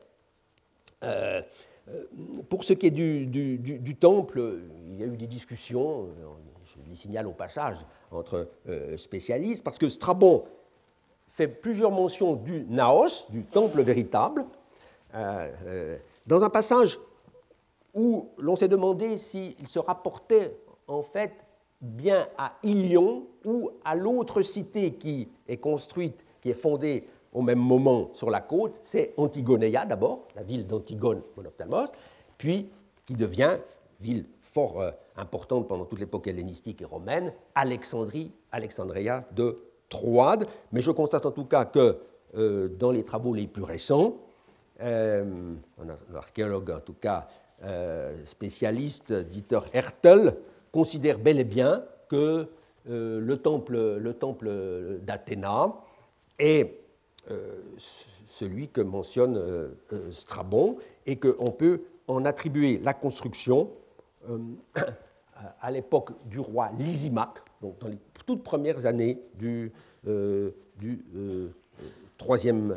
Euh, 1.04 1.42
euh, 1.88 2.04
pour 2.48 2.64
ce 2.64 2.72
qui 2.72 2.86
est 2.86 2.90
du, 2.90 3.26
du, 3.26 3.96
temple, 3.96 4.58
il 4.86 4.98
y 4.98 5.02
a 5.02 5.06
eu 5.06 5.16
des 5.16 5.26
discussions, 5.26 6.08
je 6.64 6.90
les 6.90 6.96
signale 6.96 7.26
au 7.26 7.32
passage, 7.32 7.76
entre 8.10 8.48
spécialistes, 8.96 9.62
parce 9.62 9.78
que 9.78 9.88
Strabon 9.88 10.44
fait 11.28 11.48
plusieurs 11.48 11.90
mentions 11.90 12.34
du 12.34 12.64
naos, 12.68 13.28
du 13.28 13.44
temple 13.44 13.82
véritable, 13.82 14.44
dans 15.12 16.42
un 16.42 16.50
passage 16.50 16.98
où 17.94 18.30
l'on 18.38 18.56
s'est 18.56 18.68
demandé 18.68 19.18
s'il 19.18 19.68
se 19.68 19.78
rapportait 19.78 20.56
en 20.88 21.02
fait 21.02 21.45
bien 21.80 22.26
à 22.38 22.52
Ilion 22.62 23.26
ou 23.44 23.70
à 23.84 23.94
l'autre 23.94 24.42
cité 24.42 24.94
qui 24.94 25.28
est 25.46 25.58
construite, 25.58 26.24
qui 26.40 26.50
est 26.50 26.54
fondée 26.54 27.06
au 27.32 27.42
même 27.42 27.58
moment 27.58 28.10
sur 28.14 28.30
la 28.30 28.40
côte, 28.40 28.78
c'est 28.82 29.12
Antigonéa 29.16 29.84
d'abord, 29.84 30.28
la 30.34 30.42
ville 30.42 30.66
d'Antigone 30.66 31.22
monophthalmos, 31.36 31.90
puis 32.38 32.70
qui 33.04 33.14
devient 33.14 33.58
ville 34.00 34.26
fort 34.40 34.80
euh, 34.80 34.90
importante 35.16 35.68
pendant 35.68 35.84
toute 35.84 36.00
l'époque 36.00 36.26
hellénistique 36.26 36.82
et 36.82 36.84
romaine, 36.84 37.32
Alexandrie, 37.54 38.32
Alexandria 38.52 39.24
de 39.32 39.58
Troade. 39.88 40.46
Mais 40.72 40.80
je 40.80 40.90
constate 40.90 41.26
en 41.26 41.30
tout 41.30 41.44
cas 41.44 41.64
que 41.64 41.98
euh, 42.36 42.68
dans 42.68 42.90
les 42.90 43.04
travaux 43.04 43.34
les 43.34 43.46
plus 43.46 43.62
récents, 43.62 44.16
euh, 44.80 45.54
un 45.80 46.16
archéologue 46.16 46.70
en 46.70 46.80
tout 46.80 46.94
cas 46.94 47.28
spécialiste, 48.26 49.14
Dieter 49.14 49.60
Hertel, 49.72 50.36
considère 50.76 51.18
bel 51.18 51.40
et 51.40 51.44
bien 51.44 51.82
que 52.10 52.46
le 52.84 53.36
temple, 53.36 53.96
le 53.96 54.12
temple 54.12 54.50
d'Athéna 55.00 55.74
est 56.38 56.78
celui 57.78 58.68
que 58.68 58.82
mentionne 58.82 59.40
Strabon 60.12 60.76
et 61.06 61.16
qu'on 61.16 61.50
peut 61.50 61.80
en 62.08 62.26
attribuer 62.26 62.78
la 62.78 62.94
construction 62.94 63.70
euh, 64.28 64.38
à 65.60 65.70
l'époque 65.70 66.12
du 66.26 66.40
roi 66.40 66.70
Lysimaque, 66.78 67.38
donc 67.60 67.78
dans 67.78 67.88
les 67.88 67.98
toutes 68.26 68.42
premières 68.42 68.86
années 68.86 69.20
du, 69.34 69.72
euh, 70.06 70.50
du, 70.76 71.04
euh, 71.16 71.48
troisième, 72.18 72.76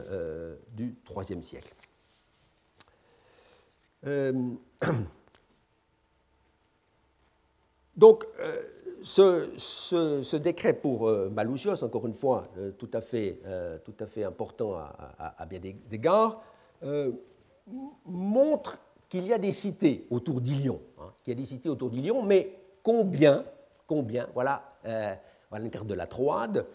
du 0.75 0.95
siècle. 1.41 1.73
donc, 7.99 8.25
ce, 9.03 9.49
ce, 9.57 10.35
décret 10.35 10.73
pour 10.73 11.11
Malouchios, 11.31 11.83
encore 11.83 12.07
une 12.07 12.13
fois, 12.13 12.47
tout, 12.77 12.89
à 12.93 13.01
fait, 13.01 13.39
tout 13.85 13.93
à 13.99 14.05
fait 14.05 14.23
important 14.23 14.75
à, 14.77 15.45
bien 15.45 15.59
des 15.59 15.75
égards, 15.91 16.41
montre 18.05 18.79
qu'il 19.09 19.25
y 19.25 19.33
a 19.33 19.37
des 19.37 19.51
cités 19.51 20.05
autour 20.09 20.39
d'Ilion, 20.39 20.79
hein, 20.99 21.11
y 21.27 21.31
a 21.31 21.35
des 21.35 21.45
cités 21.45 21.69
autour 21.69 21.89
d'Ilion, 21.89 22.21
mais 22.21 22.55
combien, 22.83 23.43
combien, 23.87 24.27
voilà, 24.33 24.77
euh, 24.85 25.13
une 25.57 25.69
carte 25.69 25.87
de 25.87 25.95
la 25.95 26.07
Troade, 26.07 26.65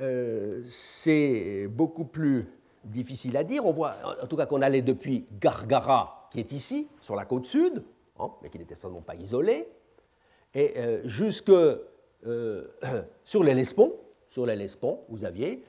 euh, 0.00 0.62
c'est 0.68 1.68
beaucoup 1.68 2.06
plus 2.06 2.48
difficile 2.84 3.36
à 3.36 3.44
dire. 3.44 3.66
On 3.66 3.72
voit, 3.72 3.94
en 4.22 4.26
tout 4.26 4.36
cas, 4.36 4.46
qu'on 4.46 4.62
allait 4.62 4.82
depuis 4.82 5.26
Gargara, 5.40 6.28
qui 6.30 6.40
est 6.40 6.52
ici, 6.52 6.88
sur 7.00 7.14
la 7.14 7.26
côte 7.26 7.44
sud, 7.44 7.84
hein, 8.18 8.30
mais 8.42 8.48
qui 8.48 8.58
n'était 8.58 8.74
certainement 8.74 9.02
pas 9.02 9.14
isolé, 9.14 9.68
et 10.54 10.74
euh, 10.76 11.00
jusque 11.04 11.52
sur 13.24 13.42
l'Hellespont, 13.42 13.96
sur 14.28 14.46
l'Hellespont, 14.46 15.00
vous 15.08 15.24
aviez 15.24 15.64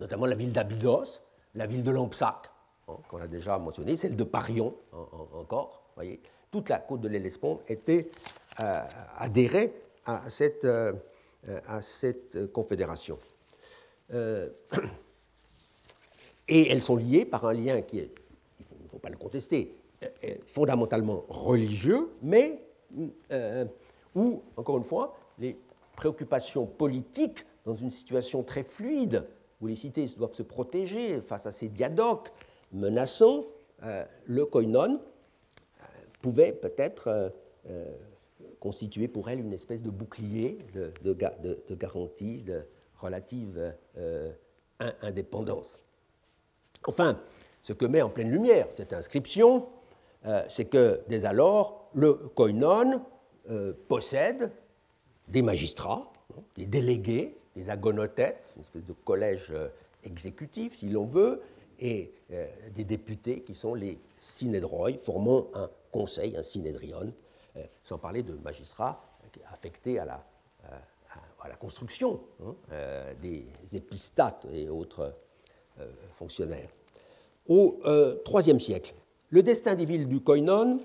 notamment 0.00 0.26
la 0.26 0.34
ville 0.34 0.50
d'Abydos, 0.50 1.20
la 1.54 1.66
ville 1.66 1.84
de 1.84 1.90
Lampsac, 1.90 2.50
Hein, 2.88 2.96
qu'on 3.08 3.20
a 3.20 3.26
déjà 3.26 3.58
mentionné, 3.58 3.96
celle 3.96 4.16
de 4.16 4.24
Parion 4.24 4.74
encore. 5.32 5.82
Voyez, 5.94 6.20
toute 6.50 6.68
la 6.68 6.78
côte 6.78 7.00
de 7.00 7.08
l'Hellespont 7.08 7.60
était 7.68 8.10
euh, 8.60 8.80
adhérée 9.18 9.72
à 10.04 10.28
cette, 10.28 10.64
euh, 10.64 10.92
à 11.66 11.80
cette 11.80 12.52
confédération. 12.52 13.18
Euh, 14.12 14.50
et 16.48 16.70
elles 16.70 16.82
sont 16.82 16.96
liées 16.96 17.24
par 17.24 17.46
un 17.46 17.54
lien 17.54 17.80
qui 17.80 18.00
est, 18.00 18.10
il 18.60 18.84
ne 18.84 18.88
faut, 18.88 18.98
pas 18.98 19.08
le 19.08 19.16
contester, 19.16 19.74
fondamentalement 20.46 21.24
religieux, 21.28 22.10
mais 22.22 22.60
où, 24.14 24.42
encore 24.56 24.78
une 24.78 24.84
fois, 24.84 25.16
les 25.38 25.58
préoccupations 25.96 26.66
politiques, 26.66 27.44
dans 27.64 27.74
une 27.74 27.90
situation 27.90 28.42
très 28.42 28.62
fluide, 28.62 29.26
où 29.60 29.66
les 29.66 29.76
cités 29.76 30.06
doivent 30.16 30.34
se 30.34 30.42
protéger 30.42 31.20
face 31.20 31.46
à 31.46 31.52
ces 31.52 31.68
diadoques, 31.68 32.30
menaçant, 32.72 33.44
euh, 33.82 34.04
le 34.26 34.44
koinon 34.46 35.00
euh, 35.00 35.84
pouvait 36.22 36.52
peut-être 36.52 37.32
euh, 37.68 37.96
constituer 38.60 39.08
pour 39.08 39.28
elle 39.28 39.40
une 39.40 39.52
espèce 39.52 39.82
de 39.82 39.90
bouclier 39.90 40.58
de, 40.74 40.92
de, 41.02 41.74
garantie 41.74 42.42
de 42.42 42.62
relative 42.98 43.74
indépendance. 45.02 45.78
Enfin, 46.86 47.20
ce 47.62 47.72
que 47.72 47.84
met 47.84 48.00
en 48.00 48.08
pleine 48.08 48.30
lumière 48.30 48.68
cette 48.70 48.92
inscription, 48.94 49.66
c'est 50.48 50.64
que 50.64 51.02
dès 51.08 51.26
alors, 51.26 51.90
le 51.92 52.14
koinon 52.14 53.02
possède 53.88 54.50
des 55.28 55.42
magistrats, 55.42 56.12
des 56.56 56.66
délégués, 56.66 57.36
des 57.56 57.70
agonothètes, 57.70 58.42
une 58.56 58.62
espèce 58.62 58.84
de 58.84 58.92
collège 58.92 59.52
exécutif, 60.04 60.76
si 60.76 60.88
l'on 60.88 61.06
veut, 61.06 61.42
et 61.80 62.12
euh, 62.32 62.46
des 62.74 62.84
députés 62.84 63.40
qui 63.42 63.54
sont 63.54 63.74
les 63.74 63.98
synédroi, 64.18 64.92
formant 65.02 65.46
un 65.54 65.68
conseil, 65.90 66.36
un 66.36 66.42
synédrion, 66.42 67.12
euh, 67.56 67.62
sans 67.82 67.98
parler 67.98 68.22
de 68.22 68.34
magistrats 68.34 69.00
affectés 69.52 69.98
à 69.98 70.04
la, 70.04 70.24
euh, 70.64 70.78
à 71.40 71.48
la 71.48 71.56
construction 71.56 72.20
hein, 72.42 72.54
des 73.20 73.46
épistates 73.72 74.46
et 74.52 74.68
autres 74.68 75.14
fonctionnaires. 76.14 76.68
Au 77.48 77.80
IIIe 77.84 78.60
siècle, 78.60 78.94
le 79.30 79.42
destin 79.42 79.74
des 79.74 79.84
villes 79.84 80.08
du 80.08 80.20
Koinon, 80.20 80.80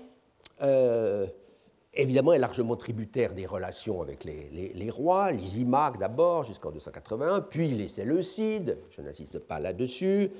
évidemment, 1.94 2.32
est 2.32 2.38
largement 2.38 2.76
tributaire 2.76 3.32
des 3.34 3.46
relations 3.46 4.02
avec 4.02 4.24
les, 4.24 4.90
rois, 4.90 5.32
les 5.32 5.60
Imacs 5.60 5.98
d'abord, 5.98 6.44
jusqu'en 6.44 6.70
281, 6.70 7.40
puis 7.42 7.68
les 7.68 7.88
Séleucides, 7.88 8.78
je 8.90 9.02
n'insiste 9.02 9.38
pas 9.40 9.58
là-dessus, 9.58 10.30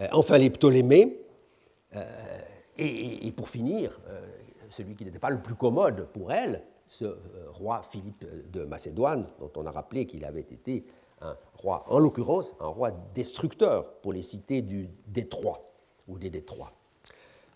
euh, 0.00 0.08
enfin 0.12 0.38
les 0.38 0.50
Ptolémées, 0.50 1.20
euh, 1.94 2.04
et, 2.78 3.32
pour 3.32 3.48
finir, 3.48 3.98
euh, 4.08 4.20
celui 4.68 4.96
qui 4.96 5.04
n'était 5.04 5.18
pas 5.18 5.30
le 5.30 5.40
plus 5.40 5.54
commode 5.54 6.08
pour 6.12 6.32
elle, 6.32 6.62
ce 6.88 7.16
roi 7.52 7.82
Philippe 7.82 8.24
de 8.52 8.64
Macédoine, 8.64 9.26
dont 9.40 9.50
on 9.56 9.66
a 9.66 9.70
rappelé 9.70 10.06
qu'il 10.06 10.24
avait 10.24 10.40
été 10.40 10.84
un 11.20 11.36
roi, 11.54 11.84
en 11.88 11.98
l'occurrence, 11.98 12.54
un 12.60 12.66
roi 12.66 12.90
destructeur 13.14 13.94
pour 14.00 14.12
les 14.12 14.22
cités 14.22 14.60
du 14.62 14.90
Détroit 15.06 15.72
ou 16.06 16.18
des 16.18 16.30
Détroits. 16.30 16.75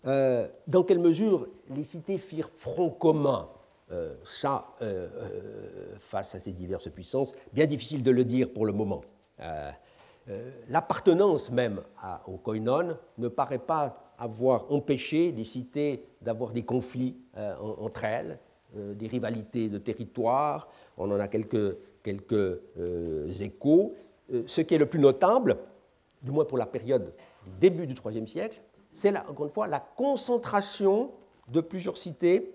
Dans 0.03 0.83
quelle 0.83 0.99
mesure 0.99 1.47
les 1.69 1.83
cités 1.83 2.17
firent 2.17 2.49
front 2.53 2.89
commun 2.89 3.49
ça, 4.23 4.73
face 5.99 6.33
à 6.33 6.39
ces 6.39 6.51
diverses 6.51 6.89
puissances 6.89 7.35
Bien 7.53 7.65
difficile 7.65 8.01
de 8.01 8.11
le 8.11 8.25
dire 8.25 8.51
pour 8.51 8.65
le 8.65 8.71
moment. 8.71 9.01
Euh, 10.29 10.51
l'appartenance 10.69 11.51
même 11.51 11.81
au 12.27 12.37
koinon 12.37 12.95
ne 13.17 13.27
paraît 13.27 13.57
pas 13.57 14.13
avoir 14.19 14.71
empêché 14.71 15.31
les 15.31 15.43
cités 15.43 16.05
d'avoir 16.21 16.51
des 16.51 16.63
conflits 16.63 17.17
euh, 17.37 17.55
entre 17.57 18.03
elles, 18.03 18.37
euh, 18.77 18.93
des 18.93 19.07
rivalités 19.07 19.67
de 19.67 19.79
territoire, 19.79 20.69
on 20.97 21.09
en 21.09 21.19
a 21.19 21.27
quelques, 21.27 21.75
quelques 22.03 22.59
échos. 23.41 23.95
ce 24.45 24.61
qui 24.61 24.75
est 24.75 24.77
le 24.77 24.85
plus 24.85 24.99
notable, 24.99 25.57
du 26.21 26.29
moins 26.29 26.45
pour 26.45 26.59
la 26.59 26.67
période 26.67 27.13
du 27.45 27.51
début 27.59 27.87
du 27.87 27.95
IIIe 28.05 28.27
siècle, 28.27 28.61
c'est 28.93 29.15
encore 29.17 29.45
une 29.45 29.51
fois 29.51 29.67
la 29.67 29.79
concentration 29.79 31.11
de 31.47 31.61
plusieurs 31.61 31.97
cités 31.97 32.53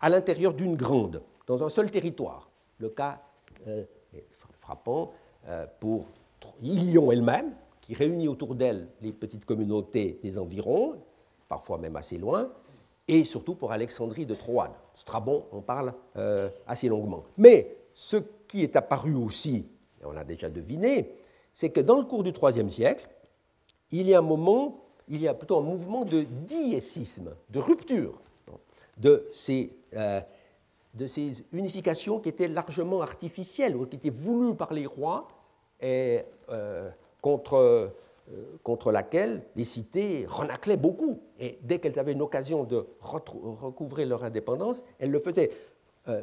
à 0.00 0.10
l'intérieur 0.10 0.52
d'une 0.54 0.76
grande, 0.76 1.22
dans 1.46 1.64
un 1.64 1.68
seul 1.68 1.90
territoire. 1.90 2.50
Le 2.78 2.90
cas 2.90 3.22
est 3.66 3.88
frappant 4.58 5.12
pour 5.80 6.06
Ilion 6.62 7.12
elle-même, 7.12 7.54
qui 7.80 7.94
réunit 7.94 8.28
autour 8.28 8.54
d'elle 8.54 8.88
les 9.00 9.12
petites 9.12 9.44
communautés 9.44 10.18
des 10.22 10.38
environs, 10.38 10.96
parfois 11.48 11.78
même 11.78 11.96
assez 11.96 12.18
loin, 12.18 12.50
et 13.08 13.24
surtout 13.24 13.54
pour 13.54 13.72
Alexandrie 13.72 14.26
de 14.26 14.34
Troade. 14.34 14.72
Strabon 14.94 15.44
en 15.52 15.60
parle 15.60 15.94
euh, 16.16 16.48
assez 16.66 16.88
longuement. 16.88 17.24
Mais 17.36 17.76
ce 17.94 18.16
qui 18.48 18.62
est 18.62 18.74
apparu 18.76 19.14
aussi, 19.14 19.66
et 20.00 20.04
on 20.04 20.12
l'a 20.12 20.24
déjà 20.24 20.50
deviné, 20.50 21.14
c'est 21.54 21.70
que 21.70 21.80
dans 21.80 21.98
le 21.98 22.04
cours 22.04 22.24
du 22.24 22.30
IIIe 22.32 22.70
siècle, 22.70 23.08
il 23.92 24.08
y 24.08 24.14
a 24.14 24.18
un 24.18 24.22
moment, 24.22 24.85
il 25.08 25.20
y 25.20 25.28
a 25.28 25.34
plutôt 25.34 25.58
un 25.58 25.62
mouvement 25.62 26.04
de 26.04 26.22
diésisme, 26.22 27.34
de 27.50 27.58
rupture 27.58 28.20
de 28.96 29.26
ces, 29.32 29.72
euh, 29.94 30.20
de 30.94 31.06
ces 31.06 31.44
unifications 31.52 32.20
qui 32.20 32.28
étaient 32.28 32.48
largement 32.48 33.02
artificielles 33.02 33.76
ou 33.76 33.86
qui 33.86 33.96
étaient 33.96 34.10
voulues 34.10 34.54
par 34.54 34.72
les 34.72 34.86
rois 34.86 35.28
et 35.80 36.22
euh, 36.48 36.90
contre, 37.20 37.56
euh, 37.56 37.88
contre 38.62 38.92
laquelle 38.92 39.42
les 39.54 39.64
cités 39.64 40.24
renaclaient 40.26 40.76
beaucoup. 40.76 41.20
Et 41.38 41.58
dès 41.62 41.78
qu'elles 41.78 41.98
avaient 41.98 42.12
une 42.12 42.22
occasion 42.22 42.64
de 42.64 42.86
recouvrer 43.00 44.06
leur 44.06 44.24
indépendance, 44.24 44.84
elles 44.98 45.10
le 45.10 45.18
faisaient. 45.18 45.50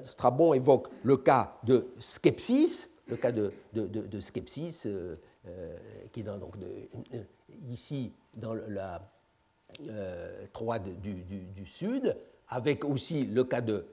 Strabon 0.01 0.53
évoque 0.53 0.87
le 1.03 1.17
cas 1.17 1.57
de 1.63 1.87
Skepsis, 1.99 2.87
le 3.07 3.17
cas 3.17 3.33
de, 3.33 3.51
de, 3.73 3.85
de, 3.85 4.19
Skepsis, 4.21 4.87
qui 6.13 6.19
est 6.21 6.23
donc 6.23 6.53
ici 7.69 8.13
dans 8.33 8.53
la 8.53 9.01
Troade 10.53 10.99
du, 11.01 11.65
Sud, 11.65 12.15
avec 12.49 12.85
aussi 12.85 13.25
le 13.25 13.43
cas 13.43 13.61
de 13.61 13.85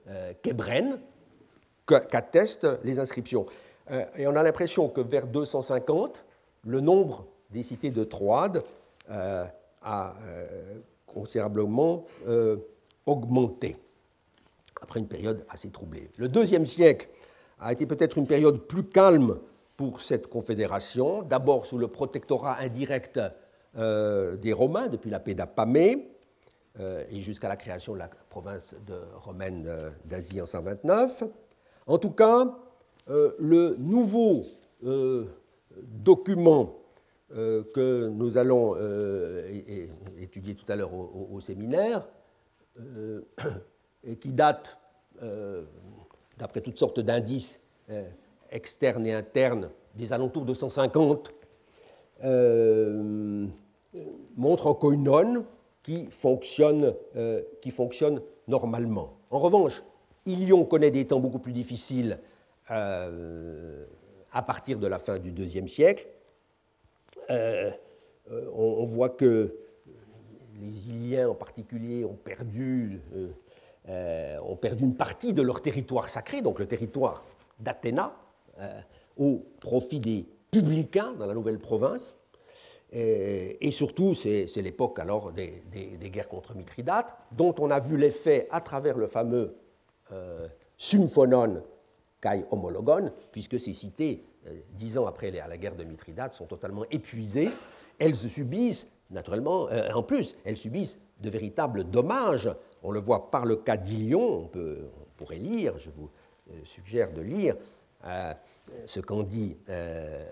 Kebren, 0.42 1.00
qu'attestent 1.86 2.68
les 2.84 2.98
inscriptions. 2.98 3.46
et 4.16 4.26
on 4.26 4.36
a 4.36 4.42
l'impression 4.42 4.88
que 4.88 5.00
vers 5.00 5.26
250, 5.26 6.24
le 6.66 6.80
nombre 6.80 7.26
des 7.50 7.62
cités 7.62 7.90
de 7.90 8.04
Troade 8.04 8.62
a 9.08 10.14
considérablement 11.06 12.04
augmenté 13.06 13.76
après 14.80 15.00
une 15.00 15.08
période 15.08 15.44
assez 15.48 15.70
troublée. 15.70 16.10
Le 16.16 16.28
deuxième 16.28 16.66
siècle 16.66 17.08
a 17.58 17.72
été 17.72 17.86
peut-être 17.86 18.18
une 18.18 18.26
période 18.26 18.66
plus 18.66 18.84
calme 18.84 19.38
pour 19.76 20.00
cette 20.00 20.28
confédération, 20.28 21.22
d'abord 21.22 21.66
sous 21.66 21.78
le 21.78 21.88
protectorat 21.88 22.58
indirect 22.58 23.20
euh, 23.76 24.36
des 24.36 24.52
Romains 24.52 24.88
depuis 24.88 25.10
la 25.10 25.20
paix 25.20 25.34
d'Apamée 25.34 26.10
euh, 26.78 27.04
et 27.10 27.20
jusqu'à 27.20 27.48
la 27.48 27.56
création 27.56 27.94
de 27.94 27.98
la 27.98 28.08
province 28.28 28.74
romaine 29.14 29.68
d'Asie 30.04 30.40
en 30.40 30.46
129. 30.46 31.24
En 31.86 31.98
tout 31.98 32.12
cas, 32.12 32.56
euh, 33.08 33.32
le 33.38 33.76
nouveau 33.78 34.44
document 35.82 36.76
que 37.28 38.08
nous 38.08 38.38
allons 38.38 38.74
étudier 40.18 40.54
tout 40.54 40.64
à 40.72 40.74
l'heure 40.76 40.94
au, 40.94 41.38
séminaire 41.40 42.08
et 44.04 44.16
qui 44.16 44.32
date, 44.32 44.78
euh, 45.22 45.64
d'après 46.38 46.62
toutes 46.62 46.78
sortes 46.78 47.00
d'indices 47.00 47.60
euh, 47.90 48.08
externes 48.50 49.06
et 49.06 49.12
internes, 49.12 49.68
des 49.94 50.12
alentours 50.12 50.46
de 50.46 50.54
150, 50.54 51.30
euh, 52.24 53.46
montre 54.36 54.68
un 54.68 54.74
koinon 54.74 55.44
qui 55.82 56.06
fonctionne, 56.10 56.94
qui 57.62 57.70
fonctionne 57.70 58.20
normalement. 58.46 59.14
En 59.30 59.38
revanche, 59.38 59.82
Ilion 60.26 60.64
connaît 60.64 60.90
des 60.90 61.06
temps 61.06 61.20
beaucoup 61.20 61.38
plus 61.38 61.54
difficiles 61.54 62.18
à 62.68 64.42
partir 64.46 64.78
de 64.78 64.86
la 64.86 64.98
fin 64.98 65.18
du 65.18 65.30
IIe 65.30 65.68
siècle. 65.68 66.06
on, 67.30 68.84
voit 68.84 69.08
que 69.08 69.56
les 70.60 70.90
Iliens 70.90 71.30
en 71.30 71.34
particulier 71.34 72.04
ont 72.04 72.18
perdu 72.22 73.00
euh, 73.88 74.38
ont 74.40 74.56
perdu 74.56 74.84
une 74.84 74.94
partie 74.94 75.32
de 75.32 75.40
leur 75.40 75.62
territoire 75.62 76.10
sacré, 76.10 76.42
donc 76.42 76.58
le 76.58 76.66
territoire 76.66 77.24
d'Athéna, 77.58 78.14
euh, 78.60 78.80
au 79.16 79.42
profit 79.58 79.98
des 79.98 80.26
publicains 80.50 81.12
dans 81.12 81.26
la 81.26 81.34
nouvelle 81.34 81.58
province. 81.58 82.16
Et, 82.92 83.70
surtout, 83.70 84.14
c'est 84.14 84.46
l'époque 84.56 84.98
alors 84.98 85.30
des, 85.30 85.62
guerres 86.10 86.28
contre 86.28 86.56
Mithridate, 86.56 87.16
dont 87.30 87.54
on 87.58 87.70
a 87.70 87.78
vu 87.78 87.96
l'effet 87.96 88.48
à 88.50 88.60
travers 88.60 88.98
le 88.98 89.06
fameux 89.06 89.54
euh, 90.10 90.48
Symphonon 90.76 91.62
kai 92.20 92.44
homologon, 92.50 93.12
puisque 93.30 93.60
ces 93.60 93.74
cités, 93.74 94.24
dix 94.72 94.98
ans 94.98 95.06
après 95.06 95.30
la 95.30 95.56
guerre 95.56 95.76
de 95.76 95.84
Mithridate, 95.84 96.34
sont 96.34 96.46
totalement 96.46 96.84
épuisées. 96.90 97.50
Elles 98.00 98.16
subissent, 98.16 98.88
naturellement, 99.10 99.68
en 99.94 100.02
plus, 100.02 100.36
elles 100.44 100.56
subissent 100.56 100.98
de 101.20 101.30
véritables 101.30 101.84
dommages 101.84 102.50
on 102.82 102.90
le 102.90 103.00
voit 103.00 103.30
par 103.30 103.46
le 103.46 103.56
cas 103.56 103.76
d'Ilion, 103.76 104.50
on, 104.54 105.14
pourrait 105.16 105.36
lire, 105.36 105.78
je 105.78 105.90
vous 105.90 106.10
euh, 106.50 106.54
suggère 106.64 107.12
de 107.12 107.20
lire 107.20 107.56
euh, 108.04 108.32
ce 108.86 109.00
qu'en 109.00 109.22
dit, 109.22 109.56
euh, 109.68 110.24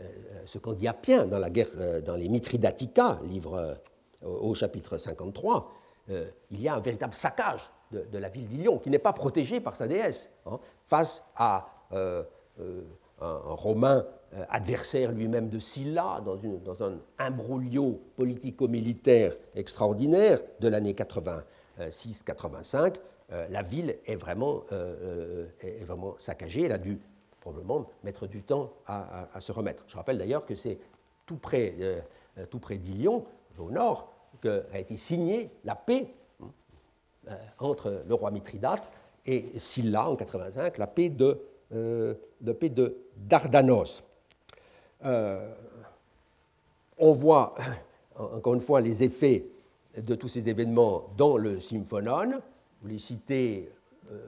ce 0.47 0.59
dit 0.59 0.89
Appien 0.89 1.27
dans, 1.27 1.39
la 1.39 1.51
guerre, 1.51 1.69
dans 2.05 2.17
les 2.17 2.29
Mithridatica, 2.29 3.21
livre 3.25 3.79
au 4.23 4.55
chapitre 4.55 4.97
53. 4.97 5.73
il 6.51 6.61
y 6.61 6.69
a 6.69 6.75
un 6.75 6.81
véritable 6.81 7.15
saccage 7.15 7.71
de, 7.91 8.19
la 8.19 8.29
ville 8.29 8.47
d'Ilion, 8.47 8.79
qui 8.79 8.91
n'est 8.91 8.99
pas 8.99 9.13
protégée 9.13 9.61
par 9.61 9.77
sa 9.77 9.87
déesse, 9.87 10.31
hein, 10.47 10.59
face 10.87 11.23
à 11.37 11.69
un, 11.93 12.25
Romain 13.21 14.07
adversaire 14.49 15.11
lui-même 15.11 15.49
de 15.49 15.59
Sylla, 15.59 16.23
dans, 16.25 16.83
un 16.85 16.99
imbroglio 17.19 18.01
politico-militaire 18.17 19.35
extraordinaire 19.55 20.41
de 20.61 20.69
l'année 20.69 20.95
80. 20.95 21.43
685, 21.91 22.99
euh, 23.31 23.47
la 23.51 23.63
ville 23.63 23.97
est 24.07 24.17
vraiment, 24.17 24.65
euh, 24.73 24.97
euh, 25.03 25.47
est 25.61 25.85
vraiment 25.85 26.15
saccagée. 26.19 26.65
Elle 26.65 26.73
a 26.73 26.79
dû 26.79 26.99
probablement 27.49 27.87
mettre 28.05 28.27
du 28.27 28.43
temps 28.43 28.73
à, 28.87 29.41
se 29.41 29.53
remettre. 29.53 29.83
Je 29.87 29.97
rappelle 29.97 30.19
d'ailleurs 30.19 30.45
que 30.45 30.55
c'est 30.55 30.79
tout 31.27 31.37
près, 31.37 31.75
tout 32.51 32.59
près 32.59 32.77
d'Ilion, 32.77 33.25
au 33.59 33.71
nord, 33.71 34.13
qu'a 34.41 34.79
été 34.79 34.97
signée 34.97 35.51
la 35.65 35.75
paix 35.75 36.15
entre 37.59 38.05
le 38.07 38.15
roi 38.15 38.31
Mithridate 38.31 38.91
et 39.27 39.59
Sylla 39.59 40.11
en 40.11 40.17
85, 40.17 40.79
la 40.79 40.87
paix 40.87 41.11
de, 41.11 41.41
Dardanos. 43.17 44.03
on 45.03 45.43
voit 47.13 47.55
encore 48.19 48.55
une 48.55 48.61
fois 48.61 48.81
les 48.81 49.03
effets 49.03 49.47
de 49.97 50.15
tous 50.15 50.29
ces 50.29 50.49
événements 50.49 51.09
dans 51.17 51.37
le 51.37 51.61
Symphonon, 51.61 52.41
où 52.83 52.87
les 52.87 52.99
cités 52.99 53.71
euh, 54.11 54.19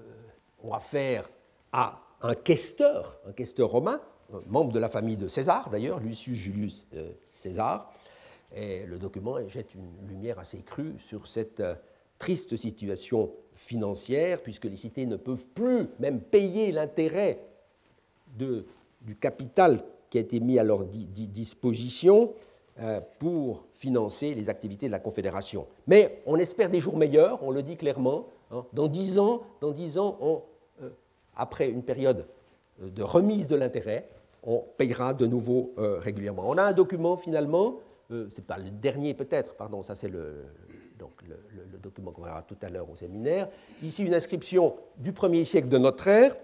ont 0.65 0.73
affaire 0.73 1.29
à 1.73 2.01
un 2.23 2.35
questeur, 2.35 3.21
un 3.27 3.33
questeur 3.33 3.71
romain, 3.71 4.01
membre 4.47 4.73
de 4.73 4.79
la 4.79 4.89
famille 4.89 5.17
de 5.17 5.29
César 5.29 5.71
d'ailleurs, 5.71 6.01
Lucius 6.01 6.39
Julius 6.39 6.87
euh, 6.95 7.13
César. 7.31 7.93
Et 8.55 8.85
le 8.85 8.99
document 8.99 9.37
jette 9.49 9.75
une 9.75 10.09
lumière 10.09 10.39
assez 10.39 10.63
crue 10.63 10.95
sur 10.99 11.27
cette 11.27 11.61
euh, 11.61 11.75
triste 12.19 12.57
situation 12.57 13.33
financière, 13.55 14.43
puisque 14.43 14.65
les 14.65 14.77
cités 14.77 15.07
ne 15.07 15.17
peuvent 15.17 15.45
plus 15.47 15.89
même 15.99 16.21
payer 16.21 16.73
l'intérêt 16.73 17.41
du 18.37 19.17
capital 19.21 19.85
qui 20.09 20.19
a 20.19 20.21
été 20.21 20.41
mis 20.41 20.59
à 20.59 20.65
leur 20.65 20.85
disposition. 20.85 22.35
Euh, 22.83 22.99
pour 23.19 23.65
financer 23.75 24.33
les 24.33 24.49
activités 24.49 24.87
de 24.87 24.93
la 24.93 25.01
Confédération. 25.01 25.67
Mais 25.87 26.23
on 26.25 26.37
espère 26.37 26.71
des 26.71 26.81
jours 26.81 26.97
meilleurs, 26.97 27.43
on 27.43 27.51
le 27.51 27.63
dit 27.63 27.77
clairement. 27.77 28.29
Hein. 28.51 28.65
Dans 28.73 28.89
dix 28.89 29.19
ans, 29.19 29.43
ans 29.61 29.75
euh, 30.23 30.39
après 31.37 31.69
une 31.69 31.83
période 31.83 32.27
euh, 32.83 32.89
de 32.89 33.03
remise 33.03 33.47
de 33.47 33.57
l'intérêt, 33.57 34.09
on 34.43 34.65
payera 34.79 35.13
de 35.13 35.27
nouveau 35.27 35.75
régulièrement. 35.77 36.45
On 36.47 36.57
a 36.57 36.63
un 36.63 36.73
document 36.73 37.19
finalement, 37.19 37.75
c'est 38.09 38.47
pas 38.47 38.57
le 38.57 38.71
dernier 38.71 39.13
peut-être, 39.13 39.55
pardon, 39.55 39.83
ça 39.83 39.95
c'est 39.95 40.09
le, 40.09 40.47
donc 40.99 41.11
le, 41.29 41.77
document 41.77 42.11
qu'on 42.11 42.23
verra 42.23 42.41
tout 42.41 42.57
à 42.63 42.71
l'heure 42.71 42.89
au 42.89 42.97
séminaire. 42.97 43.51
Ici 43.83 44.03
une 44.03 44.15
inscription 44.15 44.77
du 44.97 45.13
premier 45.13 45.45
siècle 45.45 45.69
de 45.69 45.77
notre 45.77 46.09
ère, 46.09 46.35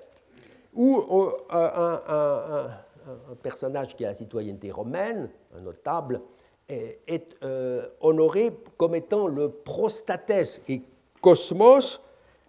où 0.74 1.02
un 1.48 2.68
un 3.08 3.34
personnage 3.36 3.96
qui 3.96 4.04
a 4.04 4.08
la 4.08 4.14
citoyenneté 4.14 4.70
romaine, 4.70 5.28
un 5.56 5.60
notable, 5.60 6.20
est, 6.68 7.36
euh, 7.44 7.88
honoré 8.00 8.52
comme 8.76 8.94
étant 8.96 9.28
le 9.28 9.50
prostates 9.50 10.60
et 10.68 10.82
cosmos, 11.20 12.02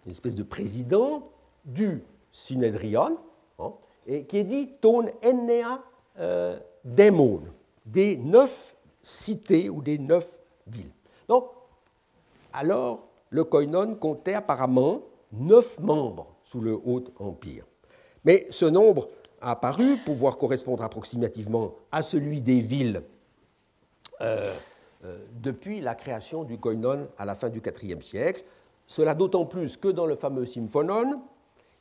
une 0.06 0.12
espèce 0.12 0.34
de 0.34 0.44
président 0.44 1.30
du 1.66 2.04
Synedrion, 2.38 3.18
hein, 3.58 3.74
et 4.06 4.26
qui 4.26 4.38
est 4.38 4.44
dit 4.44 4.70
ton 4.80 5.08
ennea 5.24 5.82
euh, 6.20 6.60
démon, 6.86 7.42
des 7.84 8.16
neuf 8.16 8.76
cités 9.02 9.72
ou 9.72 9.82
des 9.82 9.98
neuf 9.98 10.40
villes. 10.68 10.92
Donc, 11.28 11.50
alors, 12.54 13.08
le 13.32 13.44
koinon 13.44 13.96
comptait 13.96 14.36
apparemment 14.36 15.02
neuf 15.32 15.80
membres 15.80 16.28
sous 16.44 16.62
le 16.62 16.76
Haut 16.76 17.04
Empire. 17.18 17.66
Mais 18.24 18.46
ce 18.52 18.66
nombre 18.66 19.10
a 19.42 19.52
apparu 19.52 19.98
pouvoir 20.06 20.38
correspondre 20.38 20.84
approximativement 20.84 21.74
à 21.92 22.04
celui 22.04 22.42
des 22.42 22.62
villes 22.62 23.02
euh, 24.22 24.54
euh, 25.06 25.18
depuis 25.42 25.82
la 25.82 25.96
création 25.96 26.44
du 26.44 26.60
koinon 26.60 27.08
à 27.18 27.26
la 27.26 27.34
fin 27.34 27.50
du 27.50 27.64
IVe 27.82 28.02
siècle. 28.04 28.44
Cela 28.86 29.16
d'autant 29.16 29.46
plus 29.46 29.76
que 29.76 29.88
dans 29.88 30.06
le 30.06 30.16
fameux 30.16 30.46
symphonon, 30.46 31.20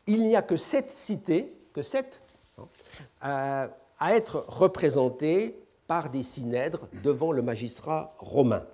il 0.07 0.29
n'y 0.29 0.37
a 0.37 0.43
que 0.43 0.57
sept 0.57 0.91
cités, 0.91 1.53
que 1.73 1.83
sept, 1.83 2.21
euh, 2.59 3.69
à 3.99 4.17
être 4.17 4.45
représentées 4.49 5.59
par 5.87 6.11
des 6.11 6.23
synèdres 6.23 6.89
devant 7.03 7.33
le 7.33 7.43
magistrat 7.43 8.15
romain. 8.19 8.67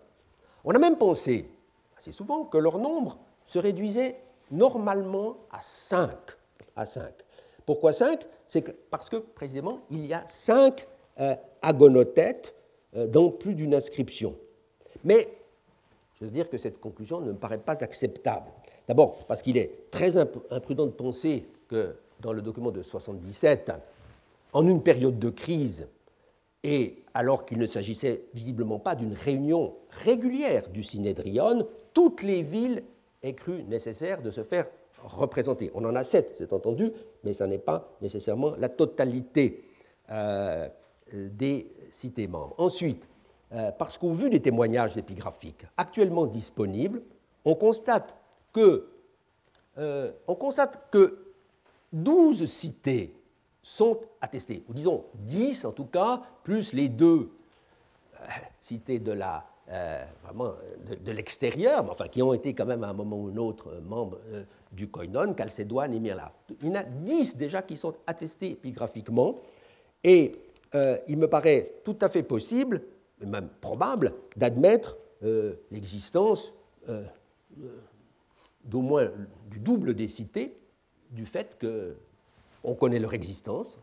On 0.64 0.74
a 0.74 0.78
même 0.78 0.96
pensé, 0.96 1.48
assez 1.96 2.12
souvent, 2.12 2.44
que 2.44 2.58
leur 2.58 2.78
nombre 2.78 3.18
se 3.44 3.58
réduisait 3.58 4.20
normalement 4.50 5.36
à 5.50 5.60
cinq. 5.60 6.18
À 6.76 6.86
cinq. 6.86 7.14
Pourquoi 7.66 7.92
cinq? 7.92 8.26
C'est 8.46 8.62
parce 8.90 9.08
que 9.08 9.16
précisément, 9.16 9.80
il 9.90 10.06
y 10.06 10.14
a 10.14 10.24
cinq 10.26 10.86
euh, 11.20 11.34
agonothètes 11.60 12.54
euh, 12.96 13.06
dans 13.06 13.30
plus 13.30 13.54
d'une 13.54 13.74
inscription. 13.74 14.36
Mais 15.04 15.28
je 16.18 16.24
veux 16.24 16.30
dire 16.30 16.48
que 16.48 16.58
cette 16.58 16.80
conclusion 16.80 17.20
ne 17.20 17.32
me 17.32 17.36
paraît 17.36 17.58
pas 17.58 17.82
acceptable. 17.82 18.50
D'abord, 18.88 19.24
parce 19.26 19.42
qu'il 19.42 19.56
est 19.56 19.90
très 19.90 20.16
imprudent 20.16 20.86
de 20.86 20.92
penser 20.92 21.46
que 21.68 21.96
dans 22.20 22.32
le 22.32 22.42
document 22.42 22.70
de 22.70 22.82
77, 22.82 23.72
en 24.52 24.66
une 24.66 24.82
période 24.82 25.18
de 25.18 25.30
crise 25.30 25.88
et 26.62 27.02
alors 27.14 27.44
qu'il 27.44 27.58
ne 27.58 27.66
s'agissait 27.66 28.24
visiblement 28.34 28.78
pas 28.78 28.94
d'une 28.94 29.14
réunion 29.14 29.74
régulière 29.90 30.68
du 30.68 30.84
Synédrion, 30.84 31.66
toutes 31.92 32.22
les 32.22 32.42
villes 32.42 32.84
aient 33.22 33.34
cru 33.34 33.64
nécessaire 33.64 34.22
de 34.22 34.30
se 34.30 34.42
faire 34.42 34.66
représenter. 35.02 35.70
On 35.74 35.84
en 35.84 35.96
a 35.96 36.04
sept, 36.04 36.34
c'est 36.38 36.52
entendu, 36.52 36.92
mais 37.24 37.34
ça 37.34 37.46
n'est 37.46 37.58
pas 37.58 37.88
nécessairement 38.00 38.54
la 38.58 38.68
totalité 38.68 39.64
euh, 40.10 40.68
des 41.12 41.66
cités 41.90 42.28
membres. 42.28 42.54
Ensuite, 42.58 43.08
euh, 43.52 43.70
parce 43.72 43.98
qu'au 43.98 44.12
vu 44.12 44.30
des 44.30 44.40
témoignages 44.40 44.96
épigraphiques 44.96 45.64
actuellement 45.76 46.26
disponibles, 46.26 47.02
on 47.44 47.54
constate 47.54 48.14
que, 48.52 48.88
euh, 49.78 50.12
on 50.26 50.34
constate 50.34 50.90
que 50.90 51.18
12 51.92 52.44
cités 52.46 53.14
sont 53.62 54.00
attestées, 54.20 54.64
ou 54.68 54.74
disons 54.74 55.04
10 55.14 55.64
en 55.64 55.72
tout 55.72 55.86
cas, 55.86 56.22
plus 56.42 56.72
les 56.72 56.88
deux 56.88 57.30
cités 58.60 58.98
de 58.98 59.12
la 59.12 59.46
euh, 59.70 60.04
vraiment 60.24 60.54
l'extérieur, 61.06 61.86
enfin 61.88 62.08
qui 62.08 62.20
ont 62.20 62.34
été 62.34 62.52
quand 62.52 62.66
même 62.66 62.82
à 62.82 62.88
un 62.88 62.92
moment 62.92 63.16
ou 63.16 63.28
un 63.28 63.36
autre 63.36 63.68
euh, 63.68 63.80
membres 63.80 64.18
euh, 64.32 64.42
du 64.72 64.88
Koinon, 64.88 65.34
Chalcédoine 65.38 65.94
et 65.94 66.00
Myrla. 66.00 66.32
Il 66.60 66.66
y 66.66 66.70
en 66.72 66.74
a 66.74 66.82
dix 66.82 67.36
déjà 67.36 67.62
qui 67.62 67.76
sont 67.76 67.94
attestés 68.06 68.50
épigraphiquement, 68.50 69.38
et 70.02 70.32
il 71.06 71.18
me 71.18 71.28
paraît 71.28 71.74
tout 71.84 71.96
à 72.00 72.08
fait 72.08 72.22
possible, 72.22 72.82
même 73.24 73.48
probable, 73.60 74.14
d'admettre 74.34 74.96
l'existence 75.70 76.54
d'au 78.64 78.80
moins 78.80 79.10
du 79.50 79.58
double 79.58 79.94
des 79.94 80.08
cités, 80.08 80.56
du 81.10 81.26
fait 81.26 81.58
qu'on 81.60 82.74
connaît 82.74 82.98
leur 82.98 83.14
existence 83.14 83.78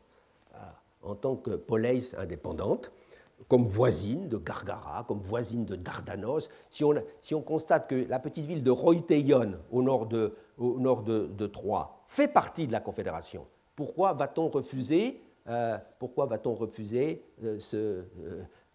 en 1.02 1.16
tant 1.16 1.36
que 1.36 1.52
poleis 1.52 2.16
indépendante, 2.18 2.92
comme 3.48 3.68
voisine 3.68 4.28
de 4.28 4.38
Gargara, 4.38 5.06
comme 5.08 5.20
voisine 5.20 5.66
de 5.66 5.76
Dardanos. 5.76 6.50
Si 6.70 6.84
on, 6.84 7.42
constate 7.42 7.88
que 7.88 7.96
la 8.08 8.20
petite 8.20 8.46
ville 8.46 8.64
de 8.64 8.72
Roiteion, 8.72 9.54
au 9.72 9.82
nord 9.82 10.08
de, 10.08 10.36
au 10.58 11.48
Troie, 11.48 12.04
fait 12.08 12.28
partie 12.28 12.68
de 12.68 12.72
la 12.72 12.82
Confédération, 12.82 13.48
pourquoi 13.76 14.14
va-t-on 14.14 14.50
refuser, 14.50 15.22
euh, 15.48 15.78
pourquoi 16.00 16.26
refuser 16.26 17.24
euh, 17.44 17.60
ce, 17.60 18.04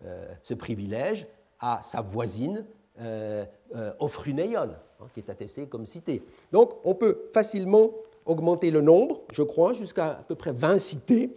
euh, 0.02 0.34
ce, 0.42 0.54
privilège 0.54 1.26
à 1.60 1.80
sa 1.82 2.00
voisine 2.00 2.64
Ophruneion, 3.98 4.70
hein, 5.00 5.06
qui 5.12 5.20
est 5.20 5.30
attestée 5.30 5.66
comme 5.66 5.86
cité 5.86 6.22
Donc 6.52 6.74
on 6.84 6.94
peut 6.94 7.28
facilement 7.32 7.90
augmenter 8.26 8.70
le 8.70 8.80
nombre, 8.80 9.20
je 9.32 9.42
crois, 9.42 9.72
jusqu'à 9.72 10.06
à 10.06 10.22
peu 10.22 10.34
près 10.34 10.52
20 10.52 10.78
cités. 10.78 11.36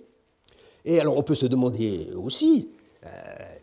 Et 0.86 1.00
alors 1.00 1.18
on 1.18 1.24
peut 1.24 1.36
se 1.36 1.46
demander 1.46 2.10
aussi, 2.16 2.70
euh, 3.06 3.10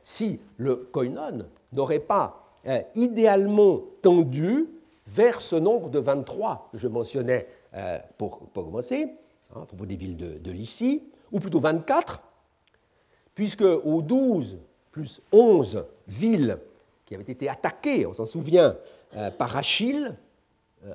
si 0.03 0.41
le 0.59 0.77
koinon 0.77 1.47
n'aurait 1.73 2.01
pas 2.01 2.45
euh, 2.67 2.81
idéalement 2.95 3.81
tendu 4.03 4.69
vers 5.07 5.41
ce 5.41 5.57
nombre 5.57 5.91
de 5.91 5.99
23 5.99 6.69
que 6.73 6.79
je 6.79 6.89
mentionnais 6.89 7.47
euh, 7.75 7.99
pour, 8.19 8.53
commencer, 8.53 9.09
hein, 9.55 9.63
à 9.63 9.67
propos 9.67 9.87
des 9.87 9.97
villes 9.97 10.17
de, 10.17 10.39
de 10.39 10.51
Lycie, 10.51 11.03
ou 11.33 11.41
plutôt 11.41 11.61
24, 11.61 12.23
puisque 13.35 13.63
aux 13.63 14.03
12 14.03 14.59
plus 14.91 15.21
11 15.33 15.85
villes 16.07 16.59
qui 17.05 17.15
avaient 17.15 17.25
été 17.25 17.49
attaquées, 17.49 18.07
on 18.07 18.13
s'en 18.13 18.27
souvient, 18.27 18.77
par 19.39 19.57
Achille 19.57 20.15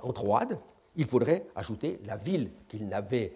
en 0.01 0.11
Troade, 0.13 0.59
il 0.95 1.05
faudrait 1.05 1.45
ajouter 1.55 1.99
la 2.05 2.17
ville 2.17 2.51
qu'il 2.67 2.87
n'avait 2.87 3.33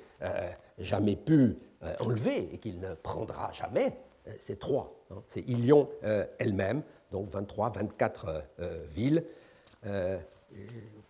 jamais 0.78 1.16
pu 1.16 1.58
enlever 2.00 2.50
et 2.54 2.58
qu'il 2.58 2.80
ne 2.80 2.94
prendra 2.96 3.52
jamais, 3.52 3.98
c'est 4.40 4.60
trois. 4.60 4.94
Hein. 5.12 5.22
C'est 5.30 5.48
Ilion 5.48 5.88
euh, 6.04 6.26
elle-même, 6.40 6.82
donc 7.12 7.28
23, 7.30 7.72
24 7.72 8.26
euh, 8.28 8.42
euh, 8.60 8.84
villes, 8.94 9.24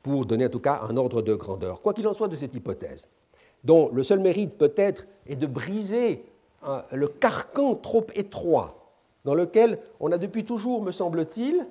pour 0.02 0.26
donner 0.26 0.48
en 0.48 0.50
tout 0.50 0.60
cas 0.60 0.82
un 0.90 0.98
ordre 0.98 1.22
de 1.22 1.36
grandeur. 1.36 1.82
Quoi 1.82 1.94
qu'il 1.94 2.08
en 2.08 2.14
soit 2.16 2.28
de 2.28 2.36
cette 2.36 2.56
hypothèse, 2.56 3.08
dont 3.64 3.90
le 3.94 4.02
seul 4.02 4.20
mérite 4.20 4.58
peut-être 4.58 5.06
est 5.28 5.36
de 5.36 5.46
briser 5.46 6.26
le 6.92 7.08
carcan 7.08 7.76
trop 7.76 8.08
étroit 8.16 8.96
dans 9.26 9.36
lequel 9.36 9.78
on 10.00 10.12
a 10.12 10.18
depuis 10.18 10.44
toujours, 10.44 10.82
me 10.82 10.92
semble-t-il, 10.92 11.68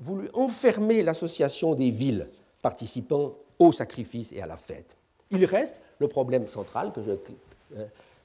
voulu 0.00 0.28
enfermer 0.34 1.02
l'association 1.02 1.74
des 1.74 1.90
villes 1.90 2.28
participant 2.62 3.34
au 3.58 3.72
sacrifice 3.72 4.32
et 4.32 4.40
à 4.42 4.46
la 4.46 4.56
fête. 4.56 4.96
Il 5.30 5.44
reste 5.44 5.80
le 5.98 6.08
problème 6.08 6.48
central 6.48 6.92
que 6.92 7.02
je 7.02 7.12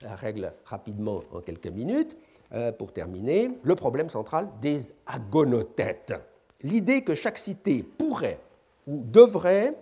règle 0.02 0.54
rapidement 0.66 1.22
en 1.34 1.42
quelques 1.42 1.68
minutes, 1.68 2.16
euh, 2.54 2.72
pour 2.72 2.94
terminer, 2.94 3.52
le 3.64 3.76
problème 3.76 4.10
central 4.10 4.48
des 4.62 4.94
agonothètes. 5.08 6.14
L'idée 6.62 7.04
que 7.04 7.16
chaque 7.16 7.38
cité 7.38 7.84
pourrait 7.84 8.40
ou 8.88 9.04
devrait 9.04 9.76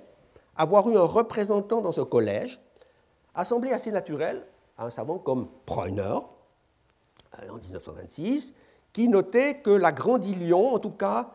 avoir 0.56 0.90
eu 0.90 0.98
un 0.98 1.04
représentant 1.04 1.82
dans 1.82 1.92
ce 1.92 2.02
collège 2.02 2.62
a 3.36 3.44
semblé 3.44 3.72
assez 3.72 3.92
naturelle 3.92 4.44
à 4.78 4.86
un 4.86 4.90
savant 4.90 5.18
comme 5.18 5.48
Preuner, 5.66 6.20
euh, 7.42 7.50
en 7.50 7.58
1926, 7.58 8.54
qui 8.94 9.08
notait 9.08 9.56
que 9.56 9.72
la 9.72 9.92
Grande 9.92 10.26
Ilion, 10.26 10.74
en 10.74 10.80
tout 10.80 10.92
cas, 10.92 11.32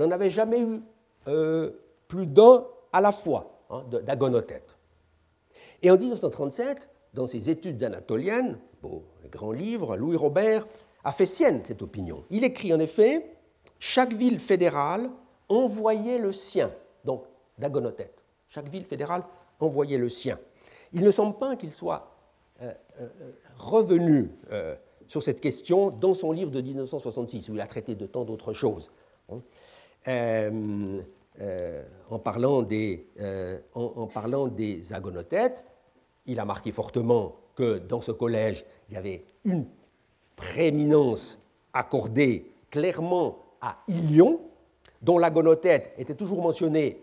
n'en 0.00 0.10
avait 0.10 0.30
jamais 0.30 0.60
eu 0.60 0.82
euh, 1.28 1.70
plus 2.08 2.26
d'un 2.26 2.66
à 2.92 3.00
la 3.00 3.12
fois 3.12 3.60
hein. 3.70 3.84
Et 5.82 5.90
en 5.90 5.96
1937, 5.96 6.88
dans 7.14 7.26
ses 7.26 7.50
études 7.50 7.82
anatoliennes, 7.82 8.58
beau 8.82 9.04
grand 9.30 9.52
livre, 9.52 9.96
Louis 9.96 10.16
Robert 10.16 10.66
a 11.04 11.12
fait 11.12 11.26
sienne 11.26 11.62
cette 11.62 11.82
opinion. 11.82 12.24
Il 12.30 12.44
écrit 12.44 12.74
en 12.74 12.80
effet 12.80 13.36
Chaque 13.78 14.12
ville 14.12 14.40
fédérale 14.40 15.10
envoyait 15.48 16.18
le 16.18 16.32
sien, 16.32 16.72
donc 17.04 17.24
d'Agonothète. 17.58 18.24
Chaque 18.48 18.68
ville 18.68 18.84
fédérale 18.84 19.22
envoyait 19.60 19.98
le 19.98 20.08
sien. 20.08 20.38
Il 20.92 21.04
ne 21.04 21.10
semble 21.10 21.38
pas 21.38 21.56
qu'il 21.56 21.72
soit 21.72 22.10
euh, 22.62 22.72
euh, 23.00 23.08
revenu 23.56 24.30
sur 25.06 25.22
cette 25.22 25.40
question 25.40 25.90
dans 25.90 26.14
son 26.14 26.32
livre 26.32 26.50
de 26.50 26.60
1966, 26.60 27.48
où 27.48 27.54
il 27.54 27.60
a 27.60 27.66
traité 27.66 27.94
de 27.94 28.06
tant 28.06 28.24
d'autres 28.24 28.52
choses. 28.52 28.90
Hein. 30.06 30.50
en, 32.10 32.18
parlant 32.18 32.62
des, 32.62 33.06
en, 33.74 33.92
en, 33.96 34.06
parlant 34.06 34.48
des 34.48 34.92
agonothètes, 34.92 35.64
il 36.26 36.38
a 36.38 36.44
marqué 36.44 36.72
fortement 36.72 37.36
que 37.54 37.78
dans 37.78 38.00
ce 38.00 38.12
collège, 38.12 38.64
il 38.88 38.94
y 38.94 38.96
avait 38.96 39.24
une 39.44 39.66
prééminence 40.36 41.38
accordée 41.72 42.50
clairement 42.70 43.38
à 43.60 43.78
Ilion, 43.88 44.40
dont 45.02 45.18
la 45.18 45.30
gonothète 45.30 45.92
était 45.98 46.14
toujours 46.14 46.42
mentionnée 46.42 47.02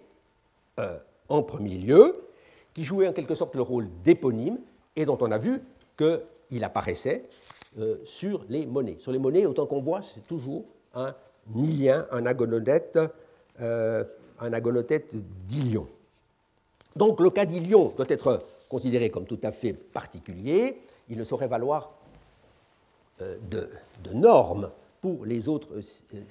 euh, 0.79 0.97
en 1.29 1.43
premier 1.43 1.77
lieu, 1.77 2.27
qui 2.73 2.83
jouait 2.83 3.07
en 3.07 3.13
quelque 3.13 3.35
sorte 3.35 3.55
le 3.55 3.61
rôle 3.61 3.87
d'éponyme 4.03 4.59
et 4.95 5.05
dont 5.05 5.17
on 5.21 5.31
a 5.31 5.37
vu 5.37 5.61
qu'il 5.97 6.63
apparaissait 6.63 7.25
euh, 7.79 7.97
sur 8.03 8.45
les 8.49 8.65
monnaies. 8.65 8.97
Sur 8.99 9.11
les 9.11 9.19
monnaies, 9.19 9.45
autant 9.45 9.65
qu'on 9.65 9.81
voit, 9.81 10.01
c'est 10.01 10.25
toujours 10.25 10.65
un 10.93 11.15
Nilien, 11.55 12.05
un 12.11 12.25
agonothète, 12.25 12.99
euh, 13.61 14.03
un 14.39 14.53
agonothète 14.53 15.15
d'Ilion. 15.45 15.87
Donc 16.95 17.19
le 17.19 17.29
cas 17.29 17.45
d'Ilion 17.45 17.93
doit 17.95 18.05
être 18.09 18.43
considéré 18.69 19.09
comme 19.09 19.25
tout 19.25 19.39
à 19.43 19.51
fait 19.51 19.73
particulier, 19.73 20.81
il 21.09 21.17
ne 21.17 21.23
saurait 21.23 21.47
valoir 21.47 21.91
euh, 23.21 23.37
de, 23.49 23.69
normes 24.13 24.69
pour 25.01 25.25
les 25.25 25.49
autres, 25.49 25.81
euh, 26.13 26.21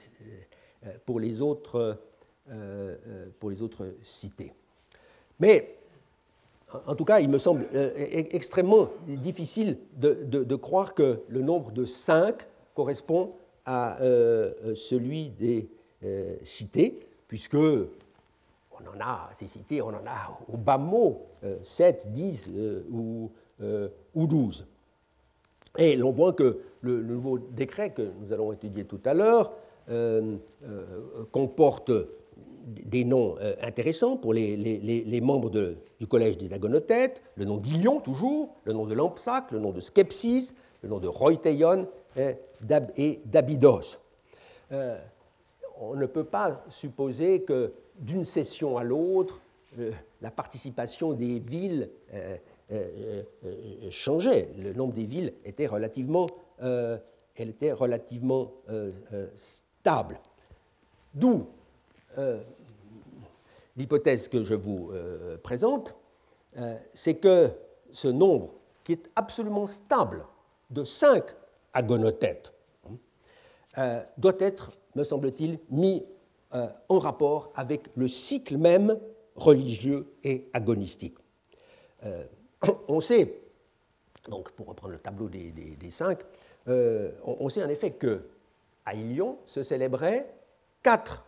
euh, 2.50 3.92
cités. 4.02 4.52
Mais 5.40 5.76
en 6.86 6.94
tout 6.94 7.04
cas, 7.04 7.20
il 7.20 7.28
me 7.28 7.38
semble 7.38 7.66
extrêmement 7.72 8.88
difficile 9.06 9.78
de, 9.96 10.54
croire 10.56 10.94
que 10.94 11.22
le 11.28 11.42
nombre 11.42 11.70
de 11.72 11.84
5 11.84 12.46
correspond 12.74 13.32
à 13.66 13.98
celui 14.74 15.30
des 15.30 15.68
cités, 16.42 17.00
puisque 17.28 17.56
on 17.56 18.96
en 18.96 19.00
a, 19.00 19.30
ces 19.34 19.46
cités, 19.46 19.82
on 19.82 19.88
en 19.88 20.06
a 20.06 20.38
au 20.52 20.56
bas 20.56 20.78
mot 20.78 21.26
7, 21.62 22.12
10 22.12 22.50
ou, 22.90 23.30
euh, 23.62 23.88
ou 24.14 24.26
12. 24.26 24.66
Et 25.78 25.96
l'on 25.96 26.10
voit 26.10 26.34
que 26.34 26.58
le, 26.82 27.02
nouveau 27.02 27.38
décret 27.38 27.90
que 27.90 28.10
nous 28.20 28.32
allons 28.32 28.52
étudier 28.52 28.84
tout 28.84 29.00
à 29.06 29.14
l'heure 29.14 29.52
euh, 29.88 30.36
euh, 30.64 31.24
comporte 31.32 31.90
des 32.66 33.04
noms 33.04 33.36
intéressants 33.62 34.16
pour 34.16 34.34
les, 34.34 35.20
membres 35.22 35.50
du 35.98 36.06
collège 36.06 36.36
des 36.36 36.48
Dagonothètes, 36.48 37.22
le 37.36 37.46
nom 37.46 37.56
d'Ilion 37.56 38.00
toujours, 38.00 38.56
le 38.64 38.74
nom 38.74 38.86
de 38.86 38.92
Lampsac, 38.92 39.52
le 39.52 39.58
nom 39.58 39.70
de 39.70 39.80
Skepsis, 39.80 40.52
le 40.82 40.88
nom 40.90 40.98
de 40.98 41.08
Roiteion 41.08 41.86
et 42.16 43.20
d'Abydos. 43.24 43.98
on 44.70 45.94
ne 45.94 46.06
peut 46.06 46.24
pas 46.24 46.64
supposer 46.68 47.42
que 47.42 47.72
d'une 47.98 48.24
session 48.24 48.78
à 48.78 48.84
l'autre, 48.84 49.40
euh, 49.78 49.92
la 50.22 50.30
participation 50.30 51.12
des 51.12 51.38
villes 51.38 51.90
euh, 52.14 53.22
changeait. 53.90 54.50
Le 54.58 54.72
nombre 54.72 54.94
des 54.94 55.04
villes 55.04 55.34
était 55.44 55.66
relativement, 55.66 56.26
elle 56.58 57.00
était 57.36 57.72
relativement 57.72 58.50
stable. 59.36 60.18
D'où 61.14 61.46
l'hypothèse 63.76 64.26
que 64.26 64.42
je 64.42 64.54
vous 64.54 64.90
présente, 65.44 65.94
c'est 66.92 67.14
que 67.14 67.50
ce 67.92 68.08
nombre, 68.08 68.50
qui 68.82 68.92
est 68.92 69.10
absolument 69.14 69.66
stable, 69.66 70.24
de 70.70 70.84
5 70.84 71.24
agonotètes, 71.77 72.53
doit 74.16 74.37
être, 74.41 74.72
me 74.95 75.05
semble-t-il, 75.05 75.59
mis 75.70 76.03
euh, 76.55 76.68
en 76.89 77.01
rapport 77.01 77.53
avec 77.57 77.89
le 77.97 78.07
cycle 78.07 78.57
même 78.57 78.99
religieux 79.35 80.07
et 80.22 80.49
agonistique. 80.53 81.18
Euh, 82.05 82.24
on 82.89 83.01
sait, 83.01 83.43
donc 84.29 84.53
pour 84.53 84.68
reprendre 84.68 84.93
le 84.93 85.01
tableau 85.01 85.29
des, 85.29 85.91
cinq, 85.91 86.20
euh, 86.68 87.11
on, 87.24 87.49
sait 87.49 87.64
en 87.64 87.68
effet 87.68 87.91
que 87.91 88.29
à 88.85 88.95
Ilion 88.95 89.39
se 89.45 89.64
célébraient 89.64 90.33
quatre 90.83 91.24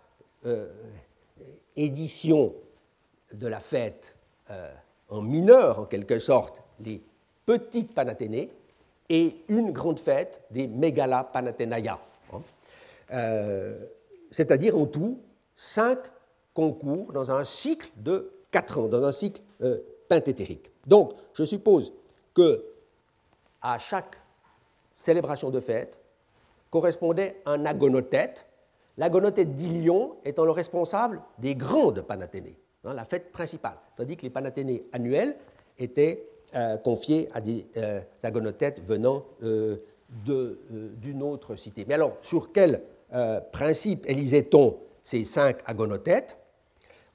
éditions 1.75 2.55
de 3.33 3.49
la 3.49 3.59
fête 3.59 4.15
en 5.09 5.21
mineur, 5.21 5.81
en 5.81 5.85
quelque 5.87 6.21
sorte, 6.21 6.63
les 6.79 7.03
petites 7.45 7.93
Panathénées, 7.93 8.53
et 9.09 9.37
une 9.49 9.73
grande 9.73 9.99
fête 9.99 10.43
des 10.51 10.67
Megala 10.67 11.25
Panathénaïa. 11.25 11.99
Hein 12.33 12.43
c'est-à-dire 14.31 14.77
en 14.77 14.87
tout 14.87 15.21
cinq 15.57 15.99
concours 16.55 17.13
dans 17.13 17.31
un 17.31 17.45
cycle 17.45 17.91
de 17.97 18.31
quatre 18.51 18.79
ans, 18.79 18.89
dans 18.89 19.05
un 19.05 19.13
cycle 19.13 19.41
euh. 19.63 19.79
Donc, 20.87 21.13
je 21.35 21.45
suppose 21.45 21.93
que 22.33 22.65
à 23.61 23.79
chaque 23.79 24.17
célébration 24.95 25.51
de 25.51 25.61
fête 25.61 26.01
correspondait 26.71 27.43
un 27.45 27.67
agonothète, 27.67 28.47
l'agonothète 28.97 29.55
d'Ilion 29.55 30.17
étant 30.25 30.45
le 30.45 30.51
responsable 30.51 31.21
des 31.39 31.55
grandes 31.55 32.01
panathénées, 32.01 32.57
hein, 32.85 32.95
la 32.95 33.05
fête 33.05 33.33
principale, 33.33 33.77
tandis 33.97 34.17
que 34.17 34.23
les 34.23 34.31
panathénées 34.31 34.85
annuelles 34.93 35.37
étaient 35.79 36.27
euh, 36.27 36.38
confiées 36.83 37.29
à 37.33 37.41
des 37.41 37.67
euh, 37.77 38.01
agonothètes 38.23 38.81
venant 38.85 39.25
d'une 40.11 41.23
autre 41.23 41.57
cité. 41.57 41.85
Mais 41.87 41.95
alors, 41.95 42.17
sur 42.21 42.53
quel 42.53 42.83
euh, 43.13 43.41
principe 43.53 44.09
élisait-on 44.09 44.79
ces 45.03 45.25
cinq 45.25 45.59
agonothètes? 45.67 46.37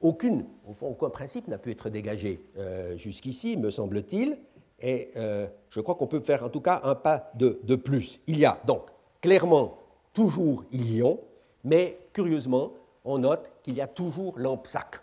Aucune, 0.02 0.46
au 0.68 0.74
fond, 0.74 0.88
aucun 0.88 1.10
principe 1.10 1.48
n'a 1.48 1.58
pu 1.58 1.72
être 1.72 1.90
dégagé 1.90 2.44
euh, 2.58 2.98
jusqu'ici, 2.98 3.56
me 3.58 3.72
semble-t-il, 3.72 4.38
et 4.82 5.12
euh, 5.16 5.48
je 5.70 5.80
crois 5.80 5.96
qu'on 5.96 6.08
peut 6.08 6.20
faire 6.20 6.44
en 6.44 6.50
tout 6.50 6.60
cas 6.60 6.82
un 6.84 6.96
pas 6.96 7.32
de, 7.36 7.76
plus. 7.76 8.20
Il 8.28 8.38
y 8.38 8.46
a 8.46 8.60
donc 8.66 8.88
clairement 9.22 9.78
toujours 10.14 10.66
Ilion, 10.72 11.20
mais 11.64 11.98
curieusement, 12.12 12.74
on 13.06 13.20
note 13.20 13.50
qu'il 13.64 13.76
y 13.76 13.82
a 13.82 13.88
toujours. 13.88 14.38
Lampsac. 14.38 15.02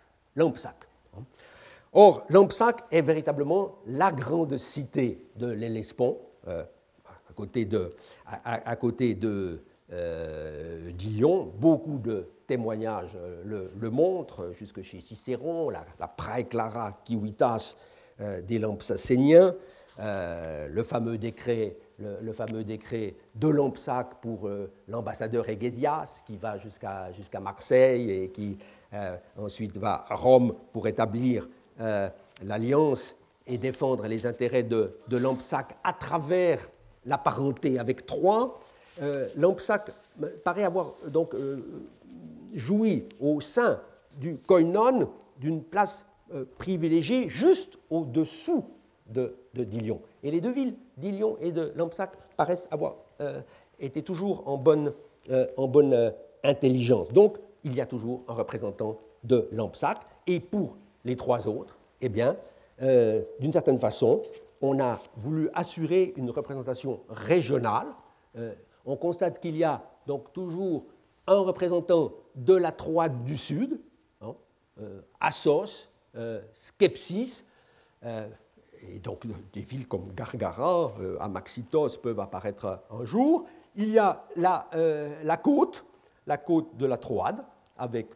Or, 1.93 2.25
Lampsac 2.29 2.85
est 2.91 3.03
véritablement 3.03 3.79
la 3.87 4.13
grande 4.13 4.57
cité 4.59 5.27
de 5.37 5.49
l'Hellespont, 5.51 6.19
à 6.47 7.33
côté 7.35 7.65
de, 7.65 7.93
à 8.27 8.77
euh. 10.97 11.53
Beaucoup 11.59 11.99
de 11.99 12.29
témoignages 12.47 13.17
euh, 13.17 13.69
le, 13.77 13.91
montrent, 13.91 14.53
jusque 14.53 14.83
chez 14.83 15.01
Cicéron, 15.01 15.71
la, 15.71 15.85
la 15.99 16.07
praeclara 16.09 16.97
civitas 17.05 17.77
euh, 18.21 18.41
des 18.41 18.59
Lampsacéniens, 18.59 19.55
le 19.99 20.83
fameux 20.83 21.19
décret 21.19 21.77
de 23.35 23.49
Lampsac 23.49 24.15
pour 24.23 24.49
l'ambassadeur 24.89 25.47
Egésias, 25.47 26.23
qui 26.25 26.39
va 26.39 26.57
jusqu'à 26.57 27.13
jusqu'à 27.13 27.39
Marseille 27.39 28.11
et 28.11 28.31
qui 28.31 28.57
ensuite 29.37 29.77
va 29.77 30.07
à 30.09 30.15
Rome 30.15 30.55
pour 30.73 30.89
établir 30.89 31.47
l'alliance 32.43 33.15
et 33.47 33.59
défendre 33.59 34.07
les 34.07 34.27
intérêts 34.27 34.63
de, 34.63 34.97
de 35.09 35.17
Lampsac 35.17 35.77
à 35.83 35.93
travers 35.93 36.69
la 37.05 37.19
parenté 37.19 37.79
avec 37.79 38.07
Troyes. 38.07 38.59
Euh, 39.03 39.29
Lampsac 39.37 39.91
paraît 40.45 40.65
avoir 40.65 40.95
donc 41.09 41.35
euh, 41.35 41.59
joui 42.55 43.05
au 43.21 43.41
sein 43.41 43.81
du 44.19 44.37
koinon 44.37 45.11
d'une 45.39 45.63
place 45.63 46.07
euh, 46.35 46.45
privilégiée 46.59 47.29
juste 47.29 47.79
au-dessous 47.89 48.65
de, 49.09 49.35
Dilion. 49.55 50.01
Et 50.23 50.31
les 50.31 50.41
deux 50.41 50.53
villes, 50.53 50.77
Dilion 50.97 51.37
et 51.41 51.51
de 51.51 51.73
Lampsac, 51.75 52.13
paraissent 52.37 52.69
avoir 52.71 52.95
été 53.81 54.03
toujours 54.03 54.47
en 54.47 54.57
bonne, 54.57 54.93
en 55.57 55.67
bonne 55.67 56.13
intelligence. 56.45 57.13
Donc, 57.13 57.37
il 57.65 57.75
y 57.75 57.81
a 57.81 57.87
toujours 57.87 58.23
un 58.29 58.35
représentant 58.35 58.99
de 59.25 59.49
Lampsac. 59.51 59.99
Et 60.29 60.39
pour 60.39 60.77
les 61.05 61.17
trois 61.17 61.49
autres, 61.49 61.79
eh 62.01 62.09
bien, 62.09 62.37
d'une 63.41 63.53
certaine 63.53 63.79
façon, 63.79 64.23
on 64.61 64.81
a 64.81 65.01
voulu 65.17 65.51
assurer 65.55 66.15
une 66.17 66.31
représentation 66.31 67.01
régionale 67.09 67.87
on 68.85 68.97
constate 68.97 69.41
qu'il 69.41 69.57
y 69.57 69.65
a 69.65 69.83
donc 70.07 70.33
toujours 70.33 70.85
un 71.27 71.39
représentant 71.39 72.13
de 72.35 72.55
la 72.55 72.73
Troade 72.73 73.25
du 73.25 73.37
Sud, 73.37 73.81
hein, 74.21 74.35
euh, 74.81 75.01
Assos, 75.21 75.89
euh, 76.17 76.41
Skepsis, 76.53 77.45
euh, 78.05 78.29
et 78.83 78.99
donc 78.99 79.27
des 79.53 79.61
villes 79.61 79.87
comme 79.87 80.13
Gargara, 80.15 80.93
Amaxitos 81.21 81.99
peuvent 82.03 82.21
apparaître 82.21 82.83
un 82.91 83.05
jour. 83.05 83.47
Il 83.77 83.91
y 83.91 83.99
a 83.99 84.25
la, 84.37 84.69
la 85.23 85.37
côte, 85.37 85.85
la 86.27 86.39
côte 86.39 86.75
de 86.79 86.87
la 86.87 86.97
Troade, 86.97 87.45
avec, 87.77 88.09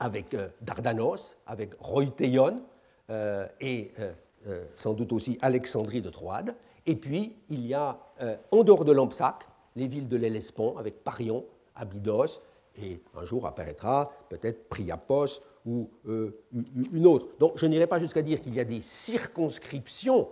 avec 0.00 0.36
Dardanos, 0.60 1.36
avec 1.46 1.74
Roiteion, 1.78 2.62
et 3.60 3.92
sans 4.74 4.94
doute 4.94 5.12
aussi 5.12 5.38
Alexandrie 5.40 6.00
de 6.00 6.10
Troade. 6.10 6.56
Et 6.86 6.96
puis, 6.96 7.36
il 7.48 7.66
y 7.66 7.74
a, 7.74 7.98
en 8.50 8.64
dehors 8.64 8.84
de 8.84 8.92
Lampsac, 8.92 9.46
les 9.76 9.86
villes 9.86 10.08
de 10.08 10.16
l'Hellespont 10.16 10.76
avec 10.78 11.04
Parion, 11.04 11.44
Abydos, 11.74 12.40
et 12.82 13.00
un 13.16 13.24
jour 13.24 13.46
apparaîtra 13.46 14.12
peut-être 14.28 14.68
Priapos 14.68 15.42
ou 15.66 15.90
euh, 16.08 16.30
une 16.92 17.06
autre. 17.06 17.28
Donc 17.38 17.52
je 17.56 17.66
n'irai 17.66 17.86
pas 17.86 17.98
jusqu'à 17.98 18.22
dire 18.22 18.40
qu'il 18.40 18.54
y 18.54 18.60
a 18.60 18.64
des 18.64 18.80
circonscriptions, 18.80 20.28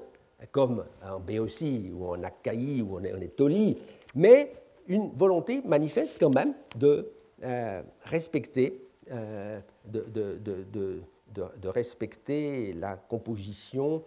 comme 0.52 0.84
en 1.04 1.20
Béotie 1.20 1.90
ou 1.92 2.06
en 2.06 2.22
Achaïe 2.22 2.80
ou 2.80 2.96
en 2.96 3.02
Étolie, 3.02 3.76
mais 4.14 4.52
une 4.86 5.10
volonté 5.10 5.62
manifeste 5.64 6.16
quand 6.18 6.34
même 6.34 6.54
de 6.76 7.10
euh, 7.42 7.82
respecter, 8.04 8.87
euh, 9.10 9.60
de, 9.84 11.68
respecter 11.68 12.72
la 12.74 12.96
composition 12.96 14.02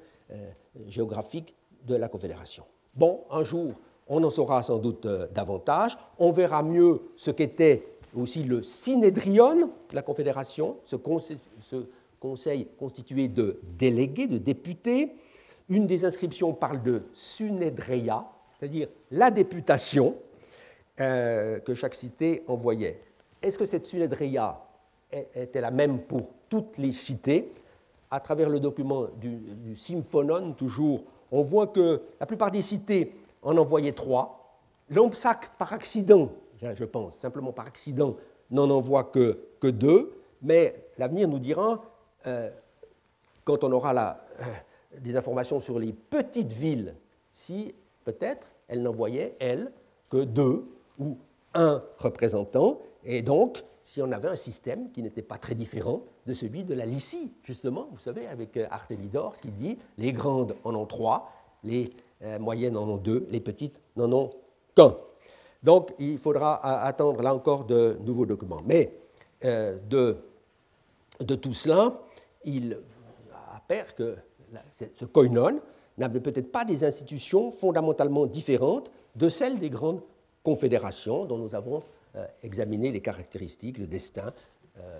géographique 0.88 1.54
de 1.86 1.95
la 1.95 2.08
Confédération. 2.08 2.64
Bon, 2.95 3.22
un 3.30 3.43
jour, 3.43 3.74
on 4.08 4.24
en 4.24 4.30
saura 4.30 4.62
sans 4.64 4.78
doute 4.78 5.06
euh, 5.06 5.28
davantage. 5.34 5.97
On 6.20 6.32
verra 6.32 6.62
mieux 6.64 7.02
ce 7.16 7.32
qu'était 7.32 7.86
aussi 8.16 8.43
le 8.43 8.62
Synédrion, 8.62 9.72
la 9.93 10.02
Confédération, 10.02 10.78
ce 10.84 10.97
conseil, 10.97 12.68
constitué 12.78 13.30
de 13.30 13.62
délégués, 13.78 14.28
de 14.28 14.38
députés. 14.38 15.16
Une 15.70 15.88
des 15.88 16.04
inscriptions 16.04 16.54
parle 16.54 16.82
de 16.82 17.04
Sunédreia, 17.14 18.26
c'est-à-dire 18.60 18.89
la 19.12 19.32
députation 19.32 20.18
euh, 20.99 21.60
que 21.60 21.74
chaque 21.74 21.95
cité 21.95 22.43
envoyait. 22.47 22.99
Est-ce 23.41 23.58
que 23.58 23.66
cette 23.66 23.86
Sunédreia 23.86 24.62
était 25.12 25.62
la 25.62 25.72
même 25.72 25.99
pour 25.99 26.30
toutes 26.49 26.78
les 26.78 26.91
cités. 26.91 27.51
À 28.09 28.20
travers 28.20 28.49
le 28.49 28.59
document 28.59 29.07
du, 29.20 29.76
Symphonon, 29.76 30.53
toujours, 30.53 31.03
on 31.32 31.41
voit 31.41 31.68
que 31.68 32.01
la 32.20 32.26
plupart 32.26 32.51
des 32.51 32.62
cités 32.62 33.16
en 33.41 33.57
envoyait 33.57 33.93
trois. 33.93 34.59
Lampsac, 34.89 35.57
par 35.57 35.72
accident, 35.72 36.30
je 36.62 36.84
pense, 36.84 37.16
simplement 37.16 37.53
par 37.53 37.68
accident, 37.68 38.18
n'en 38.49 38.70
envoie 38.70 39.05
que, 39.05 39.39
que 39.59 39.68
deux, 39.68 40.14
mais 40.41 40.76
l'avenir 40.97 41.28
nous 41.28 41.39
dira, 41.39 41.82
euh, 42.28 42.49
quand 43.45 43.64
on 43.64 43.72
aura 43.72 43.93
la, 43.93 44.22
euh, 44.41 44.43
des 44.99 45.16
informations 45.16 45.62
sur 45.62 45.80
les 45.80 45.93
petites 45.93 46.51
villes, 46.51 46.95
si 47.32 47.74
peut-être 48.03 48.47
elle 48.68 48.84
n'envoyait, 48.84 49.36
elle, 49.39 49.72
que 50.09 50.24
deux 50.24 50.66
ou 50.99 51.18
un 51.53 51.82
représentant, 51.97 52.80
et 53.03 53.22
donc 53.22 53.64
si 53.92 54.02
on 54.02 54.10
avait 54.14 54.30
un 54.30 54.38
système 54.38 54.89
qui 54.94 55.04
n'était 55.04 55.22
pas 55.22 55.38
très 55.38 55.54
différent 55.54 56.04
de 56.26 56.34
celui 56.34 56.64
de 56.64 56.74
la 56.74 56.86
Lycie, 56.86 57.34
justement, 57.44 57.89
vous 57.92 58.00
savez, 58.00 58.26
avec 58.26 58.56
euh, 58.56 58.66
Artémidor 58.72 59.38
qui 59.42 59.52
dit 59.52 59.78
les 59.98 60.14
grandes 60.14 60.56
en 60.64 60.74
ont 60.76 60.86
trois, 60.86 61.30
les 61.66 61.89
euh, 62.24 62.39
moyennes 62.39 62.78
en 62.78 62.88
ont 62.88 62.96
deux, 62.96 63.28
les 63.30 63.42
petites 63.42 63.82
n'en 63.98 64.10
ont 64.14 64.30
qu'un. 64.78 64.96
Donc 65.62 65.94
il 66.00 66.18
faudra 66.18 66.66
attendre 66.86 67.22
là 67.22 67.36
encore 67.36 67.66
de 67.66 67.98
nouveaux 68.06 68.26
documents. 68.26 68.62
Mais 68.66 68.98
euh, 69.44 69.78
de, 69.89 70.16
tout 71.36 71.52
cela, 71.52 72.00
il 72.46 72.80
apparaît 73.54 73.88
que 73.98 74.16
ce 74.94 75.04
koinon 75.04 75.60
n'avait 75.98 76.22
peut-être 76.22 76.50
pas 76.50 76.64
des 76.64 76.86
institutions 76.86 77.52
fondamentalement 77.52 78.26
différentes 78.26 78.89
de 79.18 79.28
celles 79.28 79.60
des 79.60 79.70
grandes 79.70 80.02
confédérations 80.44 81.26
dont 81.26 81.38
nous 81.38 81.56
avons 81.56 81.84
euh, 82.16 82.26
examiné 82.43 82.91
les 82.91 83.01
caractéristiques, 83.01 83.78
le 83.78 83.88
destin 83.88 84.34
euh, 84.78 84.99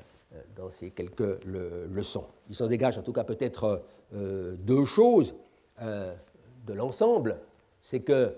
dans 0.56 0.70
ces 0.70 0.92
quelques 0.92 1.44
leçons. 1.46 2.26
Il 2.50 2.56
s'en 2.56 2.68
dégage 2.68 2.98
en 2.98 3.02
tout 3.02 3.12
cas 3.12 3.26
peut-être 3.26 3.84
deux 4.14 4.86
choses 4.86 5.36
de 5.82 6.74
l'ensemble. 6.74 7.38
C'est 7.82 8.00
que, 8.00 8.34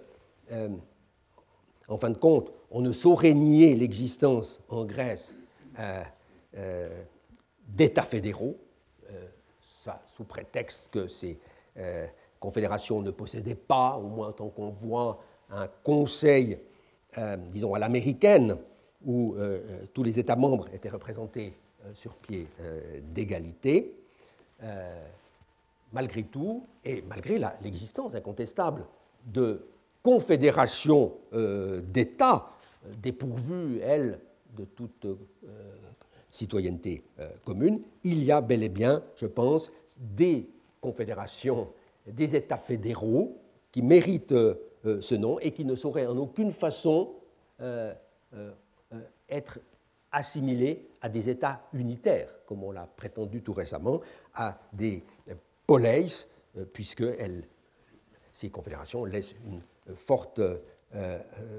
en 1.88 1.98
fin 1.98 2.10
de 2.10 2.18
compte, 2.18 2.52
on 2.72 2.82
ne 2.82 2.92
saurait 2.92 3.36
nier 3.36 3.76
l'existence 3.76 4.60
en 4.70 4.86
Grèce 4.86 5.36
d'États 7.68 8.06
fédéraux, 8.06 8.58
sous 10.08 10.24
prétexte 10.24 10.90
que 10.90 11.08
ces 11.08 11.40
euh, 11.78 12.06
confédérations 12.40 13.02
ne 13.02 13.12
possédaient 13.12 13.56
pas, 13.56 13.98
au 13.98 14.08
moins 14.08 14.32
tant 14.32 14.50
qu'on 14.50 14.70
voit 14.70 15.20
un 15.50 15.68
conseil, 15.84 16.54
euh, 16.54 16.58
disons, 17.52 17.74
à 17.74 17.80
l'américaine, 17.80 18.58
où 19.06 19.36
euh, 19.36 19.86
tous 19.94 20.04
les 20.04 20.20
États 20.20 20.36
membres 20.36 20.68
étaient 20.74 20.90
représentés 20.90 21.54
sur 21.94 22.16
pied 22.16 22.48
d'égalité. 23.14 23.94
malgré 25.92 26.24
tout, 26.24 26.66
et 26.86 27.02
malgré 27.02 27.38
l'existence 27.62 28.16
incontestable 28.16 28.86
de 29.26 29.68
confédérations 30.02 31.12
d'États 31.34 32.48
dépourvues, 33.02 33.82
elles, 33.82 34.18
de 34.56 34.64
toute 34.64 35.06
citoyenneté 36.34 37.04
euh, 37.20 37.30
commune, 37.46 37.82
il 38.04 38.24
y 38.24 38.32
a 38.32 38.42
bel 38.42 38.64
et 38.64 38.70
bien, 38.70 39.04
je 39.16 39.28
pense, 39.28 39.72
des 39.98 40.50
confédérations, 40.82 41.70
des 42.08 42.36
États 42.36 42.58
fédéraux 42.58 43.38
qui 43.72 43.84
méritent 43.84 44.32
euh, 44.32 44.56
ce 44.84 45.16
nom 45.16 45.40
et 45.40 45.52
qui 45.52 45.66
ne 45.66 45.76
sauraient 45.76 46.06
en 46.06 46.18
aucune 46.18 46.52
façon 46.52 47.14
euh, 47.62 47.94
être 49.30 49.60
assimilés 50.12 50.88
à 51.02 51.10
des 51.10 51.30
États 51.30 51.62
unitaires, 51.74 52.30
comme 52.46 52.64
on 52.64 52.72
l'a 52.72 52.86
prétendu 52.86 53.42
tout 53.42 53.54
récemment, 53.54 54.02
à 54.36 54.60
des 54.72 55.04
poleis, 55.66 56.28
puisque 56.72 57.04
ces 58.32 58.50
confédérations 58.50 59.06
laissent 59.06 59.34
une 59.46 59.62
forte 59.96 60.40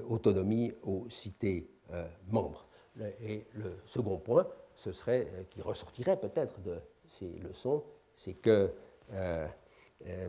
autonomie 0.07 0.71
aux 0.83 1.05
cités 1.09 1.67
membres. 2.29 2.65
Et 3.21 3.45
le 3.53 3.77
second 3.85 4.17
point, 4.17 4.47
ce 4.75 4.91
serait, 4.91 5.27
euh, 5.33 5.43
qui 5.49 5.61
ressortirait 5.61 6.19
peut-être 6.19 6.61
de 6.61 6.79
ces 7.07 7.29
leçons, 7.39 7.83
c'est 8.15 8.33
que 8.33 8.71
euh, 9.13 9.47
euh, 10.05 10.27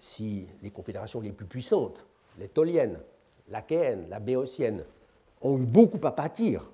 si 0.00 0.46
les 0.62 0.70
confédérations 0.70 1.20
les 1.20 1.32
plus 1.32 1.46
puissantes, 1.46 2.04
les 2.38 2.48
toliennes, 2.48 2.98
l'Achéenne, 3.48 4.06
la 4.08 4.20
béotienne, 4.20 4.84
ont 5.40 5.58
eu 5.58 5.66
beaucoup 5.66 6.04
à 6.06 6.12
pâtir 6.12 6.70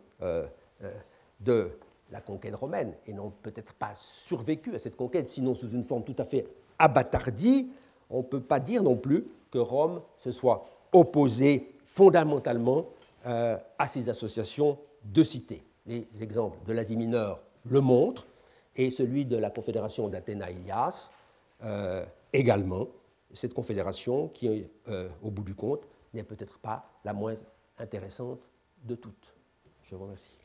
de 1.40 1.70
la 2.10 2.20
conquête 2.20 2.54
romaine 2.54 2.94
et 3.06 3.12
n'ont 3.12 3.32
peut-être 3.42 3.72
pas 3.74 3.92
survécu 3.94 4.74
à 4.74 4.78
cette 4.78 4.96
conquête, 4.96 5.28
sinon 5.30 5.54
sous 5.54 5.70
une 5.70 5.84
forme 5.84 6.04
tout 6.04 6.16
à 6.18 6.24
fait 6.24 6.46
abattardie, 6.78 7.70
on 8.10 8.18
ne 8.18 8.22
peut 8.22 8.40
pas 8.40 8.60
dire 8.60 8.82
non 8.82 8.96
plus 8.96 9.26
que 9.50 9.58
Rome 9.58 10.02
se 10.16 10.30
soit 10.30 10.66
opposée 10.92 11.74
fondamentalement 11.84 12.86
à 13.24 13.86
ces 13.86 14.08
associations 14.08 14.78
de 15.04 15.22
cités. 15.22 15.62
Les 15.86 16.06
exemples 16.20 16.58
de 16.66 16.72
l'Asie 16.72 16.96
mineure 16.96 17.40
le 17.64 17.80
montrent, 17.80 18.26
et 18.78 18.90
celui 18.90 19.24
de 19.24 19.36
la 19.36 19.50
confédération 19.50 20.08
d'Athéna-Ilias 20.08 21.10
euh, 21.64 22.04
également. 22.32 22.88
Cette 23.32 23.54
confédération 23.54 24.28
qui, 24.28 24.66
euh, 24.88 25.08
au 25.22 25.30
bout 25.30 25.42
du 25.42 25.54
compte, 25.54 25.86
n'est 26.14 26.22
peut-être 26.22 26.58
pas 26.58 26.90
la 27.04 27.12
moins 27.12 27.34
intéressante 27.78 28.40
de 28.84 28.94
toutes. 28.94 29.34
Je 29.82 29.94
vous 29.94 30.04
remercie. 30.04 30.38